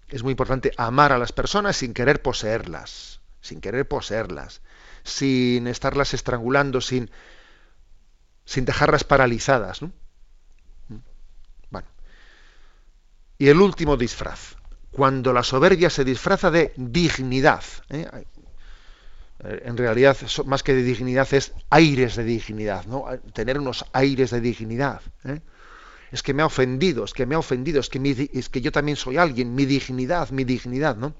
Es 0.08 0.24
muy 0.24 0.32
importante 0.32 0.72
amar 0.76 1.12
a 1.12 1.18
las 1.18 1.30
personas 1.30 1.76
sin 1.76 1.94
querer 1.94 2.22
poseerlas, 2.22 3.20
sin 3.40 3.60
querer 3.60 3.86
poseerlas 3.86 4.62
sin 5.04 5.66
estarlas 5.66 6.14
estrangulando, 6.14 6.80
sin, 6.80 7.10
sin 8.44 8.64
dejarlas 8.64 9.04
paralizadas. 9.04 9.82
¿no? 9.82 9.92
Bueno. 11.70 11.86
Y 13.38 13.48
el 13.48 13.60
último 13.60 13.96
disfraz, 13.96 14.56
cuando 14.90 15.32
la 15.32 15.42
soberbia 15.42 15.90
se 15.90 16.04
disfraza 16.04 16.50
de 16.50 16.72
dignidad. 16.76 17.62
¿eh? 17.90 18.26
En 19.40 19.76
realidad, 19.76 20.16
más 20.46 20.62
que 20.62 20.74
de 20.74 20.82
dignidad, 20.82 21.32
es 21.34 21.52
aires 21.68 22.16
de 22.16 22.24
dignidad, 22.24 22.86
¿no? 22.86 23.06
Tener 23.32 23.58
unos 23.58 23.84
aires 23.92 24.30
de 24.30 24.40
dignidad. 24.40 25.02
¿eh? 25.24 25.40
Es 26.12 26.22
que 26.22 26.32
me 26.32 26.42
ha 26.42 26.46
ofendido, 26.46 27.04
es 27.04 27.12
que 27.12 27.26
me 27.26 27.34
ha 27.34 27.38
ofendido, 27.38 27.80
es 27.80 27.88
que, 27.88 28.30
es 28.32 28.48
que 28.48 28.60
yo 28.60 28.70
también 28.70 28.96
soy 28.96 29.16
alguien, 29.16 29.54
mi 29.54 29.66
dignidad, 29.66 30.30
mi 30.30 30.44
dignidad, 30.44 30.96
¿no? 30.96 31.14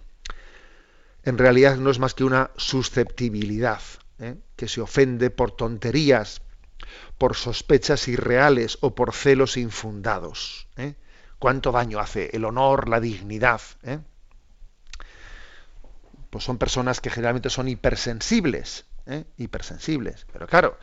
en 1.24 1.38
realidad 1.38 1.76
no 1.76 1.90
es 1.90 1.98
más 1.98 2.14
que 2.14 2.24
una 2.24 2.50
susceptibilidad, 2.56 3.80
¿eh? 4.18 4.36
que 4.56 4.68
se 4.68 4.80
ofende 4.80 5.30
por 5.30 5.52
tonterías, 5.52 6.42
por 7.18 7.34
sospechas 7.34 8.08
irreales 8.08 8.78
o 8.82 8.94
por 8.94 9.14
celos 9.14 9.56
infundados. 9.56 10.68
¿eh? 10.76 10.94
¿Cuánto 11.38 11.72
daño 11.72 11.98
hace 11.98 12.30
el 12.32 12.44
honor, 12.44 12.88
la 12.88 13.00
dignidad? 13.00 13.60
¿Eh? 16.34 16.38
Pues 16.38 16.44
son 16.44 16.58
personas 16.58 17.00
que 17.00 17.10
generalmente 17.10 17.50
son 17.50 17.68
hipersensibles, 17.68 18.84
hipersensibles. 19.36 20.26
Pero 20.32 20.46
claro, 20.46 20.78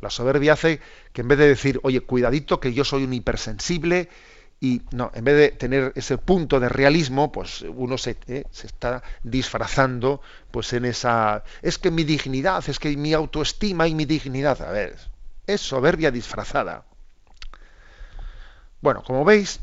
la 0.00 0.10
soberbia 0.10 0.54
hace 0.54 0.80
que 1.12 1.20
en 1.20 1.28
vez 1.28 1.38
de 1.38 1.48
decir, 1.48 1.80
oye, 1.82 2.00
cuidadito 2.00 2.58
que 2.58 2.72
yo 2.72 2.84
soy 2.84 3.04
un 3.04 3.12
hipersensible, 3.12 4.08
y 4.60 4.80
no, 4.92 5.10
en 5.14 5.24
vez 5.24 5.36
de 5.36 5.48
tener 5.50 5.92
ese 5.94 6.16
punto 6.16 6.58
de 6.58 6.70
realismo, 6.70 7.30
pues 7.30 7.62
uno 7.62 7.98
se, 7.98 8.16
eh, 8.28 8.44
se, 8.50 8.66
está 8.66 9.02
disfrazando 9.22 10.22
pues 10.50 10.72
en 10.72 10.86
esa 10.86 11.44
es 11.60 11.76
que 11.76 11.90
mi 11.90 12.04
dignidad, 12.04 12.64
es 12.66 12.78
que 12.78 12.96
mi 12.96 13.12
autoestima 13.12 13.86
y 13.88 13.94
mi 13.94 14.06
dignidad, 14.06 14.62
a 14.62 14.70
ver, 14.70 14.96
es 15.46 15.60
soberbia 15.60 16.10
disfrazada. 16.10 16.86
Bueno, 18.80 19.02
como 19.02 19.22
veis, 19.24 19.60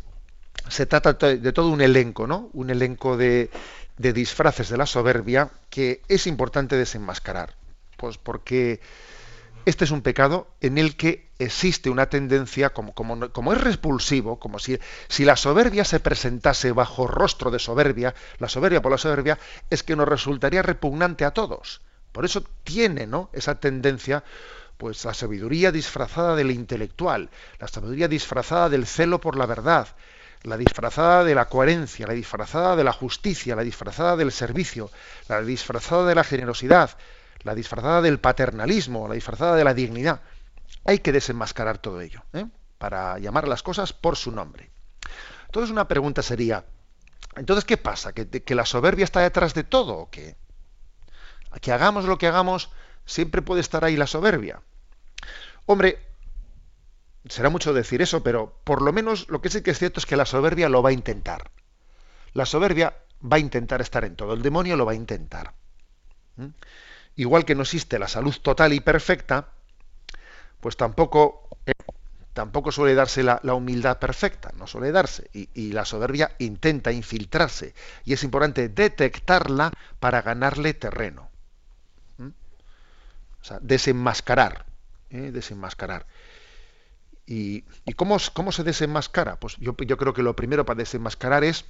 se 0.70 0.86
trata 0.86 1.14
de 1.14 1.52
todo 1.52 1.70
un 1.70 1.82
elenco, 1.82 2.28
¿no? 2.28 2.52
Un 2.54 2.70
elenco 2.70 3.18
de, 3.18 3.50
de 3.98 4.14
disfraces 4.14 4.70
de 4.70 4.78
la 4.78 4.86
soberbia 4.86 5.52
que 5.70 6.02
es 6.08 6.28
importante 6.28 6.76
desenmascarar. 6.76 7.56
Pues 7.98 8.18
porque 8.18 8.82
este 9.66 9.86
es 9.86 9.92
un 9.92 10.02
pecado 10.02 10.48
en 10.60 10.78
el 10.78 10.96
que 10.96 11.30
existe 11.38 11.90
una 11.90 12.08
tendencia, 12.08 12.72
como, 12.72 12.94
como, 12.94 13.54
es 13.54 13.62
repulsivo, 13.62 14.40
como 14.40 14.58
si, 14.58 14.80
si, 15.08 15.24
la 15.24 15.36
soberbia 15.36 15.86
se 15.86 16.00
presentase 16.00 16.72
bajo 16.72 17.06
rostro 17.06 17.52
de 17.52 17.60
soberbia, 17.60 18.16
la 18.40 18.50
soberbia 18.50 18.82
por 18.82 18.92
la 18.92 18.98
soberbia, 18.98 19.38
es 19.70 19.84
que 19.84 19.96
nos 19.96 20.08
resultaría 20.08 20.64
repugnante 20.64 21.26
a 21.26 21.32
todos. 21.32 21.82
Por 22.12 22.26
eso 22.26 22.44
tiene 22.64 23.06
¿no? 23.06 23.30
esa 23.34 23.60
tendencia, 23.60 24.24
pues 24.78 25.06
la 25.06 25.14
sabiduría 25.14 25.72
disfrazada 25.72 26.36
del 26.36 26.50
intelectual, 26.50 27.30
la 27.60 27.68
sabiduría 27.68 28.08
disfrazada 28.08 28.68
del 28.70 28.88
celo 28.88 29.22
por 29.22 29.38
la 29.38 29.46
verdad, 29.46 29.88
la 30.44 30.58
disfrazada 30.58 31.24
de 31.24 31.36
la 31.36 31.46
coherencia, 31.46 32.08
la 32.08 32.14
disfrazada 32.14 32.76
de 32.76 32.84
la 32.84 32.94
justicia, 32.94 33.56
la 33.56 33.64
disfrazada 33.64 34.16
del 34.16 34.32
servicio, 34.32 34.90
la 35.28 35.42
disfrazada 35.42 36.06
de 36.06 36.16
la 36.16 36.24
generosidad, 36.24 36.98
la 37.44 37.56
disfrazada 37.56 38.02
del 38.02 38.20
paternalismo, 38.20 39.08
la 39.08 39.16
disfrazada 39.16 39.56
de 39.56 39.64
la 39.64 39.74
dignidad. 39.74 40.22
Hay 40.86 41.00
que 41.00 41.12
desenmascarar 41.12 41.78
todo 41.78 42.02
ello, 42.02 42.24
¿eh? 42.34 42.46
para 42.78 43.20
llamar 43.20 43.48
las 43.48 43.62
cosas 43.62 43.94
por 43.94 44.16
su 44.16 44.32
nombre. 44.32 44.72
Entonces 45.46 45.70
una 45.70 45.88
pregunta 45.88 46.24
sería, 46.24 46.66
entonces 47.36 47.66
¿qué 47.66 47.78
pasa? 47.78 48.14
¿Que, 48.14 48.28
que 48.28 48.56
la 48.56 48.66
soberbia 48.66 49.04
está 49.04 49.20
detrás 49.20 49.54
de 49.54 49.64
todo 49.64 49.96
o 49.98 50.10
qué? 50.10 50.36
Que 51.62 51.72
hagamos 51.72 52.06
lo 52.06 52.18
que 52.18 52.28
hagamos, 52.28 52.72
siempre 53.06 53.42
puede 53.42 53.62
estar 53.62 53.84
ahí 53.86 53.98
la 53.98 54.08
soberbia. 54.08 54.62
Hombre, 55.66 56.00
será 57.28 57.50
mucho 57.50 57.74
decir 57.74 58.02
eso, 58.02 58.24
pero 58.24 58.56
por 58.64 58.82
lo 58.82 58.94
menos 58.94 59.30
lo 59.30 59.42
que 59.42 59.50
sí 59.50 59.62
que 59.62 59.72
es 59.72 59.80
cierto 59.80 60.00
es 60.00 60.06
que 60.06 60.16
la 60.16 60.26
soberbia 60.26 60.70
lo 60.70 60.82
va 60.82 60.90
a 60.90 60.94
intentar. 60.94 61.52
La 62.34 62.46
soberbia 62.46 62.96
va 63.24 63.38
a 63.38 63.40
intentar 63.40 63.82
estar 63.82 64.04
en 64.06 64.16
todo, 64.16 64.34
el 64.34 64.42
demonio 64.42 64.76
lo 64.78 64.86
va 64.86 64.94
a 64.94 64.96
intentar. 64.96 65.54
¿Mm? 66.38 66.48
igual 67.16 67.46
que 67.46 67.56
no 67.56 67.64
existe 67.64 68.00
la 68.00 68.08
salud 68.08 68.36
total 68.42 68.74
y 68.74 68.80
perfecta, 68.80 69.50
pues 70.60 70.78
tampoco, 70.78 71.50
eh, 71.66 71.74
tampoco 72.34 72.72
suele 72.72 72.96
darse 72.96 73.24
la, 73.24 73.40
humildad 73.54 74.00
perfecta, 74.00 74.52
no 74.58 74.68
suele 74.68 74.92
darse. 74.92 75.30
Y, 75.34 75.50
y, 75.54 75.72
la 75.74 75.86
soberbia 75.86 76.36
intenta 76.40 76.92
infiltrarse. 76.92 77.74
Y 78.06 78.14
es 78.14 78.24
importante 78.24 78.70
detectarla 78.70 79.72
para 80.00 80.22
ganarle 80.22 80.74
terreno. 80.74 81.30
¿Mm? 82.18 82.28
O 82.28 83.44
sea, 83.44 83.60
desenmascarar. 83.62 84.66
¿eh? 85.10 85.32
Desenmascarar. 85.32 86.06
¿Y, 87.26 87.64
cómo, 87.96 88.18
cómo, 88.34 88.52
se 88.52 88.64
desenmascara? 88.64 89.40
Pues 89.40 89.56
yo, 89.58 89.76
yo 89.78 89.98
creo 89.98 90.14
que 90.14 90.24
lo 90.24 90.36
primero 90.36 90.66
para 90.66 90.80
desenmascarar 90.80 91.44
es 91.44 91.66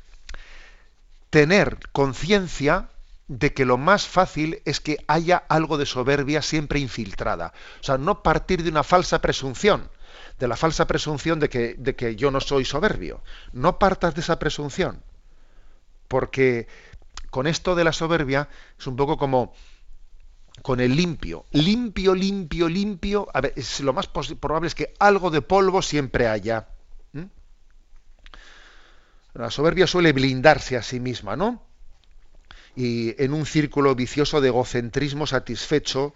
tener 1.29 1.77
conciencia 1.91 2.89
de 3.27 3.53
que 3.53 3.63
lo 3.63 3.77
más 3.77 4.07
fácil 4.07 4.61
es 4.65 4.81
que 4.81 4.97
haya 5.07 5.37
algo 5.47 5.77
de 5.77 5.85
soberbia 5.85 6.41
siempre 6.41 6.79
infiltrada. 6.79 7.53
O 7.79 7.83
sea, 7.83 7.97
no 7.97 8.23
partir 8.23 8.63
de 8.63 8.69
una 8.69 8.83
falsa 8.83 9.21
presunción, 9.21 9.89
de 10.37 10.47
la 10.47 10.57
falsa 10.57 10.87
presunción 10.87 11.39
de 11.39 11.49
que, 11.49 11.75
de 11.77 11.95
que 11.95 12.15
yo 12.15 12.31
no 12.31 12.41
soy 12.41 12.65
soberbio. 12.65 13.23
No 13.53 13.79
partas 13.79 14.15
de 14.15 14.21
esa 14.21 14.39
presunción. 14.39 15.01
Porque 16.07 16.67
con 17.29 17.47
esto 17.47 17.75
de 17.75 17.85
la 17.85 17.93
soberbia 17.93 18.49
es 18.77 18.87
un 18.87 18.97
poco 18.97 19.17
como 19.17 19.53
con 20.61 20.79
el 20.79 20.95
limpio. 20.95 21.45
Limpio, 21.51 22.15
limpio, 22.15 22.67
limpio. 22.67 23.27
A 23.33 23.41
ver, 23.41 23.53
lo 23.81 23.93
más 23.93 24.07
probable 24.07 24.67
es 24.67 24.75
que 24.75 24.93
algo 24.99 25.29
de 25.31 25.41
polvo 25.41 25.81
siempre 25.81 26.27
haya. 26.27 26.67
La 29.33 29.49
soberbia 29.49 29.87
suele 29.87 30.11
blindarse 30.11 30.75
a 30.75 30.83
sí 30.83 30.99
misma, 30.99 31.37
¿no? 31.37 31.63
y 32.75 33.21
en 33.21 33.33
un 33.33 33.45
círculo 33.45 33.95
vicioso 33.95 34.41
de 34.41 34.49
egocentrismo 34.49 35.27
satisfecho 35.27 36.13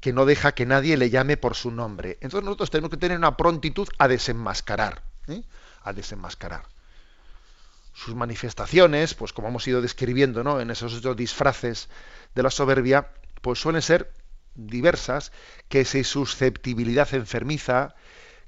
que 0.00 0.12
no 0.12 0.26
deja 0.26 0.52
que 0.52 0.66
nadie 0.66 0.96
le 0.96 1.10
llame 1.10 1.36
por 1.36 1.54
su 1.54 1.70
nombre. 1.70 2.18
Entonces 2.20 2.44
nosotros 2.44 2.70
tenemos 2.70 2.90
que 2.90 2.96
tener 2.96 3.16
una 3.16 3.36
prontitud 3.36 3.88
a 3.98 4.08
desenmascarar, 4.08 5.02
¿eh? 5.28 5.42
a 5.82 5.92
desenmascarar. 5.92 6.64
sus 7.94 8.14
manifestaciones, 8.14 9.14
pues 9.14 9.32
como 9.32 9.48
hemos 9.48 9.68
ido 9.68 9.82
describiendo, 9.82 10.42
¿no? 10.42 10.60
En 10.60 10.70
esos 10.70 10.94
otros 10.94 11.14
disfraces 11.14 11.90
de 12.34 12.42
la 12.42 12.50
soberbia, 12.50 13.10
pues 13.42 13.60
suelen 13.60 13.82
ser 13.82 14.10
diversas, 14.54 15.32
que 15.68 15.84
si 15.84 16.04
susceptibilidad 16.04 17.12
enfermiza, 17.14 17.94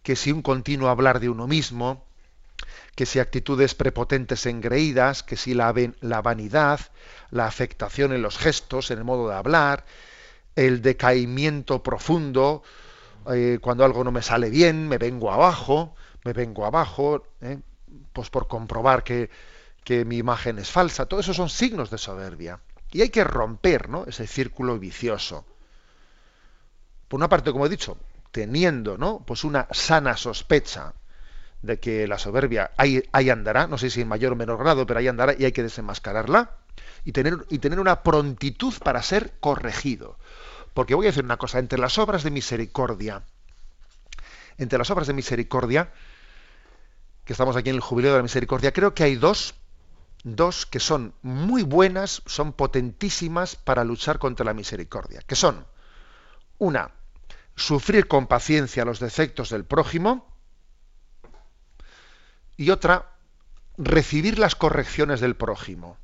que 0.02 0.16
si 0.16 0.32
un 0.32 0.42
continuo 0.42 0.88
hablar 0.88 1.20
de 1.20 1.28
uno 1.28 1.46
mismo, 1.46 2.04
que 2.94 3.06
si 3.06 3.18
actitudes 3.18 3.74
prepotentes 3.74 4.46
engreídas, 4.46 5.22
que 5.22 5.36
si 5.36 5.54
la, 5.54 5.74
la 6.00 6.22
vanidad, 6.22 6.80
la 7.30 7.46
afectación 7.46 8.12
en 8.12 8.22
los 8.22 8.38
gestos, 8.38 8.90
en 8.90 8.98
el 8.98 9.04
modo 9.04 9.28
de 9.28 9.34
hablar, 9.34 9.84
el 10.56 10.82
decaimiento 10.82 11.82
profundo, 11.82 12.62
eh, 13.32 13.58
cuando 13.60 13.84
algo 13.84 14.04
no 14.04 14.12
me 14.12 14.22
sale 14.22 14.50
bien, 14.50 14.88
me 14.88 14.98
vengo 14.98 15.32
abajo, 15.32 15.94
me 16.24 16.32
vengo 16.32 16.66
abajo, 16.66 17.24
eh, 17.40 17.58
pues 18.12 18.30
por 18.30 18.46
comprobar 18.46 19.02
que, 19.02 19.30
que, 19.82 20.04
mi 20.04 20.18
imagen 20.18 20.58
es 20.58 20.70
falsa. 20.70 21.06
Todo 21.06 21.20
eso 21.20 21.34
son 21.34 21.48
signos 21.48 21.90
de 21.90 21.98
soberbia. 21.98 22.60
Y 22.94 23.02
hay 23.02 23.08
que 23.08 23.24
romper 23.24 23.88
¿no? 23.88 24.04
ese 24.06 24.24
círculo 24.28 24.78
vicioso. 24.78 25.44
Por 27.08 27.18
una 27.18 27.28
parte, 27.28 27.50
como 27.50 27.66
he 27.66 27.68
dicho, 27.68 27.98
teniendo 28.30 28.96
¿no? 28.96 29.24
pues 29.26 29.42
una 29.42 29.66
sana 29.72 30.16
sospecha 30.16 30.94
de 31.60 31.80
que 31.80 32.06
la 32.06 32.18
soberbia 32.18 32.70
ahí, 32.76 33.02
ahí, 33.10 33.30
andará, 33.30 33.66
no 33.66 33.78
sé 33.78 33.90
si 33.90 34.00
en 34.00 34.06
mayor 34.06 34.34
o 34.34 34.36
menor 34.36 34.58
grado, 34.58 34.86
pero 34.86 35.00
ahí 35.00 35.08
andará 35.08 35.34
y 35.36 35.44
hay 35.44 35.50
que 35.50 35.64
desenmascararla, 35.64 36.52
y 37.04 37.10
tener, 37.10 37.44
y 37.50 37.58
tener 37.58 37.80
una 37.80 38.04
prontitud 38.04 38.72
para 38.84 39.02
ser 39.02 39.32
corregido. 39.40 40.16
Porque 40.72 40.94
voy 40.94 41.06
a 41.06 41.10
decir 41.10 41.24
una 41.24 41.36
cosa, 41.36 41.58
entre 41.58 41.80
las 41.80 41.98
obras 41.98 42.22
de 42.22 42.30
misericordia, 42.30 43.24
entre 44.56 44.78
las 44.78 44.88
obras 44.92 45.08
de 45.08 45.14
misericordia, 45.14 45.90
que 47.24 47.32
estamos 47.32 47.56
aquí 47.56 47.70
en 47.70 47.76
el 47.76 47.82
jubileo 47.82 48.12
de 48.12 48.18
la 48.18 48.22
misericordia, 48.22 48.72
creo 48.72 48.94
que 48.94 49.02
hay 49.02 49.16
dos, 49.16 49.56
dos 50.24 50.66
que 50.66 50.80
son 50.80 51.14
muy 51.22 51.62
buenas, 51.62 52.22
son 52.26 52.52
potentísimas 52.52 53.56
para 53.56 53.84
luchar 53.84 54.18
contra 54.18 54.44
la 54.44 54.54
misericordia, 54.54 55.20
que 55.26 55.36
son, 55.36 55.66
una, 56.58 56.90
sufrir 57.54 58.08
con 58.08 58.26
paciencia 58.26 58.84
los 58.84 58.98
defectos 58.98 59.50
del 59.50 59.64
prójimo, 59.64 60.34
y 62.56 62.70
otra, 62.70 63.10
recibir 63.76 64.38
las 64.38 64.54
correcciones 64.54 65.20
del 65.20 65.36
prójimo. 65.36 65.98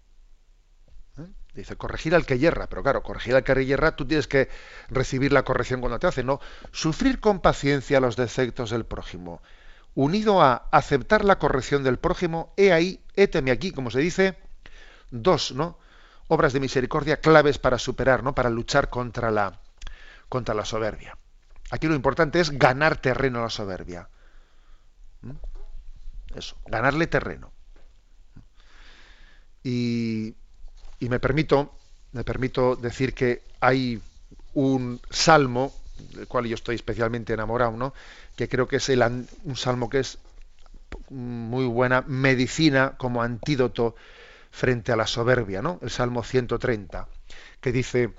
¿Eh? 1.19 1.27
Dice, 1.55 1.77
corregir 1.77 2.15
al 2.15 2.27
que 2.27 2.39
yerra, 2.39 2.69
pero 2.69 2.83
claro, 2.83 3.03
corregir 3.03 3.35
al 3.35 3.45
que 3.45 3.65
yerra, 3.65 3.97
tú 3.97 4.07
tienes 4.07 4.27
que 4.27 4.49
recibir 4.89 5.33
la 5.33 5.45
corrección 5.45 5.81
cuando 5.81 5.99
te 5.99 6.09
hace, 6.09 6.25
no. 6.25 6.41
Sufrir 6.73 7.21
con 7.21 7.41
paciencia 7.41 8.01
los 8.01 8.17
defectos 8.17 8.71
del 8.71 8.85
prójimo, 8.85 9.41
unido 9.95 10.43
a 10.43 10.69
aceptar 10.73 11.25
la 11.25 11.39
corrección 11.39 11.85
del 11.85 11.99
prójimo, 11.99 12.53
he 12.57 12.73
ahí, 12.73 13.03
héteme 13.23 13.51
aquí, 13.51 13.73
como 13.73 13.91
se 13.91 14.01
dice, 14.01 14.37
dos, 15.11 15.53
¿no? 15.53 15.79
Obras 16.29 16.53
de 16.53 16.61
misericordia 16.61 17.21
claves 17.21 17.59
para 17.59 17.79
superar, 17.79 18.23
¿no? 18.23 18.35
Para 18.35 18.51
luchar 18.51 18.89
contra 18.89 19.31
la, 19.31 19.61
contra 20.29 20.55
la 20.55 20.65
soberbia. 20.65 21.17
Aquí 21.71 21.87
lo 21.87 21.95
importante 21.95 22.41
es 22.41 22.51
ganar 22.51 22.97
terreno 22.97 23.41
a 23.41 23.43
la 23.43 23.51
soberbia. 23.51 24.09
¿Mm? 25.23 25.31
Eso, 26.35 26.57
ganarle 26.67 27.07
terreno. 27.07 27.53
Y, 29.63 30.35
y, 30.99 31.09
me 31.09 31.21
permito, 31.21 31.77
me 32.13 32.25
permito 32.25 32.77
decir 32.77 33.13
que 33.13 33.43
hay 33.61 34.01
un 34.55 35.01
salmo 35.11 35.75
del 36.15 36.27
cual 36.27 36.47
yo 36.47 36.55
estoy 36.55 36.77
especialmente 36.77 37.35
enamorado, 37.35 37.73
¿no? 37.73 37.93
que 38.37 38.49
creo 38.49 38.67
que 38.67 38.77
es 38.77 38.89
el, 38.89 39.03
un 39.03 39.57
salmo 39.57 39.91
que 39.91 39.99
es 39.99 40.19
muy 41.09 41.67
buena 41.67 42.03
medicina 42.03 42.95
como 42.97 43.23
antídoto 43.23 43.95
frente 44.51 44.93
a 44.93 44.97
la 44.97 45.07
soberbia, 45.07 45.63
¿no? 45.63 45.79
El 45.83 45.91
Salmo 45.91 46.23
130, 46.23 47.09
que 47.61 47.73
dice, 47.73 48.15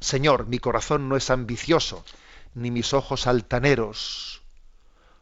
Señor, 0.00 0.46
mi 0.46 0.58
corazón 0.58 1.08
no 1.08 1.16
es 1.16 1.30
ambicioso, 1.30 2.04
ni 2.54 2.70
mis 2.70 2.92
ojos 2.92 3.26
altaneros, 3.26 4.42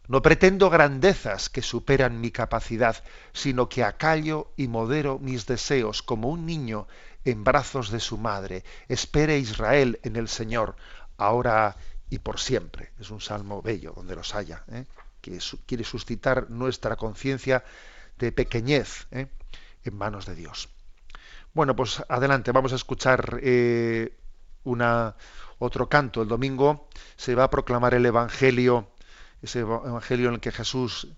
no 0.09 0.23
pretendo 0.23 0.71
grandezas 0.71 1.49
que 1.49 1.63
superan 1.63 2.21
mi 2.21 2.33
capacidad, 2.33 3.05
sino 3.33 3.69
que 3.69 3.85
acallo 3.85 4.51
y 4.57 4.67
modero 4.67 5.21
mis 5.21 5.47
deseos 5.47 6.03
como 6.03 6.31
un 6.31 6.47
niño 6.47 6.89
en 7.25 7.45
brazos 7.45 7.91
de 7.91 8.01
su 8.01 8.19
madre. 8.19 8.65
Espere 8.89 9.39
Israel 9.39 10.01
en 10.03 10.17
el 10.17 10.27
Señor, 10.27 10.75
ahora 11.17 11.77
y 12.09 12.19
por 12.19 12.41
siempre. 12.41 12.91
Es 12.99 13.11
un 13.11 13.21
salmo 13.21 13.63
bello, 13.63 13.93
donde 13.95 14.17
los 14.17 14.35
haya, 14.35 14.65
¿eh? 14.73 14.85
Que 15.21 15.39
quiere 15.67 15.85
suscitar 15.85 16.51
nuestra 16.51 16.97
conciencia 16.97 17.65
de 18.19 18.33
pequeñez 18.33 19.07
¿eh? 19.11 19.29
en 19.85 19.97
manos 19.97 20.27
de 20.27 20.35
Dios. 20.35 20.69
Bueno, 21.53 21.75
pues 21.75 22.03
adelante, 22.09 22.53
vamos 22.53 22.73
a 22.73 22.77
escuchar 22.77 23.41
eh, 23.43 24.17
una, 24.65 25.17
otro 25.59 25.89
canto. 25.89 26.23
El 26.23 26.29
domingo 26.29 26.89
se 27.17 27.35
va 27.35 27.45
a 27.45 27.51
proclamar 27.51 27.95
el 27.95 28.07
Evangelio 28.07 28.89
ese 29.43 29.61
evangelio 29.61 30.29
en 30.29 30.35
el 30.35 30.41
que 30.41 30.53
Jesús 30.53 31.09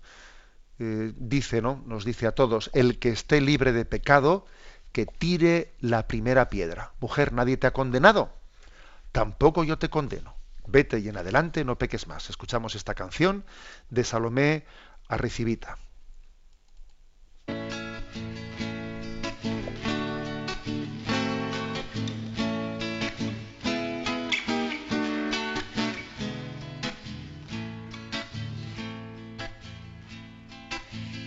eh, 0.79 1.13
dice, 1.15 1.61
¿no? 1.61 1.83
Nos 1.85 2.05
dice 2.05 2.27
a 2.27 2.33
todos, 2.33 2.69
el 2.73 2.99
que 2.99 3.09
esté 3.09 3.41
libre 3.41 3.73
de 3.73 3.85
pecado, 3.85 4.45
que 4.91 5.05
tire 5.05 5.73
la 5.79 6.07
primera 6.07 6.49
piedra. 6.49 6.93
Mujer, 6.99 7.33
nadie 7.33 7.57
te 7.57 7.67
ha 7.67 7.73
condenado, 7.73 8.31
tampoco 9.11 9.63
yo 9.63 9.77
te 9.77 9.89
condeno. 9.89 10.35
Vete 10.67 10.99
y 10.99 11.09
en 11.09 11.17
adelante 11.17 11.63
no 11.65 11.77
peques 11.77 12.07
más. 12.07 12.29
Escuchamos 12.29 12.75
esta 12.75 12.93
canción 12.93 13.45
de 13.89 14.03
Salomé 14.03 14.65
Arrecibita. 15.07 15.77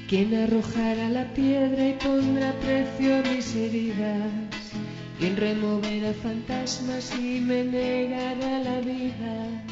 ¿Quién 0.09 0.33
arrojará 0.37 1.09
la 1.09 1.35
piedra 1.35 1.89
y 1.89 1.95
pondrá 1.95 2.53
precio 2.61 3.17
a 3.17 3.23
mis 3.23 3.57
heridas? 3.57 4.86
¿Quién 5.19 5.35
removerá 5.37 6.13
fantasmas 6.13 7.15
y 7.19 7.41
me 7.41 7.65
negará 7.65 8.59
la 8.59 8.81
vida? 8.81 9.65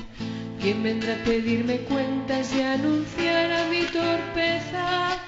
¿Quién 0.58 0.82
vendrá 0.82 1.16
a 1.16 1.24
pedirme 1.24 1.80
cuentas 1.80 2.54
y 2.56 2.62
anunciará 2.62 3.68
mi 3.68 3.82
torpeza? 3.82 5.18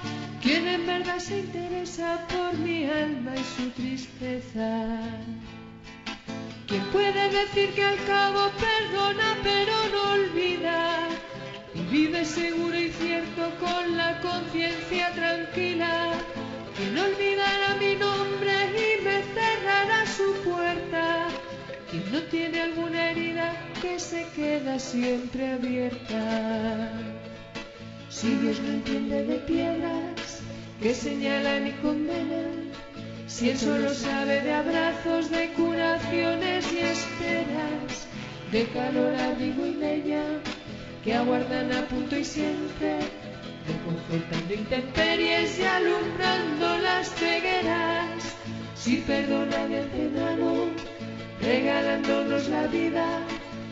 ¿Quién 0.41 0.67
en 0.67 0.87
verdad 0.87 1.19
se 1.19 1.39
interesa 1.39 2.25
por 2.29 2.57
mi 2.57 2.85
alma 2.85 3.35
y 3.35 3.43
su 3.43 3.69
tristeza? 3.69 4.87
¿Quién 6.65 6.83
puede 6.91 7.29
decir 7.29 7.69
que 7.75 7.83
al 7.83 8.03
cabo 8.05 8.49
perdona 8.57 9.37
pero 9.43 9.73
no 9.93 10.11
olvida? 10.13 11.09
Vive 11.91 12.25
seguro 12.25 12.75
y 12.75 12.89
cierto 12.89 13.51
con 13.59 13.95
la 13.95 14.19
conciencia 14.21 15.11
tranquila, 15.13 16.11
que 16.75 16.89
no 16.89 17.03
olvidará 17.03 17.75
mi 17.79 17.95
tiene 22.23 22.61
alguna 22.61 23.11
herida 23.11 23.53
que 23.81 23.99
se 23.99 24.25
queda 24.35 24.79
siempre 24.79 25.51
abierta. 25.51 26.91
Si 28.09 28.29
Dios 28.35 28.59
no 28.61 28.73
entiende 28.73 29.23
de 29.23 29.37
piedras 29.37 30.41
que 30.81 30.93
señalan 30.93 31.67
y 31.67 31.71
condenan, 31.73 32.71
si 33.27 33.49
Él 33.49 33.57
solo 33.57 33.93
sabe 33.93 34.41
de 34.41 34.53
abrazos, 34.53 35.29
de 35.29 35.49
curaciones 35.53 36.71
y 36.71 36.79
esperas, 36.79 38.07
de 38.51 38.65
calor, 38.67 39.13
abrigo 39.15 39.65
y 39.65 39.73
leña, 39.73 40.23
que 41.03 41.13
aguardan 41.13 41.71
a 41.73 41.85
punto 41.87 42.17
y 42.17 42.23
siempre, 42.23 42.99
reconfortando 43.67 44.53
intemperies 44.53 45.59
y 45.59 45.63
alumbrando 45.63 46.77
las 46.79 47.13
cegueras. 47.13 48.23
Si 48.75 48.97
perdona 48.97 49.67
de 49.67 49.79
antemano, 49.79 50.67
regalándonos 51.47 52.49
la 52.49 52.67
vida, 52.67 53.21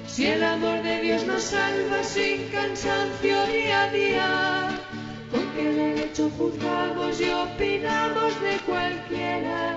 si 0.08 0.28
el 0.28 0.44
amor 0.44 0.82
de 0.82 1.02
Dios 1.02 1.26
nos 1.26 1.44
salva 1.44 2.04
sin 2.04 2.48
cansancio 2.48 3.46
día 3.48 3.84
a 3.84 3.92
día, 3.92 4.70
con 5.30 5.46
qué 5.54 5.74
derecho 5.74 6.30
juzgamos 6.38 7.20
y 7.20 7.30
opinamos 7.30 8.42
de 8.42 8.58
cualquiera. 8.66 9.76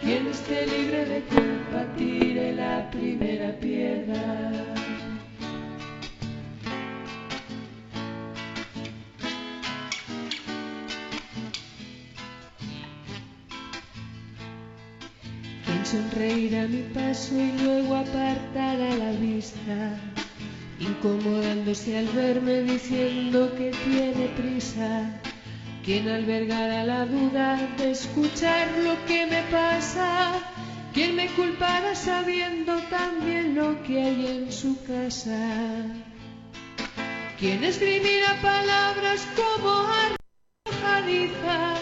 Quien 0.00 0.26
esté 0.28 0.66
libre 0.66 1.04
de 1.04 1.20
culpa 1.22 1.84
tire 1.96 2.54
la 2.54 2.90
primera 2.90 3.52
piedra. 3.60 4.87
Sonreirá 15.90 16.66
mi 16.68 16.82
paso 16.92 17.34
y 17.34 17.50
luego 17.62 17.96
apartará 17.96 18.94
la 18.96 19.12
vista, 19.12 19.98
incomodándose 20.78 21.96
al 21.96 22.08
verme 22.08 22.60
diciendo 22.60 23.50
que 23.56 23.70
tiene 23.86 24.28
prisa. 24.36 25.18
¿Quién 25.82 26.06
albergará 26.08 26.84
la 26.84 27.06
duda 27.06 27.56
de 27.78 27.92
escuchar 27.92 28.68
lo 28.84 29.02
que 29.06 29.24
me 29.26 29.42
pasa? 29.44 30.34
¿Quién 30.92 31.16
me 31.16 31.28
culpará 31.28 31.94
sabiendo 31.94 32.78
también 32.90 33.54
lo 33.54 33.82
que 33.82 34.02
hay 34.02 34.26
en 34.26 34.52
su 34.52 34.76
casa? 34.84 35.86
¿Quién 37.38 37.64
escribirá 37.64 38.36
palabras 38.42 39.26
como 39.34 39.70
arrojadiza, 40.66 41.76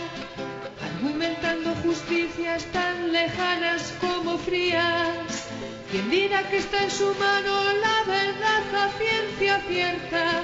argumentando 0.97 1.75
justicias 1.83 2.65
tan 2.73 3.13
lejanas 3.13 3.95
como 4.01 4.39
frías? 4.39 5.49
¿Quién 5.91 6.11
dirá 6.11 6.43
que 6.49 6.59
está 6.59 6.83
en 6.85 6.91
su 6.91 7.15
mano 7.15 7.53
la 7.85 8.13
verdad 8.13 8.63
a 8.75 8.89
ciencia 8.99 9.61
cierta? 9.69 10.43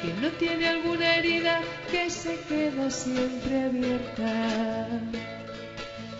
¿Quién 0.00 0.20
no 0.22 0.28
tiene 0.30 0.68
alguna 0.68 1.16
herida 1.16 1.60
que 1.90 2.08
se 2.08 2.38
queda 2.48 2.90
siempre 2.90 3.64
abierta? 3.64 4.86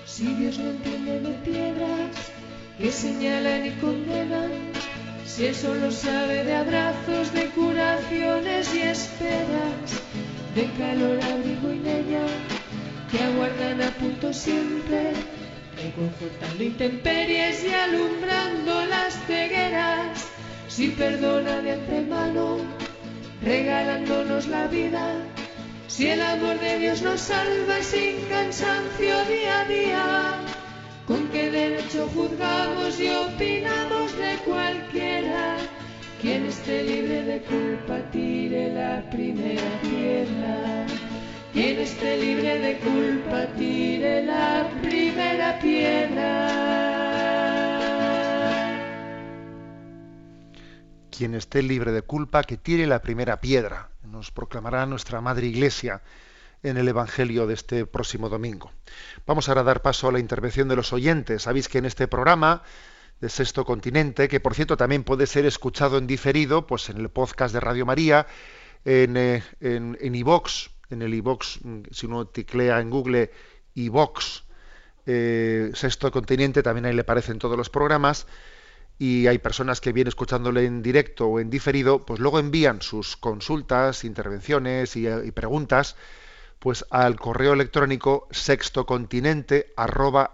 Si 0.04 0.26
Dios 0.34 0.58
no 0.58 0.70
entiende 0.70 1.20
de 1.20 1.32
piedras 1.50 2.16
que 2.76 2.92
señalan 2.92 3.66
y 3.66 3.70
condenan, 3.80 4.50
si 5.24 5.46
Él 5.46 5.54
solo 5.54 5.90
sabe 5.90 6.44
de 6.44 6.54
abrazos, 6.54 7.32
de 7.32 7.46
curaciones 7.46 8.74
y 8.74 8.82
esperas, 8.82 10.02
de 10.54 10.70
calor, 10.76 11.18
abrigo 11.24 11.72
y 11.72 11.78
leña 11.78 12.49
que 13.11 13.22
aguardan 13.22 13.82
a 13.82 13.90
punto 13.92 14.32
siempre, 14.32 15.12
reconfortando 15.76 16.62
intemperies 16.62 17.64
y 17.64 17.74
alumbrando 17.74 18.86
las 18.86 19.14
cegueras, 19.26 20.28
si 20.68 20.88
perdona 20.88 21.61
de 21.62 21.72
antemano, 21.72 22.58
regalándonos 23.42 24.46
la 24.46 24.66
vida 24.68 25.16
si 25.90 26.06
el 26.06 26.22
amor 26.22 26.58
de 26.61 26.78
Dios 26.78 27.02
nos 27.02 27.20
salva 27.20 27.82
sin 27.82 28.20
cansancio 28.28 29.24
día 29.24 29.61
a 29.61 29.64
día, 29.64 30.32
¿con 31.04 31.28
qué 31.30 31.50
derecho 31.50 32.08
juzgamos 32.14 32.98
y 33.00 33.11
opinamos 33.11 34.16
de 34.16 34.36
cualquiera? 34.46 35.56
Quien 36.22 36.46
esté 36.46 36.84
libre 36.84 37.24
de 37.24 37.42
culpa 37.42 37.98
tire 38.12 38.72
la 38.72 39.02
primera 39.11 39.68
piedra. 39.82 40.86
Quien 41.53 41.80
esté 41.80 42.16
libre 42.16 42.61
de 42.61 42.78
culpa 42.78 43.46
tire 43.59 44.22
la 44.24 44.70
primera 44.82 45.59
piedra. 45.59 46.46
Quien 51.11 51.34
esté 51.34 51.62
libre 51.62 51.90
de 51.90 52.03
culpa, 52.03 52.44
que 52.44 52.57
tire 52.57 52.86
la 52.86 53.03
primera 53.03 53.40
piedra. 53.40 53.90
Nos 54.05 54.30
proclamará 54.30 54.86
nuestra 54.86 55.20
Madre 55.20 55.48
Iglesia 55.48 56.03
en 56.62 56.76
el 56.76 56.86
Evangelio 56.86 57.48
de 57.48 57.55
este 57.55 57.84
próximo 57.84 58.28
domingo. 58.28 58.70
Vamos 59.26 59.48
ahora 59.48 59.62
a 59.62 59.64
dar 59.64 59.82
paso 59.82 60.09
a 60.09 60.12
la 60.12 60.20
intervención 60.20 60.68
de 60.68 60.76
los 60.76 60.92
oyentes. 60.92 61.42
Sabéis 61.42 61.68
que 61.68 61.78
en 61.78 61.86
este 61.86 62.07
programa 62.07 62.62
de 63.20 63.28
Sexto 63.28 63.64
Continente, 63.64 64.28
que 64.28 64.38
por 64.38 64.55
cierto 64.55 64.76
también 64.76 65.03
puede 65.03 65.26
ser 65.26 65.46
escuchado 65.46 65.98
en 65.98 66.07
diferido, 66.07 66.68
pues 66.68 66.88
en 66.90 66.98
el 66.98 67.09
podcast 67.09 67.53
de 67.53 67.61
Radio 67.61 67.84
María, 67.86 68.28
en 68.84 69.16
eh, 69.16 69.42
en, 69.61 69.98
en 70.01 70.14
en 70.91 71.03
el 71.03 71.14
iVox, 71.14 71.61
si 71.91 72.07
uno 72.07 72.26
teclea 72.26 72.80
en 72.80 72.91
Google 72.91 73.30
iVox, 73.74 74.45
eh, 75.07 75.70
Sexto 75.74 76.11
Continente, 76.11 76.62
también 76.62 76.86
ahí 76.86 76.95
le 76.95 77.03
aparecen 77.03 77.38
todos 77.38 77.57
los 77.57 77.70
programas 77.70 78.26
y 78.99 79.26
hay 79.26 79.38
personas 79.38 79.80
que 79.80 79.93
vienen 79.93 80.09
escuchándole 80.09 80.66
en 80.66 80.82
directo 80.82 81.26
o 81.26 81.41
en 81.41 81.49
diferido, 81.49 82.05
pues 82.05 82.20
luego 82.20 82.38
envían 82.38 82.82
sus 82.82 83.16
consultas, 83.16 84.05
intervenciones 84.05 84.95
y, 84.97 85.09
y 85.09 85.30
preguntas 85.32 85.97
pues 86.61 86.84
al 86.91 87.18
correo 87.18 87.55
electrónico 87.55 88.28
sextocontinente 88.30 89.72
arroba. 89.76 90.30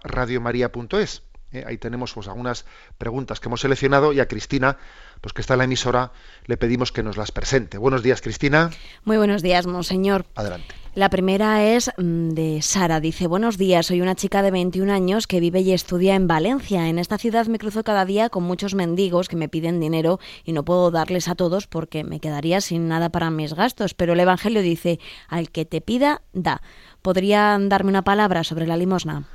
Eh, 1.53 1.63
ahí 1.65 1.77
tenemos 1.77 2.13
pues 2.13 2.27
algunas 2.27 2.65
preguntas 2.97 3.39
que 3.39 3.47
hemos 3.47 3.61
seleccionado 3.61 4.11
y 4.11 4.19
a 4.19 4.27
Cristina, 4.27 4.77
pues 5.21 5.33
que 5.33 5.41
está 5.41 5.53
en 5.55 5.59
la 5.59 5.63
emisora, 5.65 6.11
le 6.45 6.57
pedimos 6.57 6.91
que 6.91 7.03
nos 7.03 7.17
las 7.17 7.31
presente. 7.31 7.77
Buenos 7.77 8.03
días, 8.03 8.21
Cristina. 8.21 8.71
Muy 9.03 9.17
buenos 9.17 9.41
días, 9.41 9.67
monseñor. 9.67 10.25
Adelante. 10.35 10.75
La 10.97 11.11
primera 11.11 11.63
es 11.63 11.91
mm, 11.95 12.29
de 12.29 12.59
Sara. 12.63 12.99
Dice, 12.99 13.27
buenos 13.27 13.59
días, 13.59 13.85
soy 13.85 14.01
una 14.01 14.15
chica 14.15 14.41
de 14.41 14.49
21 14.49 14.91
años 14.91 15.27
que 15.27 15.39
vive 15.39 15.59
y 15.59 15.71
estudia 15.71 16.15
en 16.15 16.27
Valencia. 16.27 16.87
En 16.89 16.97
esta 16.97 17.19
ciudad 17.19 17.45
me 17.45 17.59
cruzo 17.59 17.83
cada 17.83 18.03
día 18.03 18.29
con 18.29 18.41
muchos 18.41 18.73
mendigos 18.73 19.27
que 19.27 19.35
me 19.35 19.47
piden 19.47 19.79
dinero 19.79 20.19
y 20.43 20.53
no 20.53 20.65
puedo 20.65 20.89
darles 20.89 21.27
a 21.27 21.35
todos 21.35 21.67
porque 21.67 22.03
me 22.03 22.19
quedaría 22.19 22.61
sin 22.61 22.87
nada 22.87 23.09
para 23.09 23.29
mis 23.29 23.53
gastos. 23.53 23.93
Pero 23.93 24.13
el 24.13 24.19
Evangelio 24.21 24.63
dice, 24.63 24.99
al 25.27 25.51
que 25.51 25.65
te 25.65 25.81
pida, 25.81 26.23
da. 26.33 26.63
¿Podrían 27.03 27.69
darme 27.69 27.91
una 27.91 28.03
palabra 28.03 28.43
sobre 28.43 28.65
la 28.65 28.75
limosna? 28.75 29.27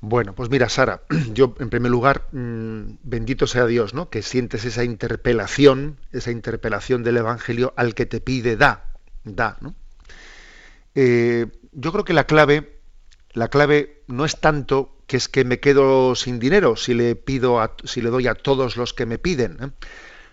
Bueno, 0.00 0.34
pues 0.34 0.48
mira, 0.48 0.68
Sara, 0.68 1.02
yo 1.32 1.54
en 1.58 1.70
primer 1.70 1.90
lugar, 1.90 2.28
mmm, 2.32 2.98
bendito 3.02 3.46
sea 3.46 3.66
Dios, 3.66 3.94
¿no? 3.94 4.10
Que 4.10 4.22
sientes 4.22 4.64
esa 4.64 4.84
interpelación, 4.84 5.98
esa 6.12 6.30
interpelación 6.30 7.02
del 7.02 7.16
Evangelio 7.16 7.74
al 7.76 7.94
que 7.94 8.06
te 8.06 8.20
pide, 8.20 8.56
da, 8.56 8.92
da, 9.24 9.56
¿no? 9.60 9.74
Eh, 10.94 11.46
yo 11.72 11.92
creo 11.92 12.04
que 12.04 12.12
la 12.12 12.24
clave, 12.24 12.80
la 13.32 13.48
clave 13.48 14.02
no 14.06 14.24
es 14.24 14.40
tanto 14.40 14.96
que 15.06 15.16
es 15.16 15.28
que 15.28 15.44
me 15.44 15.58
quedo 15.60 16.14
sin 16.14 16.38
dinero 16.38 16.76
si 16.76 16.94
le 16.94 17.16
pido, 17.16 17.60
a, 17.60 17.74
si 17.84 18.00
le 18.00 18.10
doy 18.10 18.26
a 18.26 18.34
todos 18.34 18.76
los 18.76 18.94
que 18.94 19.06
me 19.06 19.18
piden. 19.18 19.56
¿eh? 19.60 19.70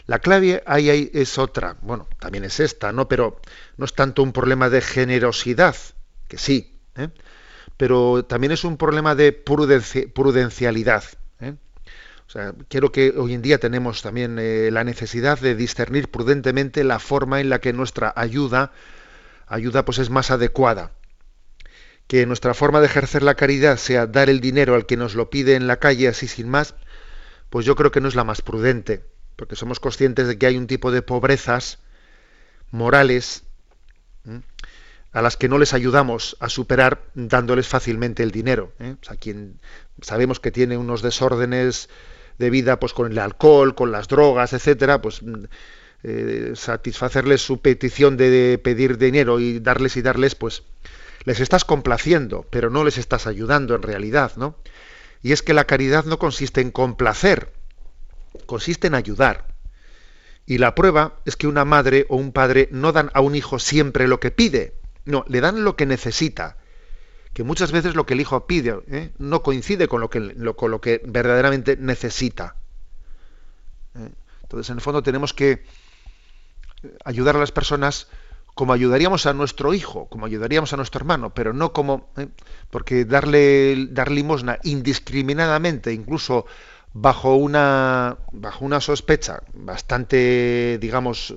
La 0.05 0.20
clave 0.20 0.61
ahí, 0.66 0.89
ahí 0.89 1.11
es 1.13 1.38
otra, 1.38 1.78
bueno, 1.82 2.07
también 2.20 2.43
es 2.43 2.59
esta, 2.59 2.91
¿no? 2.91 3.07
Pero 3.07 3.39
no 3.78 3.86
es 3.86 3.93
tanto 3.93 4.22
un 4.22 4.34
problema 4.34 4.70
de 4.70 4.82
generosidad, 4.82 5.76
que 6.28 6.38
sí, 6.38 6.80
¿eh? 6.95 7.09
Pero 7.78 8.24
también 8.26 8.52
es 8.52 8.64
un 8.64 8.78
problema 8.78 9.16
de 9.16 9.32
prudenci 9.34 10.08
prudencialidad. 10.08 11.04
¿eh? 11.40 11.56
O 12.28 12.30
sea, 12.30 12.54
quiero 12.70 12.92
que 12.92 13.14
hoy 13.18 13.34
en 13.34 13.42
día 13.42 13.60
tenemos 13.60 14.02
también 14.02 14.38
eh, 14.40 14.70
la 14.72 14.84
necesidad 14.84 15.40
de 15.40 15.56
discernir 15.56 16.10
prudentemente 16.10 16.84
la 16.84 17.00
forma 17.00 17.42
en 17.42 17.50
la 17.50 17.60
que 17.60 17.74
nuestra 17.74 18.14
ayuda, 18.16 18.72
ayuda 19.48 19.86
pues 19.86 20.00
es 20.00 20.10
más 20.10 20.32
adecuada. 20.32 20.92
Que 22.08 22.26
nuestra 22.26 22.54
forma 22.54 22.80
de 22.80 22.86
ejercer 22.88 23.24
la 23.24 23.36
caridad 23.36 23.78
sea 23.78 24.08
dar 24.08 24.30
el 24.30 24.40
dinero 24.40 24.76
al 24.76 24.86
que 24.86 24.98
nos 24.98 25.16
lo 25.16 25.30
pide 25.30 25.56
en 25.56 25.68
la 25.68 25.78
calle 25.78 26.08
así 26.08 26.28
sin 26.28 26.50
más, 26.50 26.76
pues 27.50 27.66
yo 27.66 27.76
creo 27.76 27.92
que 27.92 28.02
no 28.02 28.08
es 28.08 28.16
la 28.16 28.24
más 28.24 28.42
prudente, 28.42 29.06
porque 29.36 29.56
somos 29.56 29.80
conscientes 29.80 30.28
de 30.28 30.38
que 30.38 30.46
hay 30.46 30.58
un 30.58 30.68
tipo 30.68 30.92
de 30.92 31.02
pobrezas 31.02 31.80
morales. 32.72 33.44
A 35.16 35.22
las 35.22 35.38
que 35.38 35.47
no 35.47 35.57
les 35.57 35.74
ayudamos 35.74 36.36
a 36.41 36.49
superar 36.49 37.05
dándoles 37.13 37.70
fácilmente 37.70 38.22
el 38.22 38.32
dinero. 38.32 38.74
¿eh? 38.80 38.95
O 39.01 39.05
sea, 39.05 39.16
quien 39.16 39.61
sabemos 40.01 40.41
que 40.41 40.51
tiene 40.51 40.78
unos 40.78 41.01
desórdenes 41.01 41.88
de 42.38 42.49
vida, 42.49 42.82
pues 42.82 42.91
con 42.91 43.09
el 43.09 43.18
alcohol, 43.18 43.76
con 43.76 43.93
las 43.93 44.09
drogas, 44.09 44.51
etcétera, 44.51 45.01
pues 45.01 45.22
eh, 46.03 46.51
satisfacerles 46.55 47.41
su 47.41 47.61
petición 47.61 48.18
de 48.18 48.59
pedir 48.61 48.97
dinero 48.97 49.39
y 49.39 49.59
darles 49.59 49.95
y 49.95 50.01
darles, 50.01 50.36
pues 50.36 50.63
les 51.24 51.39
estás 51.39 51.63
complaciendo, 51.63 52.45
pero 52.49 52.70
no 52.70 52.84
les 52.84 52.97
estás 52.97 53.26
ayudando 53.26 53.74
en 53.74 53.84
realidad, 53.84 54.34
¿no? 54.36 54.57
Y 55.24 55.32
es 55.32 55.41
que 55.41 55.53
la 55.53 55.63
caridad 55.63 56.03
no 56.03 56.20
consiste 56.20 56.59
en 56.59 56.72
complacer, 56.72 57.53
consiste 58.47 58.88
en 58.88 58.95
ayudar. 58.95 59.47
Y 60.45 60.57
la 60.57 60.76
prueba 60.76 61.22
es 61.24 61.38
que 61.38 61.47
una 61.47 61.63
madre 61.63 62.05
o 62.09 62.18
un 62.18 62.34
padre 62.34 62.68
no 62.70 62.91
dan 62.91 63.11
a 63.13 63.22
un 63.22 63.34
hijo 63.34 63.59
siempre 63.59 64.09
lo 64.09 64.20
que 64.20 64.32
pide, 64.32 64.74
no, 65.06 65.24
le 65.28 65.41
dan 65.41 65.64
lo 65.64 65.76
que 65.76 65.86
necesita. 65.86 66.58
Que 67.34 67.43
muchas 67.43 67.72
veces 67.72 67.95
lo 67.95 68.06
que 68.06 68.14
el 68.14 68.22
hijo 68.22 68.47
pide 68.47 68.80
¿eh? 68.88 69.12
no 69.18 69.43
coincide 69.43 69.88
con 69.88 69.99
lo, 69.99 70.10
que, 70.10 70.36
con 70.56 70.72
lo 70.72 70.82
que 70.82 71.01
verdaderamente 71.06 71.76
necesita. 71.78 72.56
¿eh? 73.95 74.10
Entonces, 74.43 74.70
en 74.70 74.78
el 74.78 74.82
fondo, 74.82 75.03
tenemos 75.03 75.34
que 75.34 75.64
ayudar 77.03 77.36
a 77.36 77.39
las 77.39 77.51
personas 77.51 78.08
como 78.56 78.72
ayudaríamos 78.72 79.26
a 79.26 79.34
nuestro 79.34 79.74
hijo, 79.74 80.08
como 80.08 80.26
ayudaríamos 80.26 80.72
a 80.72 80.78
nuestro 80.78 80.99
hermano, 80.99 81.34
pero 81.34 81.51
no 81.51 81.74
como. 81.74 82.10
¿eh? 82.16 82.28
Porque 82.72 83.03
darle 83.03 83.88
dar 83.89 84.10
limosna 84.10 84.60
indiscriminadamente, 84.64 85.91
incluso 85.91 86.45
bajo 86.93 87.36
una, 87.36 88.18
bajo 88.32 88.64
una 88.64 88.80
sospecha 88.80 89.43
bastante, 89.53 90.78
digamos, 90.80 91.36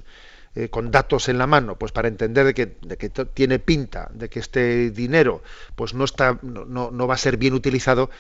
eh, 0.59 0.70
con 0.70 0.90
datos 0.90 1.28
en 1.28 1.38
la 1.38 1.46
mano, 1.46 1.78
pues 1.78 1.92
para 1.92 2.09
entender 2.09 2.44
de 2.44 2.52
que, 2.52 2.66
de 2.82 2.96
que 2.96 3.11
tiene 3.11 3.61
pinta, 3.61 4.11
de 4.12 4.28
que 4.28 4.40
este 4.40 4.90
dinero 4.90 5.40
pues 5.76 5.94
no, 5.94 6.04
está, 6.04 6.40
no, 6.42 6.90
no 6.90 7.06
va 7.06 7.14
a 7.14 7.18
ser 7.18 7.36
bien 7.36 7.54
utilizado, 7.54 8.11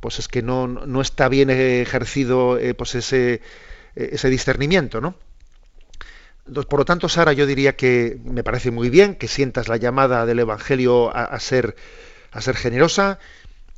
pues 0.00 0.18
es 0.18 0.26
que 0.26 0.42
no, 0.42 0.66
no 0.66 1.00
está 1.00 1.28
bien 1.28 1.48
ejercido 1.48 2.58
eh, 2.58 2.74
pues 2.74 2.96
ese, 2.96 3.40
ese 3.94 4.28
discernimiento, 4.28 5.00
¿no? 5.00 5.14
Por 6.68 6.80
lo 6.80 6.84
tanto, 6.84 7.08
Sara, 7.08 7.32
yo 7.32 7.46
diría 7.46 7.76
que 7.76 8.18
me 8.24 8.42
parece 8.42 8.72
muy 8.72 8.90
bien 8.90 9.14
que 9.14 9.28
sientas 9.28 9.68
la 9.68 9.76
llamada 9.76 10.26
del 10.26 10.40
Evangelio 10.40 11.14
a 11.14 11.38
ser, 11.38 11.76
a 12.32 12.40
ser 12.40 12.56
generosa 12.56 13.20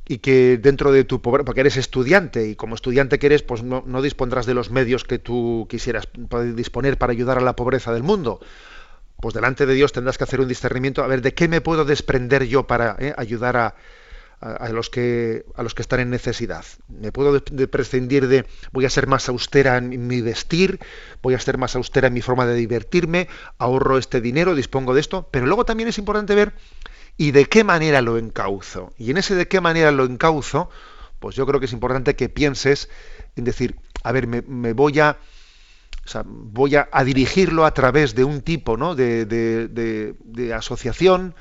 y 0.09 0.17
que 0.17 0.57
dentro 0.57 0.91
de 0.91 1.03
tu 1.03 1.21
pobreza, 1.21 1.45
porque 1.45 1.61
eres 1.61 1.77
estudiante 1.77 2.47
y 2.47 2.55
como 2.55 2.73
estudiante 2.73 3.19
que 3.19 3.27
eres, 3.27 3.43
pues 3.43 3.61
no, 3.61 3.83
no, 3.85 4.01
dispondrás 4.01 4.47
de 4.47 4.55
los 4.55 4.71
medios 4.71 5.03
que 5.03 5.19
tú 5.19 5.67
quisieras 5.69 6.09
disponer 6.55 6.97
para 6.97 7.11
ayudar 7.11 7.37
a 7.37 7.41
la 7.41 7.55
pobreza 7.55 7.93
del 7.93 8.01
mundo. 8.01 8.39
pues 9.21 9.35
delante 9.35 9.67
de 9.67 9.75
Dios 9.75 9.91
tendrás 9.91 10.17
que 10.17 10.23
hacer 10.23 10.41
un 10.41 10.47
discernimiento, 10.47 11.03
a 11.03 11.07
ver, 11.07 11.21
¿de 11.21 11.35
qué 11.35 11.47
me 11.47 11.61
puedo 11.61 11.85
desprender 11.85 12.47
yo 12.47 12.65
para 12.65 12.95
eh, 12.97 13.13
ayudar 13.17 13.55
a, 13.55 13.75
a, 14.41 14.69
los 14.69 14.89
que, 14.89 15.45
a 15.55 15.61
los 15.61 15.75
que 15.75 15.83
están 15.83 15.99
en 15.99 16.09
necesidad? 16.09 16.65
¿Me 16.87 17.11
puedo 17.11 17.39
de 17.39 17.67
prescindir 17.67 18.27
de, 18.27 18.47
voy 18.71 18.85
a 18.85 18.89
ser 18.89 19.05
más 19.05 19.29
austera 19.29 19.77
en 19.77 20.07
mi 20.07 20.21
vestir, 20.21 20.79
voy 21.21 21.35
a 21.35 21.39
ser 21.39 21.59
más 21.59 21.75
austera 21.75 22.07
en 22.07 22.15
mi 22.15 22.21
forma 22.21 22.47
de 22.47 22.55
divertirme, 22.55 23.27
ahorro 23.59 23.99
este 23.99 24.21
dinero, 24.21 24.55
dispongo 24.55 24.95
de 24.95 25.01
esto? 25.01 25.27
Pero 25.29 25.45
luego 25.45 25.65
también 25.65 25.89
es 25.89 25.99
importante 25.99 26.33
ver, 26.33 26.53
¿y 27.19 27.31
de 27.31 27.45
qué 27.45 27.65
manera 27.65 28.01
lo 28.01 28.17
encauzo? 28.17 28.93
Y 28.97 29.11
en 29.11 29.17
ese 29.17 29.35
de 29.35 29.49
qué 29.49 29.59
manera 29.59 29.91
lo 29.91 30.05
encauzo, 30.05 30.69
pues 31.19 31.35
yo 31.35 31.45
creo 31.45 31.59
que 31.59 31.65
es 31.65 31.73
importante 31.73 32.15
que 32.15 32.29
pienses 32.29 32.89
en 33.35 33.43
decir, 33.43 33.75
a 34.03 34.13
ver, 34.13 34.25
me, 34.25 34.71
voy 34.73 35.01
a 35.01 35.17
voy 36.25 36.77
a, 36.77 36.87
a, 36.91 37.03
dirigirlo 37.03 37.65
a 37.65 37.73
través 37.73 38.15
de 38.15 38.23
un 38.23 38.41
tipo 38.41 38.77
¿no? 38.77 38.95
de, 38.95 39.25
de, 39.25 39.67
de, 39.67 40.15
de, 40.23 40.53
asociación 40.53 41.35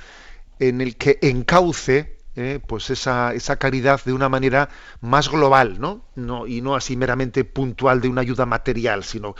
en 0.59 0.81
el 0.81 0.97
que 0.97 1.21
encauce 1.23 2.19
eh, 2.35 2.59
pues 2.67 2.91
esa, 2.91 3.33
esa, 3.33 3.57
caridad 3.57 4.01
de 4.05 4.13
una 4.13 4.29
manera 4.29 4.69
más 5.01 5.31
global, 5.31 5.79
¿no? 5.79 6.05
¿no? 6.17 6.49
y 6.49 6.61
no 6.61 6.75
así 6.75 6.97
meramente 6.97 7.45
puntual 7.45 8.01
de 8.01 8.09
una 8.09 8.23
ayuda 8.23 8.47
material, 8.47 9.05
sino 9.05 9.37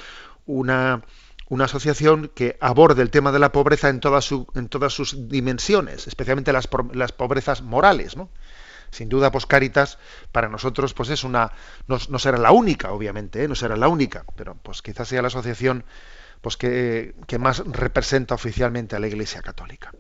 una, 0.47 1.03
una 1.49 1.65
asociación 1.65 2.31
que 2.35 2.57
aborde 2.61 3.03
el 3.03 3.11
tema 3.11 3.33
de 3.33 3.39
la 3.39 3.53
pobreza 3.53 3.89
en, 3.89 4.01
en 4.55 4.69
todas 4.69 4.93
sus 4.95 5.29
dimensiones, 5.29 6.07
especialmente 6.07 6.53
las, 6.53 6.69
las 6.93 7.13
pobrezas 7.13 7.63
morales, 7.63 8.17
¿no? 8.17 8.31
sin 8.91 9.09
duda 9.09 9.31
pues 9.31 9.47
Caritas 9.47 9.99
para 10.33 10.49
nosotros 10.49 10.95
pues 10.95 11.11
es 11.11 11.25
una 11.25 11.53
no, 11.87 11.99
no 12.09 12.19
será 12.19 12.39
la 12.39 12.53
única 12.53 12.91
obviamente 12.91 13.45
¿eh? 13.45 13.49
no 13.49 13.55
será 13.55 13.77
la 13.77 13.89
única 13.89 14.25
pero 14.35 14.55
pues 14.55 14.83
quizás 14.83 15.09
sea 15.09 15.21
la 15.21 15.29
asociación 15.29 15.85
pues 16.41 16.57
que, 16.57 17.15
que, 17.27 17.39
más 17.39 17.59
representa 17.67 18.35
oficialmente 18.35 18.97
a 18.97 18.99
la 18.99 19.09
Iglesia 19.09 19.43
Católica 19.43 19.93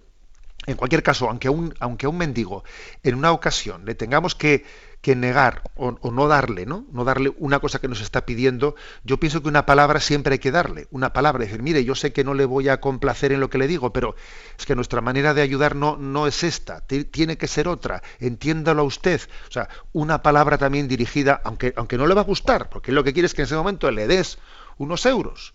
en 0.66 0.76
cualquier 0.76 1.02
caso 1.02 1.28
aunque 1.28 1.48
a 1.48 1.50
un 1.50 1.74
aunque 1.80 2.06
un 2.06 2.16
mendigo 2.16 2.64
en 3.02 3.14
una 3.14 3.32
ocasión 3.32 3.84
le 3.84 3.94
tengamos 3.94 4.34
que 4.34 4.64
que 5.00 5.14
negar 5.14 5.62
o, 5.76 5.92
no 6.10 6.26
darle, 6.26 6.66
¿no? 6.66 6.84
No 6.92 7.04
darle 7.04 7.32
una 7.38 7.60
cosa 7.60 7.78
que 7.78 7.86
nos 7.86 8.00
está 8.00 8.26
pidiendo. 8.26 8.74
Yo 9.04 9.20
pienso 9.20 9.42
que 9.42 9.48
una 9.48 9.64
palabra 9.64 10.00
siempre 10.00 10.34
hay 10.34 10.38
que 10.38 10.50
darle, 10.50 10.88
una 10.90 11.12
palabra, 11.12 11.44
decir, 11.44 11.62
mire, 11.62 11.84
yo 11.84 11.94
sé 11.94 12.12
que 12.12 12.24
no 12.24 12.34
le 12.34 12.44
voy 12.44 12.68
a 12.68 12.80
complacer 12.80 13.32
en 13.32 13.40
lo 13.40 13.48
que 13.48 13.58
le 13.58 13.68
digo, 13.68 13.92
pero 13.92 14.16
es 14.58 14.66
que 14.66 14.74
nuestra 14.74 15.00
manera 15.00 15.34
de 15.34 15.42
ayudar 15.42 15.76
no, 15.76 15.96
no 15.96 16.26
es 16.26 16.42
esta, 16.42 16.80
tiene 16.80 17.38
que 17.38 17.46
ser 17.46 17.68
otra, 17.68 18.02
entiéndalo 18.18 18.84
usted. 18.84 19.20
O 19.48 19.52
sea, 19.52 19.68
una 19.92 20.22
palabra 20.22 20.58
también 20.58 20.88
dirigida, 20.88 21.40
aunque, 21.44 21.72
aunque 21.76 21.96
no 21.96 22.06
le 22.06 22.14
va 22.14 22.22
a 22.22 22.24
gustar, 22.24 22.68
porque 22.68 22.90
lo 22.90 23.04
que 23.04 23.12
quiere 23.12 23.26
es 23.26 23.34
que 23.34 23.42
en 23.42 23.46
ese 23.46 23.56
momento 23.56 23.90
le 23.90 24.08
des 24.08 24.38
unos 24.78 25.06
euros. 25.06 25.54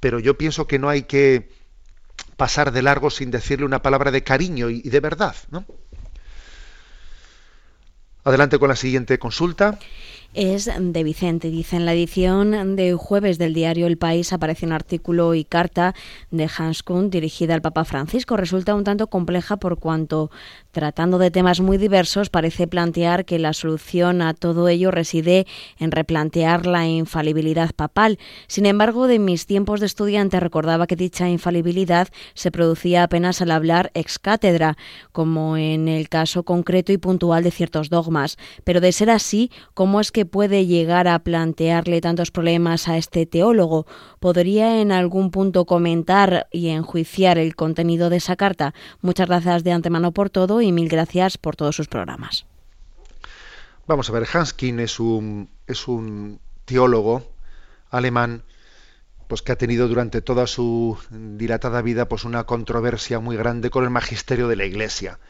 Pero 0.00 0.18
yo 0.18 0.38
pienso 0.38 0.66
que 0.66 0.78
no 0.78 0.88
hay 0.88 1.02
que 1.02 1.50
pasar 2.38 2.72
de 2.72 2.80
largo 2.80 3.10
sin 3.10 3.30
decirle 3.30 3.66
una 3.66 3.82
palabra 3.82 4.10
de 4.10 4.24
cariño 4.24 4.70
y, 4.70 4.80
y 4.82 4.88
de 4.88 5.00
verdad, 5.00 5.36
¿no? 5.50 5.66
Adelante 8.24 8.58
con 8.58 8.68
la 8.68 8.76
siguiente 8.76 9.18
consulta. 9.18 9.78
Es 10.32 10.70
de 10.78 11.02
Vicente. 11.02 11.50
Dice, 11.50 11.74
en 11.74 11.84
la 11.84 11.92
edición 11.92 12.76
de 12.76 12.94
jueves 12.94 13.36
del 13.36 13.52
diario 13.52 13.88
El 13.88 13.98
País 13.98 14.32
aparece 14.32 14.64
un 14.64 14.70
artículo 14.70 15.34
y 15.34 15.42
carta 15.42 15.92
de 16.30 16.48
Hans 16.56 16.84
Kuhn 16.84 17.10
dirigida 17.10 17.54
al 17.54 17.62
Papa 17.62 17.84
Francisco. 17.84 18.36
Resulta 18.36 18.76
un 18.76 18.84
tanto 18.84 19.08
compleja 19.08 19.56
por 19.56 19.80
cuanto, 19.80 20.30
tratando 20.70 21.18
de 21.18 21.32
temas 21.32 21.60
muy 21.60 21.78
diversos, 21.78 22.30
parece 22.30 22.68
plantear 22.68 23.24
que 23.24 23.40
la 23.40 23.52
solución 23.52 24.22
a 24.22 24.32
todo 24.32 24.68
ello 24.68 24.92
reside 24.92 25.48
en 25.80 25.90
replantear 25.90 26.64
la 26.64 26.86
infalibilidad 26.86 27.72
papal. 27.74 28.20
Sin 28.46 28.66
embargo, 28.66 29.08
de 29.08 29.18
mis 29.18 29.46
tiempos 29.46 29.80
de 29.80 29.86
estudiante 29.86 30.38
recordaba 30.38 30.86
que 30.86 30.94
dicha 30.94 31.28
infalibilidad 31.28 32.06
se 32.34 32.52
producía 32.52 33.02
apenas 33.02 33.42
al 33.42 33.50
hablar 33.50 33.90
ex 33.94 34.20
cátedra, 34.20 34.76
como 35.10 35.56
en 35.56 35.88
el 35.88 36.08
caso 36.08 36.44
concreto 36.44 36.92
y 36.92 36.98
puntual 36.98 37.42
de 37.42 37.50
ciertos 37.50 37.90
dogmas. 37.90 38.38
Pero 38.62 38.80
de 38.80 38.92
ser 38.92 39.10
así, 39.10 39.50
¿cómo 39.74 40.00
es 40.00 40.12
que 40.12 40.19
puede 40.26 40.66
llegar 40.66 41.08
a 41.08 41.18
plantearle 41.18 42.00
tantos 42.00 42.30
problemas 42.30 42.88
a 42.88 42.96
este 42.96 43.26
teólogo? 43.26 43.86
¿Podría 44.18 44.80
en 44.80 44.92
algún 44.92 45.30
punto 45.30 45.64
comentar 45.64 46.48
y 46.50 46.68
enjuiciar 46.68 47.38
el 47.38 47.56
contenido 47.56 48.10
de 48.10 48.16
esa 48.16 48.36
carta? 48.36 48.74
Muchas 49.00 49.28
gracias 49.28 49.64
de 49.64 49.72
antemano 49.72 50.12
por 50.12 50.30
todo 50.30 50.60
y 50.60 50.72
mil 50.72 50.88
gracias 50.88 51.38
por 51.38 51.56
todos 51.56 51.76
sus 51.76 51.88
programas. 51.88 52.46
Vamos 53.86 54.08
a 54.08 54.12
ver, 54.12 54.26
Hanskin 54.32 54.78
es 54.80 55.00
un, 55.00 55.50
es 55.66 55.88
un 55.88 56.40
teólogo 56.64 57.24
alemán 57.90 58.44
pues 59.26 59.42
que 59.42 59.52
ha 59.52 59.56
tenido 59.56 59.86
durante 59.86 60.22
toda 60.22 60.46
su 60.46 60.98
dilatada 61.10 61.82
vida 61.82 62.08
pues 62.08 62.24
una 62.24 62.44
controversia 62.44 63.20
muy 63.20 63.36
grande 63.36 63.70
con 63.70 63.84
el 63.84 63.90
magisterio 63.90 64.48
de 64.48 64.56
la 64.56 64.64
Iglesia 64.64 65.20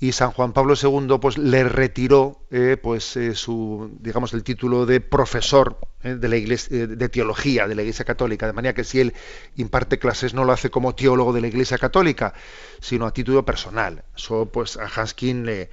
y 0.00 0.12
San 0.12 0.30
Juan 0.30 0.52
Pablo 0.52 0.74
II 0.80 1.18
pues 1.20 1.38
le 1.38 1.64
retiró 1.64 2.44
eh, 2.50 2.76
pues 2.80 3.16
eh, 3.16 3.34
su 3.34 3.90
digamos 4.00 4.32
el 4.32 4.44
título 4.44 4.86
de 4.86 5.00
profesor 5.00 5.78
eh, 6.04 6.14
de 6.14 6.28
la 6.28 6.36
iglesia 6.36 6.86
de 6.86 7.08
teología 7.08 7.66
de 7.66 7.74
la 7.74 7.82
Iglesia 7.82 8.04
Católica. 8.04 8.46
De 8.46 8.52
manera 8.52 8.74
que 8.74 8.84
si 8.84 9.00
él 9.00 9.14
imparte 9.56 9.98
clases 9.98 10.34
no 10.34 10.44
lo 10.44 10.52
hace 10.52 10.70
como 10.70 10.94
teólogo 10.94 11.32
de 11.32 11.40
la 11.40 11.48
Iglesia 11.48 11.78
Católica 11.78 12.32
sino 12.80 13.06
a 13.06 13.12
título 13.12 13.44
personal. 13.44 14.04
Eso 14.16 14.46
pues 14.46 14.76
a 14.76 14.86
Hanskin 14.86 15.44
le, 15.44 15.70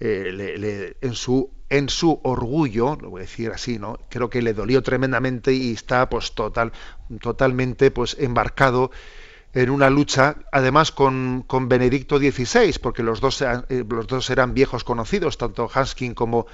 le, 0.00 0.58
le, 0.58 0.96
en 1.00 1.14
su 1.14 1.50
en 1.68 1.88
su 1.88 2.18
orgullo 2.24 2.96
lo 3.00 3.10
voy 3.10 3.20
a 3.20 3.26
decir 3.26 3.50
así 3.52 3.78
no 3.78 3.98
creo 4.08 4.30
que 4.30 4.42
le 4.42 4.54
dolió 4.54 4.82
tremendamente 4.82 5.52
y 5.52 5.72
está 5.72 6.08
pues 6.08 6.32
total 6.32 6.72
totalmente 7.20 7.90
pues 7.90 8.16
embarcado 8.18 8.90
en 9.54 9.70
una 9.70 9.90
lucha, 9.90 10.36
además 10.52 10.92
con, 10.92 11.44
con 11.46 11.68
Benedicto 11.68 12.18
XVI, 12.18 12.78
porque 12.82 13.02
los 13.02 13.20
dos, 13.20 13.42
eh, 13.42 13.84
los 13.88 14.06
dos 14.06 14.30
eran 14.30 14.54
viejos 14.54 14.84
conocidos, 14.84 15.38
tanto 15.38 15.70
Hanskin 15.72 16.14
como 16.14 16.46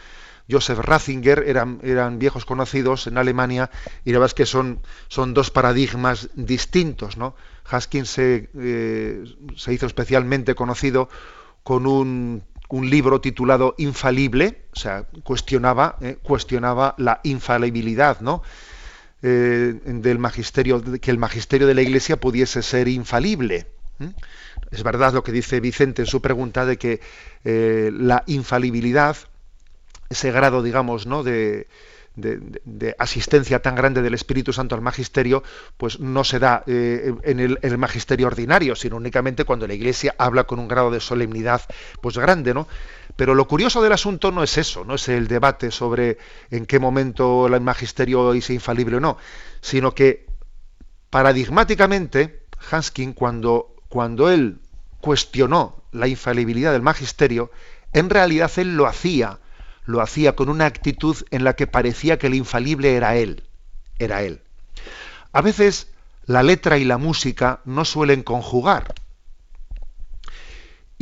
Joseph 0.51 0.79
Ratzinger 0.79 1.45
eran, 1.47 1.81
eran 1.83 2.19
viejos 2.19 2.45
conocidos 2.45 3.07
en 3.07 3.19
Alemania, 3.19 3.71
y 4.05 4.13
la 4.13 4.19
verdad 4.19 4.31
es 4.31 4.35
que 4.35 4.47
son, 4.47 4.81
son 5.09 5.35
dos 5.35 5.51
paradigmas 5.51 6.31
distintos. 6.35 7.17
¿no? 7.17 7.35
Hanskin 7.69 8.07
se, 8.07 8.51
eh, 8.55 9.25
se 9.57 9.73
hizo 9.73 9.87
especialmente 9.87 10.55
conocido 10.55 11.09
con 11.63 11.87
un, 11.87 12.43
un, 12.69 12.91
libro 12.91 13.21
titulado 13.21 13.75
Infalible, 13.79 14.67
o 14.73 14.77
sea, 14.79 15.05
cuestionaba, 15.23 15.97
eh, 16.03 16.19
cuestionaba 16.23 16.95
la 16.99 17.21
infalibilidad, 17.25 18.21
¿no? 18.21 18.43
Eh, 19.27 19.81
del 19.83 20.19
magisterio, 20.19 20.83
que 21.01 21.11
el 21.11 21.17
magisterio 21.17 21.67
de 21.67 21.73
la 21.73 21.81
Iglesia 21.81 22.21
pudiese 22.21 22.61
ser 22.61 22.89
infalible. 22.89 23.67
Es 24.71 24.83
verdad 24.83 25.15
lo 25.15 25.23
que 25.23 25.33
dice 25.33 25.61
Vicente 25.61 26.03
en 26.03 26.07
su 26.07 26.21
pregunta 26.21 26.67
de 26.67 26.77
que 26.77 27.01
eh, 27.43 27.91
la 27.91 28.23
infalibilidad, 28.27 29.17
ese 30.11 30.31
grado, 30.31 30.63
digamos, 30.63 31.07
¿no? 31.07 31.23
de, 31.23 31.69
de, 32.17 32.39
de, 32.65 32.95
asistencia 32.99 33.63
tan 33.63 33.75
grande 33.75 34.03
del 34.03 34.13
Espíritu 34.13 34.53
Santo 34.53 34.75
al 34.75 34.83
magisterio, 34.83 35.43
pues 35.79 36.01
no 36.01 36.23
se 36.23 36.39
da 36.39 36.63
eh, 36.67 37.15
en, 37.23 37.41
el, 37.41 37.59
en, 37.63 37.73
el, 37.73 37.79
magisterio 37.79 38.27
ordinario, 38.27 38.77
sino 38.77 38.97
únicamente 38.97 39.45
cuando 39.45 39.67
la 39.67 39.73
Iglesia 39.75 40.15
habla 40.19 40.45
con 40.45 40.59
un 40.59 40.69
grado 40.69 40.91
de 40.91 41.01
solemnidad 41.01 41.63
pues 42.03 42.19
grande, 42.19 42.53
¿no? 42.53 42.69
Pero 43.17 43.35
lo 43.35 43.47
curioso 43.47 43.83
del 43.83 43.93
asunto 43.93 44.33
no 44.33 44.43
es 44.43 44.59
eso, 44.59 44.85
no 44.85 44.97
es 44.97 45.09
el 45.09 45.29
debate 45.29 45.71
sobre 45.71 46.19
en 46.51 46.67
qué 46.67 46.79
momento 46.79 47.47
el 47.47 47.61
magisterio 47.61 48.33
es 48.35 48.51
infalible 48.51 48.97
o 48.97 49.01
no, 49.01 49.19
sino 49.61 49.95
que 49.95 50.27
paradigmáticamente 51.11 52.45
Hanskin, 52.71 53.13
cuando, 53.13 53.77
cuando 53.89 54.31
él 54.31 54.59
cuestionó 55.01 55.85
la 55.93 56.09
infalibilidad 56.09 56.73
del 56.73 56.83
magisterio, 56.83 57.53
en 57.93 58.11
realidad 58.11 58.51
él 58.57 58.77
lo 58.77 58.87
hacía, 58.87 59.39
lo 59.85 60.01
hacía 60.01 60.35
con 60.35 60.49
una 60.49 60.67
actitud 60.67 61.17
en 61.31 61.45
la 61.45 61.55
que 61.55 61.69
parecía 61.69 62.19
que 62.19 62.27
el 62.27 62.35
infalible 62.35 62.97
era 62.97 63.15
él, 63.17 63.45
era 63.99 64.23
él. 64.23 64.43
A 65.33 65.41
veces 65.41 65.93
la 66.27 66.43
letra 66.43 66.79
y 66.79 66.85
la 66.85 66.99
música 66.99 67.61
no 67.65 67.85
suelen 67.85 68.23
conjugar. 68.23 68.95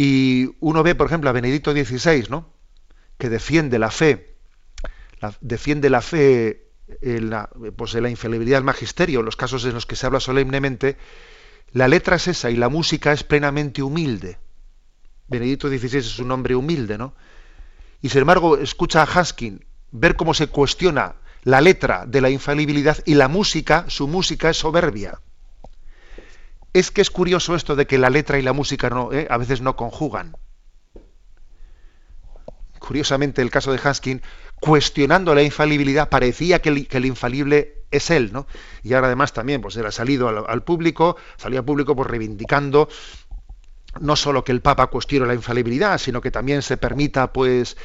Y 0.04 0.56
uno 0.58 0.82
ve, 0.82 0.96
por 0.96 1.06
ejemplo, 1.06 1.30
a 1.30 1.32
Benedicto 1.32 1.70
XVI, 1.70 2.26
¿no? 2.28 2.50
que 3.18 3.28
defiende 3.28 3.78
la 3.78 3.92
fe, 3.92 4.34
defiende 5.40 5.90
la 5.90 6.00
fe 6.02 6.72
en 7.00 7.30
la, 7.30 7.48
pues 7.76 7.94
la 7.94 8.10
infalibilidad 8.10 8.56
del 8.56 8.64
magisterio, 8.64 9.20
en 9.20 9.26
los 9.26 9.36
casos 9.36 9.64
en 9.64 9.74
los 9.74 9.86
que 9.86 9.94
se 9.94 10.04
habla 10.04 10.18
solemnemente, 10.18 10.96
la 11.70 11.86
letra 11.86 12.16
es 12.16 12.26
esa 12.26 12.50
y 12.50 12.56
la 12.56 12.68
música 12.68 13.12
es 13.12 13.22
plenamente 13.22 13.80
humilde. 13.80 14.38
Benedicto 15.28 15.68
XVI 15.68 15.98
es 15.98 16.18
un 16.18 16.32
hombre 16.32 16.56
humilde, 16.56 16.98
¿no? 16.98 17.14
Y 18.00 18.08
sin 18.08 18.22
embargo, 18.22 18.58
escucha 18.58 19.02
a 19.02 19.06
Haskin 19.06 19.64
ver 19.92 20.16
cómo 20.16 20.34
se 20.34 20.48
cuestiona 20.48 21.14
la 21.44 21.60
letra 21.60 22.06
de 22.06 22.20
la 22.20 22.30
infalibilidad 22.30 22.98
y 23.06 23.14
la 23.14 23.28
música, 23.28 23.84
su 23.86 24.08
música 24.08 24.50
es 24.50 24.56
soberbia. 24.56 25.20
Es 26.72 26.90
que 26.90 27.02
es 27.02 27.10
curioso 27.10 27.54
esto 27.54 27.76
de 27.76 27.86
que 27.86 27.98
la 27.98 28.10
letra 28.10 28.38
y 28.38 28.42
la 28.42 28.52
música 28.52 28.88
no, 28.88 29.12
eh, 29.12 29.26
a 29.28 29.36
veces 29.36 29.60
no 29.60 29.76
conjugan. 29.76 30.36
Curiosamente, 32.78 33.42
el 33.42 33.50
caso 33.50 33.72
de 33.72 33.80
Hanskin, 33.82 34.22
cuestionando 34.60 35.34
la 35.34 35.42
infalibilidad, 35.42 36.08
parecía 36.08 36.60
que 36.60 36.70
el, 36.70 37.04
infalible 37.04 37.84
es 37.90 38.10
él, 38.10 38.32
¿no? 38.32 38.46
Y 38.82 38.94
ahora 38.94 39.08
además 39.08 39.32
también, 39.32 39.60
pues 39.60 39.76
ha 39.76 39.92
salido 39.92 40.28
al, 40.28 40.62
público, 40.62 41.16
salió 41.36 41.60
al 41.60 41.64
público 41.64 41.94
pues 41.94 42.08
reivindicando 42.08 42.88
no 44.00 44.16
solo 44.16 44.42
que 44.42 44.52
el 44.52 44.62
Papa 44.62 44.86
cuestione 44.86 45.26
la 45.26 45.34
infalibilidad, 45.34 45.98
sino 45.98 46.20
que 46.22 46.30
también 46.30 46.62
se 46.62 46.78
permita, 46.78 47.32
pues, 47.32 47.76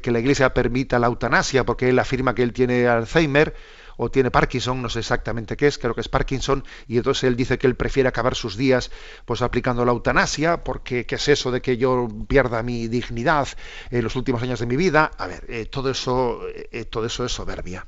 que 0.00 0.10
la 0.12 0.20
Iglesia 0.20 0.54
permita 0.54 1.00
la 1.00 1.08
eutanasia, 1.08 1.64
porque 1.64 1.88
él 1.88 1.98
afirma 1.98 2.36
que 2.36 2.44
él 2.44 2.52
tiene 2.52 2.86
Alzheimer 2.86 3.54
o 3.96 4.10
tiene 4.10 4.30
Parkinson, 4.30 4.82
no 4.82 4.88
sé 4.88 5.00
exactamente 5.00 5.56
qué 5.56 5.66
es, 5.66 5.78
creo 5.78 5.94
que 5.94 6.00
es 6.00 6.08
Parkinson, 6.08 6.64
y 6.86 6.96
entonces 6.96 7.24
él 7.24 7.36
dice 7.36 7.58
que 7.58 7.66
él 7.66 7.76
prefiere 7.76 8.08
acabar 8.08 8.34
sus 8.34 8.56
días 8.56 8.90
pues 9.24 9.42
aplicando 9.42 9.84
la 9.84 9.92
eutanasia, 9.92 10.64
porque 10.64 11.06
qué 11.06 11.14
es 11.16 11.28
eso 11.28 11.50
de 11.50 11.62
que 11.62 11.76
yo 11.76 12.08
pierda 12.28 12.62
mi 12.62 12.88
dignidad 12.88 13.48
en 13.90 14.02
los 14.04 14.16
últimos 14.16 14.42
años 14.42 14.60
de 14.60 14.66
mi 14.66 14.76
vida. 14.76 15.10
A 15.18 15.26
ver, 15.26 15.44
eh, 15.48 15.66
todo 15.66 15.90
eso, 15.90 16.40
eh, 16.46 16.84
todo 16.84 17.06
eso 17.06 17.24
es 17.24 17.32
soberbia. 17.32 17.86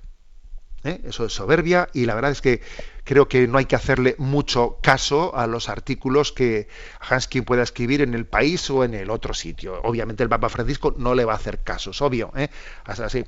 ¿eh? 0.84 1.00
Eso 1.04 1.24
es 1.24 1.32
soberbia 1.32 1.88
y 1.92 2.06
la 2.06 2.14
verdad 2.14 2.30
es 2.30 2.40
que 2.40 2.60
creo 3.08 3.26
que 3.26 3.48
no 3.48 3.56
hay 3.56 3.64
que 3.64 3.74
hacerle 3.74 4.16
mucho 4.18 4.80
caso 4.82 5.34
a 5.34 5.46
los 5.46 5.70
artículos 5.70 6.30
que 6.30 6.68
Hanskin 7.00 7.42
pueda 7.42 7.62
escribir 7.62 8.02
en 8.02 8.12
el 8.12 8.26
país 8.26 8.68
o 8.68 8.84
en 8.84 8.92
el 8.92 9.08
otro 9.08 9.32
sitio. 9.32 9.80
Obviamente 9.82 10.22
el 10.22 10.28
Papa 10.28 10.50
Francisco 10.50 10.94
no 10.98 11.14
le 11.14 11.24
va 11.24 11.32
a 11.32 11.36
hacer 11.36 11.60
caso, 11.60 11.92
es 11.92 12.02
obvio. 12.02 12.30
¿eh? 12.36 12.50
Así, 12.84 13.24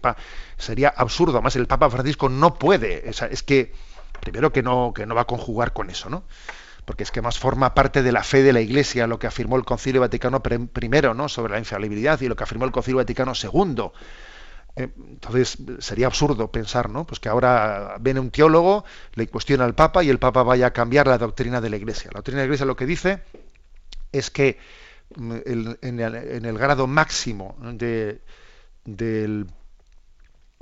sería 0.58 0.90
absurdo. 0.90 1.38
Además, 1.38 1.56
el 1.56 1.66
Papa 1.66 1.88
Francisco 1.88 2.28
no 2.28 2.58
puede. 2.58 3.08
Es, 3.08 3.42
que, 3.42 3.72
primero 4.20 4.52
que 4.52 4.62
no, 4.62 4.92
que 4.94 5.06
no 5.06 5.14
va 5.14 5.22
a 5.22 5.26
conjugar 5.26 5.72
con 5.72 5.88
eso, 5.88 6.10
¿no? 6.10 6.24
porque 6.84 7.04
es 7.04 7.10
que 7.10 7.22
más 7.22 7.38
forma 7.38 7.72
parte 7.72 8.02
de 8.02 8.12
la 8.12 8.22
fe 8.22 8.42
de 8.42 8.52
la 8.52 8.60
Iglesia, 8.60 9.06
lo 9.06 9.18
que 9.18 9.28
afirmó 9.28 9.56
el 9.56 9.64
Concilio 9.64 10.02
Vaticano 10.02 10.42
I, 10.44 10.88
¿no? 11.14 11.28
sobre 11.30 11.52
la 11.52 11.58
infalibilidad 11.58 12.20
y 12.20 12.28
lo 12.28 12.36
que 12.36 12.42
afirmó 12.42 12.66
el 12.66 12.72
Concilio 12.72 12.98
Vaticano 12.98 13.32
II 13.34 13.92
entonces 14.76 15.58
sería 15.80 16.06
absurdo 16.06 16.50
pensar, 16.50 16.90
¿no? 16.90 17.06
Pues 17.06 17.20
que 17.20 17.28
ahora 17.28 17.96
viene 18.00 18.20
un 18.20 18.30
teólogo, 18.30 18.84
le 19.14 19.26
cuestiona 19.26 19.64
al 19.64 19.74
Papa 19.74 20.04
y 20.04 20.10
el 20.10 20.18
Papa 20.18 20.42
vaya 20.42 20.66
a 20.66 20.72
cambiar 20.72 21.06
la 21.06 21.18
doctrina 21.18 21.60
de 21.60 21.70
la 21.70 21.76
Iglesia. 21.76 22.10
La 22.12 22.18
doctrina 22.18 22.38
de 22.38 22.42
la 22.42 22.46
Iglesia 22.46 22.66
lo 22.66 22.76
que 22.76 22.86
dice 22.86 23.22
es 24.12 24.30
que 24.30 24.58
mm, 25.16 25.36
en, 25.82 26.44
el, 26.44 26.58
grado 26.58 26.86
máximo 26.86 27.56
de, 27.60 28.20
del, 28.84 29.46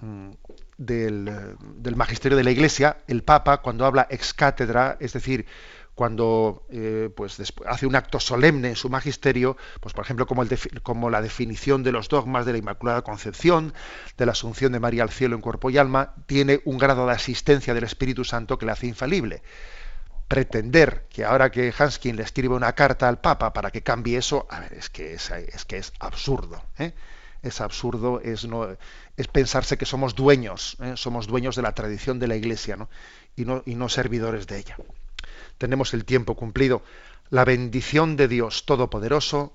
mm, 0.01 0.31
del, 0.79 1.57
del, 1.77 1.97
magisterio 1.97 2.37
de 2.37 2.45
la 2.45 2.51
Iglesia, 2.51 2.99
el 3.07 3.23
Papa, 3.23 3.59
cuando 3.59 3.85
habla 3.85 4.07
ex 4.11 4.33
cátedra, 4.35 4.97
es 5.01 5.13
decir, 5.13 5.47
cuando 5.99 6.65
eh, 6.71 7.11
pues 7.17 7.43
hace 7.67 7.85
un 7.85 7.97
acto 7.97 8.21
solemne 8.21 8.69
en 8.69 8.77
su 8.77 8.89
magisterio, 8.89 9.57
pues 9.81 9.95
por 9.95 10.05
ejemplo 10.05 10.29
como, 10.29 10.45
el 10.45 10.49
como, 10.85 11.11
la 11.11 11.21
definición 11.21 11.83
de 11.83 11.91
los 11.91 12.09
dogmas 12.09 12.47
de 12.47 12.53
la 12.53 12.59
Inmaculada 12.59 13.03
Concepción, 13.03 13.75
de 14.17 14.25
la 14.25 14.31
Asunción 14.31 14.71
de 14.71 14.79
María 14.79 15.03
al 15.03 15.11
cielo 15.11 15.35
en 15.35 15.43
cuerpo 15.43 15.71
y 15.71 15.77
alma, 15.77 16.15
tiene 16.27 16.61
un 16.67 16.79
grado 16.79 17.05
de 17.05 17.15
asistencia 17.15 17.75
del 17.75 17.83
Espíritu 17.83 18.23
Santo 18.23 18.59
que 18.59 18.67
le 18.67 18.71
hace 18.71 18.87
infalible. 18.87 19.43
Pretender 20.29 21.09
que 21.11 21.25
ahora 21.25 21.51
que 21.51 21.75
Hanskin 21.77 22.15
le 22.15 22.23
escribe 22.23 22.55
una 22.55 22.77
carta 22.77 23.09
al 23.09 23.21
Papa 23.21 23.53
para 23.53 23.73
que 23.73 23.83
cambie 23.83 24.19
eso, 24.19 24.47
a 24.51 24.61
ver, 24.61 24.75
es 24.75 24.91
que 24.91 25.15
es, 25.15 25.33
es 25.33 25.65
que 25.65 25.79
es 25.79 25.93
absurdo. 25.99 26.63
¿eh? 26.79 26.93
Es 27.43 27.61
absurdo, 27.61 28.21
es, 28.21 28.45
no, 28.45 28.69
es 29.17 29.27
pensarse 29.27 29.77
que 29.77 29.85
somos 29.85 30.15
dueños, 30.15 30.77
¿eh? 30.81 30.93
somos 30.95 31.27
dueños 31.27 31.57
de 31.57 31.63
la 31.63 31.73
tradición 31.73 32.21
de 32.21 32.29
la 32.29 32.37
Iglesia 32.37 32.77
¿no? 32.77 32.89
Y, 33.35 33.47
no, 33.47 33.65
y 33.67 33.75
no 33.75 33.89
servidores 33.89 34.47
de 34.47 34.59
ella 34.59 34.77
tenemos 35.59 35.93
el 35.93 36.05
tiempo 36.05 36.35
cumplido. 36.35 36.83
La 37.31 37.45
bendición 37.45 38.17
de 38.17 38.29
Dios 38.29 38.65
Todopoderoso, 38.65 39.53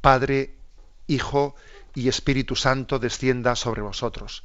Padre, 0.00 0.56
Hijo 1.06 1.54
y 1.94 2.08
Espíritu 2.08 2.56
Santo 2.56 2.98
descienda 2.98 3.56
sobre 3.56 3.82
vosotros. 3.82 4.44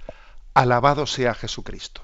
Alabado 0.54 1.06
sea 1.06 1.34
Jesucristo. 1.34 2.04